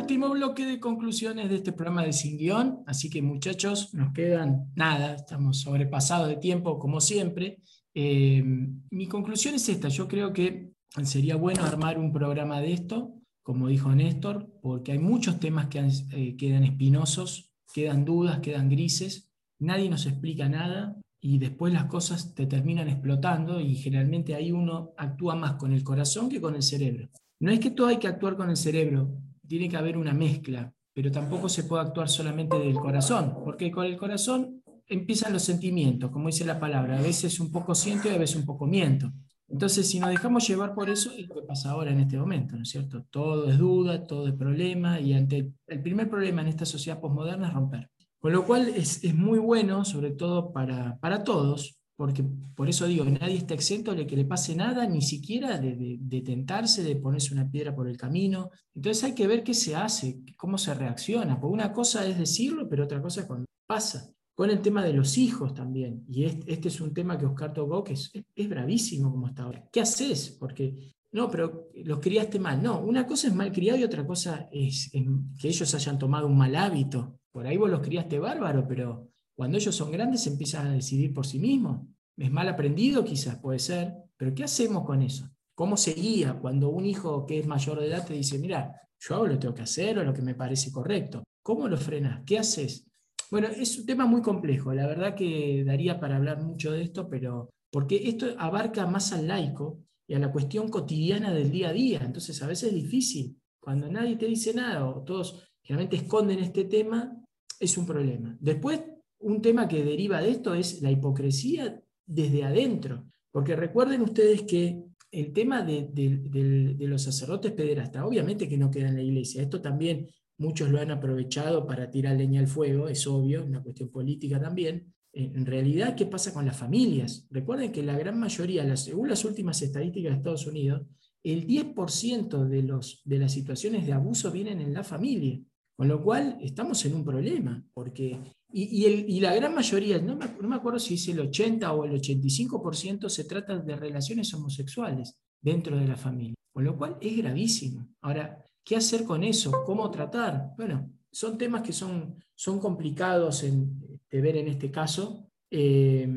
[0.00, 4.66] Último bloque de conclusiones de este programa de Sin Guión, así que muchachos, nos quedan
[4.74, 7.58] nada, estamos sobrepasados de tiempo como siempre.
[8.02, 8.42] Eh,
[8.90, 10.72] mi conclusión es esta, yo creo que
[11.04, 13.12] sería bueno armar un programa de esto,
[13.42, 19.30] como dijo Néstor, porque hay muchos temas que eh, quedan espinosos, quedan dudas, quedan grises,
[19.58, 24.94] nadie nos explica nada y después las cosas te terminan explotando y generalmente ahí uno
[24.96, 27.10] actúa más con el corazón que con el cerebro.
[27.38, 29.14] No es que todo hay que actuar con el cerebro,
[29.46, 33.84] tiene que haber una mezcla, pero tampoco se puede actuar solamente del corazón, porque con
[33.84, 34.59] el corazón
[34.90, 38.36] empiezan los sentimientos, como dice la palabra, a veces un poco siento y a veces
[38.36, 39.10] un poco miento.
[39.48, 42.56] Entonces, si nos dejamos llevar por eso, es lo que pasa ahora en este momento,
[42.56, 43.04] ¿no es cierto?
[43.10, 47.48] Todo es duda, todo es problema, y ante el primer problema en esta sociedad posmoderna
[47.48, 47.90] es romper.
[48.18, 52.86] Con lo cual es, es muy bueno, sobre todo para, para, todos, porque por eso
[52.86, 56.96] digo, nadie está exento de que le pase nada, ni siquiera de, de, tentarse, de
[56.96, 58.50] ponerse una piedra por el camino.
[58.74, 62.68] Entonces hay que ver qué se hace, cómo se reacciona, porque una cosa es decirlo,
[62.68, 66.02] pero otra cosa es cuando pasa con el tema de los hijos también.
[66.08, 69.68] Y este, es un tema que Oscar tocó, que es, es, bravísimo como está ahora.
[69.70, 70.30] ¿Qué haces?
[70.30, 72.62] Porque, no, pero los criaste mal.
[72.62, 74.90] No, una cosa es mal criado y otra cosa es,
[75.38, 77.20] que ellos hayan tomado un mal hábito.
[77.30, 81.26] Por ahí vos los criaste bárbaro, pero cuando ellos son grandes empiezan a decidir por
[81.26, 81.86] sí mismos.
[82.16, 85.28] Es mal aprendido quizás, puede ser, pero ¿qué hacemos con eso?
[85.54, 89.16] ¿Cómo se guía cuando un hijo que es mayor de edad te dice, mira, yo
[89.16, 91.24] hago lo que tengo que hacer o lo que me parece correcto?
[91.42, 92.22] ¿Cómo lo frenas?
[92.24, 92.89] ¿Qué haces?
[93.30, 97.08] Bueno, es un tema muy complejo, la verdad que daría para hablar mucho de esto,
[97.08, 101.72] pero porque esto abarca más al laico y a la cuestión cotidiana del día a
[101.72, 103.36] día, entonces a veces es difícil.
[103.60, 107.16] Cuando nadie te dice nada o todos generalmente esconden este tema,
[107.60, 108.36] es un problema.
[108.40, 108.80] Después,
[109.20, 114.82] un tema que deriva de esto es la hipocresía desde adentro, porque recuerden ustedes que
[115.12, 119.60] el tema de, de, los sacerdotes pederastas, obviamente que no queda en la iglesia, esto
[119.60, 120.08] también
[120.40, 124.92] muchos lo han aprovechado para tirar leña al fuego, es obvio, una cuestión política también.
[125.12, 127.26] En realidad, ¿qué pasa con las familias?
[127.30, 130.86] Recuerden que la gran mayoría, según las últimas estadísticas de Estados Unidos,
[131.22, 135.38] el 10% de, los, de las situaciones de abuso vienen en la familia,
[135.76, 138.18] con lo cual estamos en un problema, porque,
[138.50, 141.84] y, y, la gran mayoría, no me, no me acuerdo si es el 80 o
[141.84, 147.16] el 85%, se trata de relaciones homosexuales dentro de la familia, con lo cual es
[147.16, 147.88] gravísimo.
[148.00, 149.64] Ahora, ¿Qué hacer con eso?
[149.66, 150.54] ¿Cómo tratar?
[150.56, 156.08] Bueno, son temas que son, son complicados de ver en este caso, eh,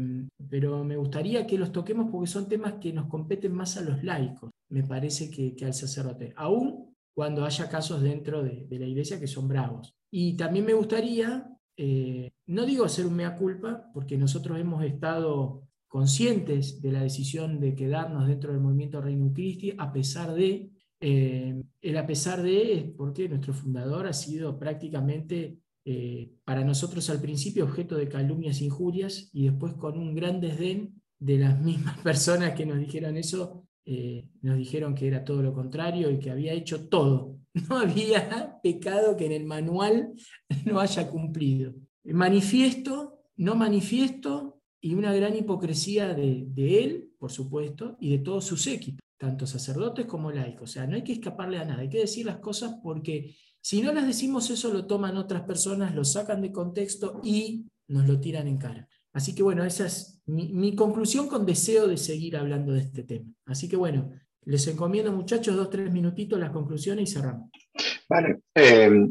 [0.52, 4.04] pero me gustaría que los toquemos porque son temas que nos competen más a los
[4.04, 9.26] laicos, me parece que, al sacerdote, aún cuando haya casos dentro de, la iglesia que
[9.26, 9.96] son bravos.
[10.12, 15.64] Y también me gustaría, eh, no digo hacer un mea culpa, porque nosotros hemos estado
[15.88, 20.70] conscientes de la decisión de quedarnos dentro del movimiento Reino Christi, a pesar de
[21.06, 27.20] eh, el a pesar de porque nuestro fundador ha sido prácticamente eh, para nosotros al
[27.20, 32.00] principio objeto de calumnias e injurias y después con un gran desdén de las mismas
[32.00, 36.32] personas que nos dijeron eso, eh, nos dijeron que era todo lo contrario y que
[36.32, 37.38] había hecho todo
[37.70, 40.14] no había pecado que en el manual
[40.66, 41.74] no haya cumplido.
[42.06, 48.68] Manifiesto, no manifiesto y una gran hipocresía de, él, por supuesto, y de todos sus
[48.68, 50.70] equipos, tanto sacerdotes como laicos.
[50.70, 53.82] O sea, no hay que escaparle a nada, hay que decir las cosas porque si
[53.82, 58.20] no las decimos eso lo toman otras personas, lo sacan de contexto y nos lo
[58.20, 58.90] tiran en cara.
[59.14, 63.32] Así que bueno, esa es mi, conclusión con deseo de seguir hablando de este tema.
[63.45, 64.12] Así que bueno,
[64.44, 67.50] les encomiendo muchachos dos, tres minutitos las conclusiones y cerramos.
[68.10, 69.10] Vale, eh,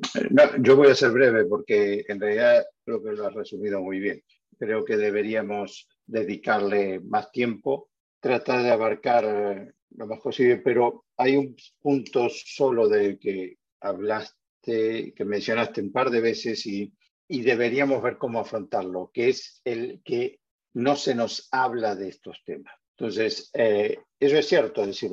[0.61, 4.23] yo voy a ser breve porque en realidad creo que lo has resumido muy bien.
[4.59, 7.89] Creo que deberíamos dedicarle más tiempo,
[8.21, 15.13] tratar de abarcar eh, lo más posible, pero hay un punto solo del que hablaste,
[15.15, 16.93] que mencionaste un par de veces y
[17.33, 20.41] y deberíamos ver cómo afrontarlo, que es el que
[20.75, 22.75] no se nos habla de estos temas.
[22.95, 25.13] Entonces, eh, eso es cierto, es decir,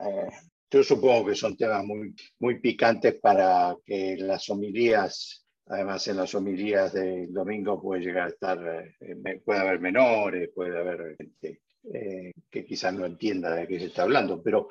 [0.00, 0.28] eh,
[0.68, 6.34] yo supongo que son temas muy, muy picantes para que las homilías, además en las
[6.34, 12.64] homilías del domingo puede llegar a estar, eh, puede haber menores, puede haber gente que
[12.64, 14.68] quizás no entienda de qué se está hablando, pero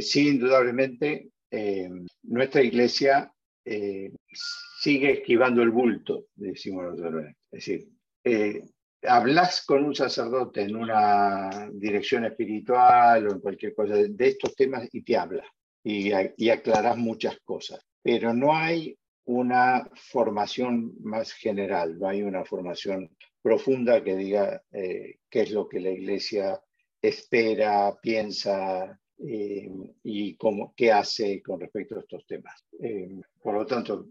[0.00, 1.30] sí, indudablemente,
[2.22, 3.32] nuestra iglesia
[4.78, 7.26] sigue esquivando el bulto, decimos nosotros.
[7.26, 7.88] Es decir,
[8.24, 8.62] eh,
[9.02, 14.88] hablas con un sacerdote en una dirección espiritual o en cualquier cosa de estos temas
[14.92, 15.44] y te habla
[15.82, 22.44] y, y aclaras muchas cosas, pero no hay una formación más general, no hay una
[22.44, 23.10] formación
[23.42, 26.60] profunda que diga eh, qué es lo que la iglesia
[27.00, 29.68] espera, piensa, eh,
[30.02, 32.64] y cómo, qué hace con respecto a estos temas.
[32.80, 34.06] Eh, por lo tanto,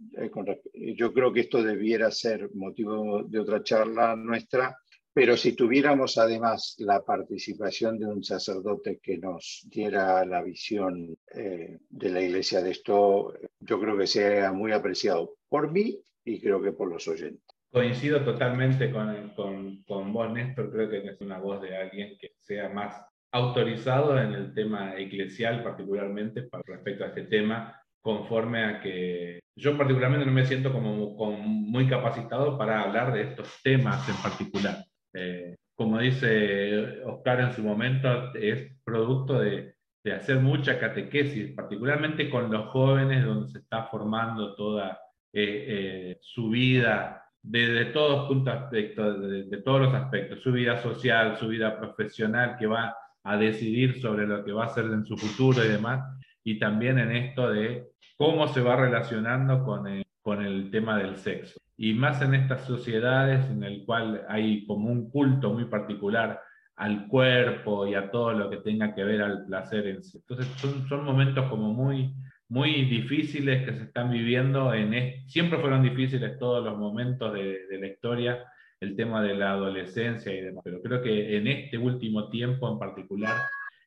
[0.74, 4.78] yo creo que esto debiera ser motivo de otra charla nuestra,
[5.14, 12.10] pero si tuviéramos además la participación de un sacerdote que nos diera la visión de
[12.10, 16.74] la iglesia de esto, yo creo que sea muy apreciado por mí y creo que
[16.74, 17.47] por los oyentes.
[17.72, 20.72] Coincido totalmente con, con, con vos, Néstor.
[20.72, 25.64] Creo que es una voz de alguien que sea más autorizado en el tema eclesial
[25.64, 31.32] particularmente para respecto a este tema, conforme a que yo particularmente no me siento como,
[31.32, 34.86] muy capacitado para hablar de estos temas en particular.
[35.14, 42.30] Eh, como dice Oscar en su momento, es producto de, de, hacer mucha catequesis, particularmente
[42.30, 45.00] con los jóvenes, donde se está formando toda
[45.34, 51.48] eh, eh, su vida desde todos puntos aspectos, de los aspectos, su vida social, su
[51.48, 52.94] vida profesional, que va
[53.24, 56.04] a decidir sobre lo que va a hacer en su futuro y demás,
[56.44, 57.88] y también en esto de
[58.18, 61.58] cómo se va relacionando con el, tema del sexo.
[61.78, 66.42] Y más en estas sociedades en el cual hay como un culto muy particular
[66.76, 70.18] al cuerpo y a todo lo que tenga que ver al placer en sí.
[70.18, 70.48] Entonces
[70.90, 72.14] son momentos como muy,
[72.50, 77.80] muy difíciles que se están viviendo, en, siempre fueron difíciles todos los momentos de, de
[77.80, 78.46] la historia,
[78.80, 80.62] el tema de la adolescencia y demás.
[80.64, 83.36] Pero creo que en este último tiempo en particular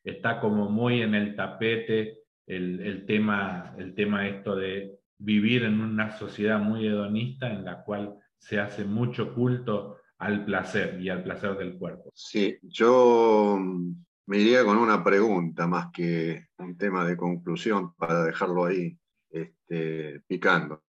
[0.03, 6.17] está como muy en el tapete el, tema, el tema esto de vivir en una
[6.17, 11.57] sociedad muy hedonista en la cual se hace mucho culto al placer y al placer
[11.57, 12.11] del cuerpo.
[12.13, 13.57] Sí, yo
[14.27, 18.97] me iría con una pregunta más que un tema de conclusión para dejarlo ahí
[19.29, 20.83] este, picando,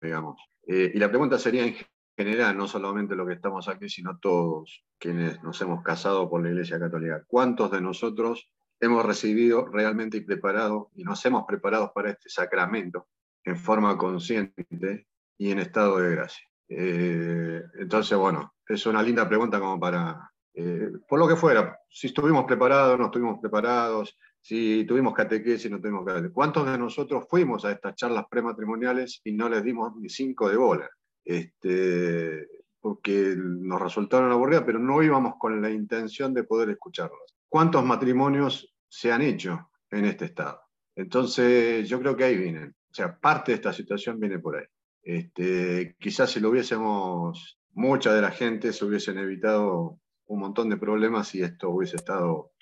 [0.00, 0.40] digamos.
[0.66, 1.74] Eh, y la pregunta sería en
[2.16, 6.50] general, no solamente lo que estamos aquí, sino todos quienes nos hemos casado por la
[6.50, 7.24] Iglesia Católica.
[7.26, 13.08] ¿Cuántos de nosotros hemos recibido realmente y preparado y nos hemos preparado para este sacramento
[13.44, 15.06] en forma consciente
[15.38, 16.46] y en estado de gracia?
[16.68, 20.30] Eh, entonces, bueno, es una linda pregunta como para,
[20.60, 25.80] eh, por lo que fuera, si estuvimos preparados, no estuvimos preparados, si tuvimos catequesis, no
[25.80, 26.34] tuvimos catequesis.
[26.34, 30.56] ¿Cuántos de nosotros fuimos a estas charlas prematrimoniales y no les dimos ni cinco de
[30.56, 30.88] bola?
[31.24, 32.48] este,
[32.80, 37.36] porque nos resultaron aburridas, pero no íbamos con la intención de poder escucharlos.
[37.48, 40.60] ¿Cuántos matrimonios se han hecho en este estado?
[40.94, 42.74] Entonces, yo creo que ahí vienen.
[42.90, 44.66] O sea, parte de esta situación viene por ahí.
[45.02, 49.98] Este, quizás si lo hubiésemos, mucha de la gente se hubiesen evitado
[50.30, 52.52] un montón de problemas y esto hubiese estado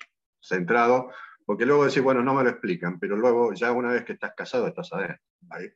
[0.41, 1.11] centrado,
[1.45, 4.33] porque luego decir, bueno, no me lo explican, pero luego ya una vez que estás
[4.35, 5.19] casado estás a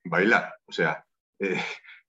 [0.06, 0.56] bailar.
[0.66, 1.06] O sea,
[1.40, 1.62] eh,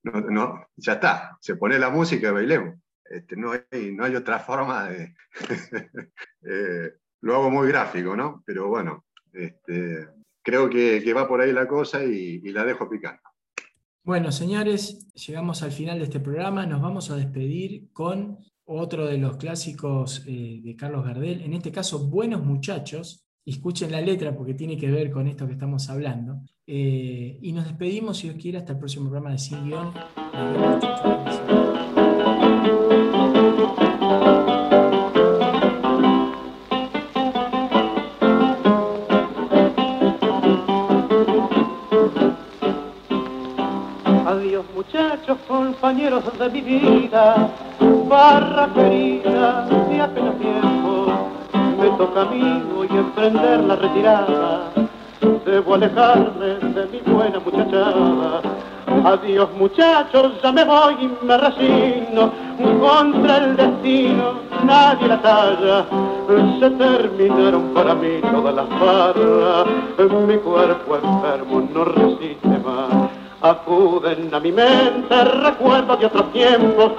[0.03, 2.75] no, no, ya está, se pone la música y bailemos.
[3.03, 5.15] Este, no, hay, no hay otra forma de...
[6.47, 8.43] Eh, lo hago muy gráfico, ¿no?
[8.45, 10.09] Pero bueno, este,
[10.43, 13.19] creo que, que, va por ahí la cosa y, y la dejo picando.
[14.03, 16.67] Bueno, señores, llegamos al final de este programa.
[16.67, 21.71] Nos vamos a despedir con otro de los clásicos eh, de Carlos Gardel, en este
[21.71, 23.21] caso, Buenos Muchachos.
[23.45, 26.41] Escuchen la letra porque tiene que ver con esto que estamos hablando.
[26.65, 29.93] Eh, y nos despedimos, si Dios quiere, hasta el próximo programa de Sin Guión.
[44.25, 47.64] Adiós muchachos, compañeros de mi vida,
[48.15, 50.91] barra querida de apenas tiempo,
[51.79, 54.71] me toca a mí hoy emprender la retirada
[55.45, 58.41] debo alejarme de mi buena muchachada.
[59.05, 62.31] Adiós muchachos, ya me voy y me resigno
[62.79, 65.85] contra el destino, nadie la talla.
[66.59, 69.67] Se terminaron para mí todas las barras,
[70.27, 73.14] mi cuerpo enfermo no resiste más.
[73.45, 76.93] Acuden a mi mente recuerdos de otros tiempos,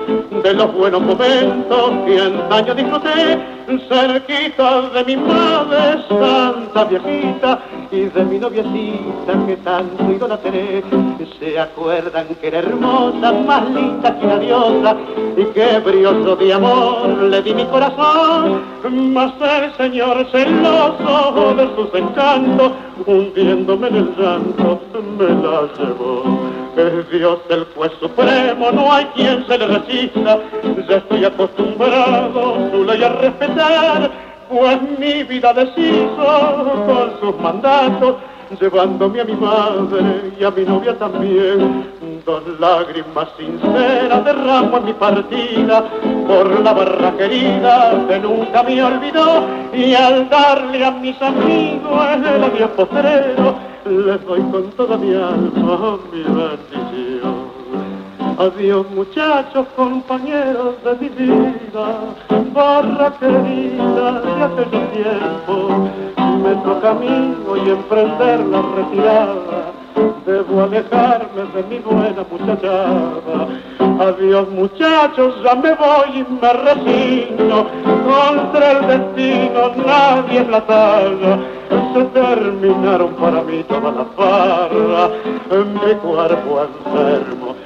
[0.44, 3.56] de los buenos momentos que antaño disfruté,
[3.88, 7.58] cerquita de mi madre santa viejita
[7.90, 10.84] y de mi noviecita que tanto idolatré.
[11.40, 14.96] Se acuerdan que era hermosa, más linda que una diosa
[15.36, 18.62] y que brioso de amor le di mi corazón.
[18.88, 22.72] Mas el Señor celoso de sus encantos,
[23.04, 24.80] hundiéndome en el llanto,
[25.18, 26.35] me la llevó.
[26.76, 30.38] Es Dios el juez supremo, no hay quien se le resista.
[30.88, 34.10] Ya estoy acostumbrado su ley a respetar
[34.48, 38.16] pues mi vida deshizo con sus mandatos,
[38.60, 41.96] llevándome a mi madre y a mi novia también.
[42.24, 45.84] Dos lágrimas sinceras derramo en mi partida
[46.26, 52.42] por la barra querida que nunca me olvidó y al darle a mis amigos el
[52.42, 53.54] adiós postrero
[53.84, 57.15] les doy con toda mi alma mi bendición.
[58.38, 61.86] Adiós muchachos, compañeros de mi vida,
[62.52, 65.88] barra querida de aquel tiempo.
[66.44, 69.72] Me toca a mí hoy emprender la retirada,
[70.26, 73.48] debo alejarme de mi buena muchachada.
[74.00, 77.66] Adiós muchachos, ya me voy y me resigno,
[78.04, 81.38] contra el destino nadie es la talla.
[81.94, 85.10] Se terminaron para mí todas las barras,
[85.50, 87.65] mi cuerpo enfermo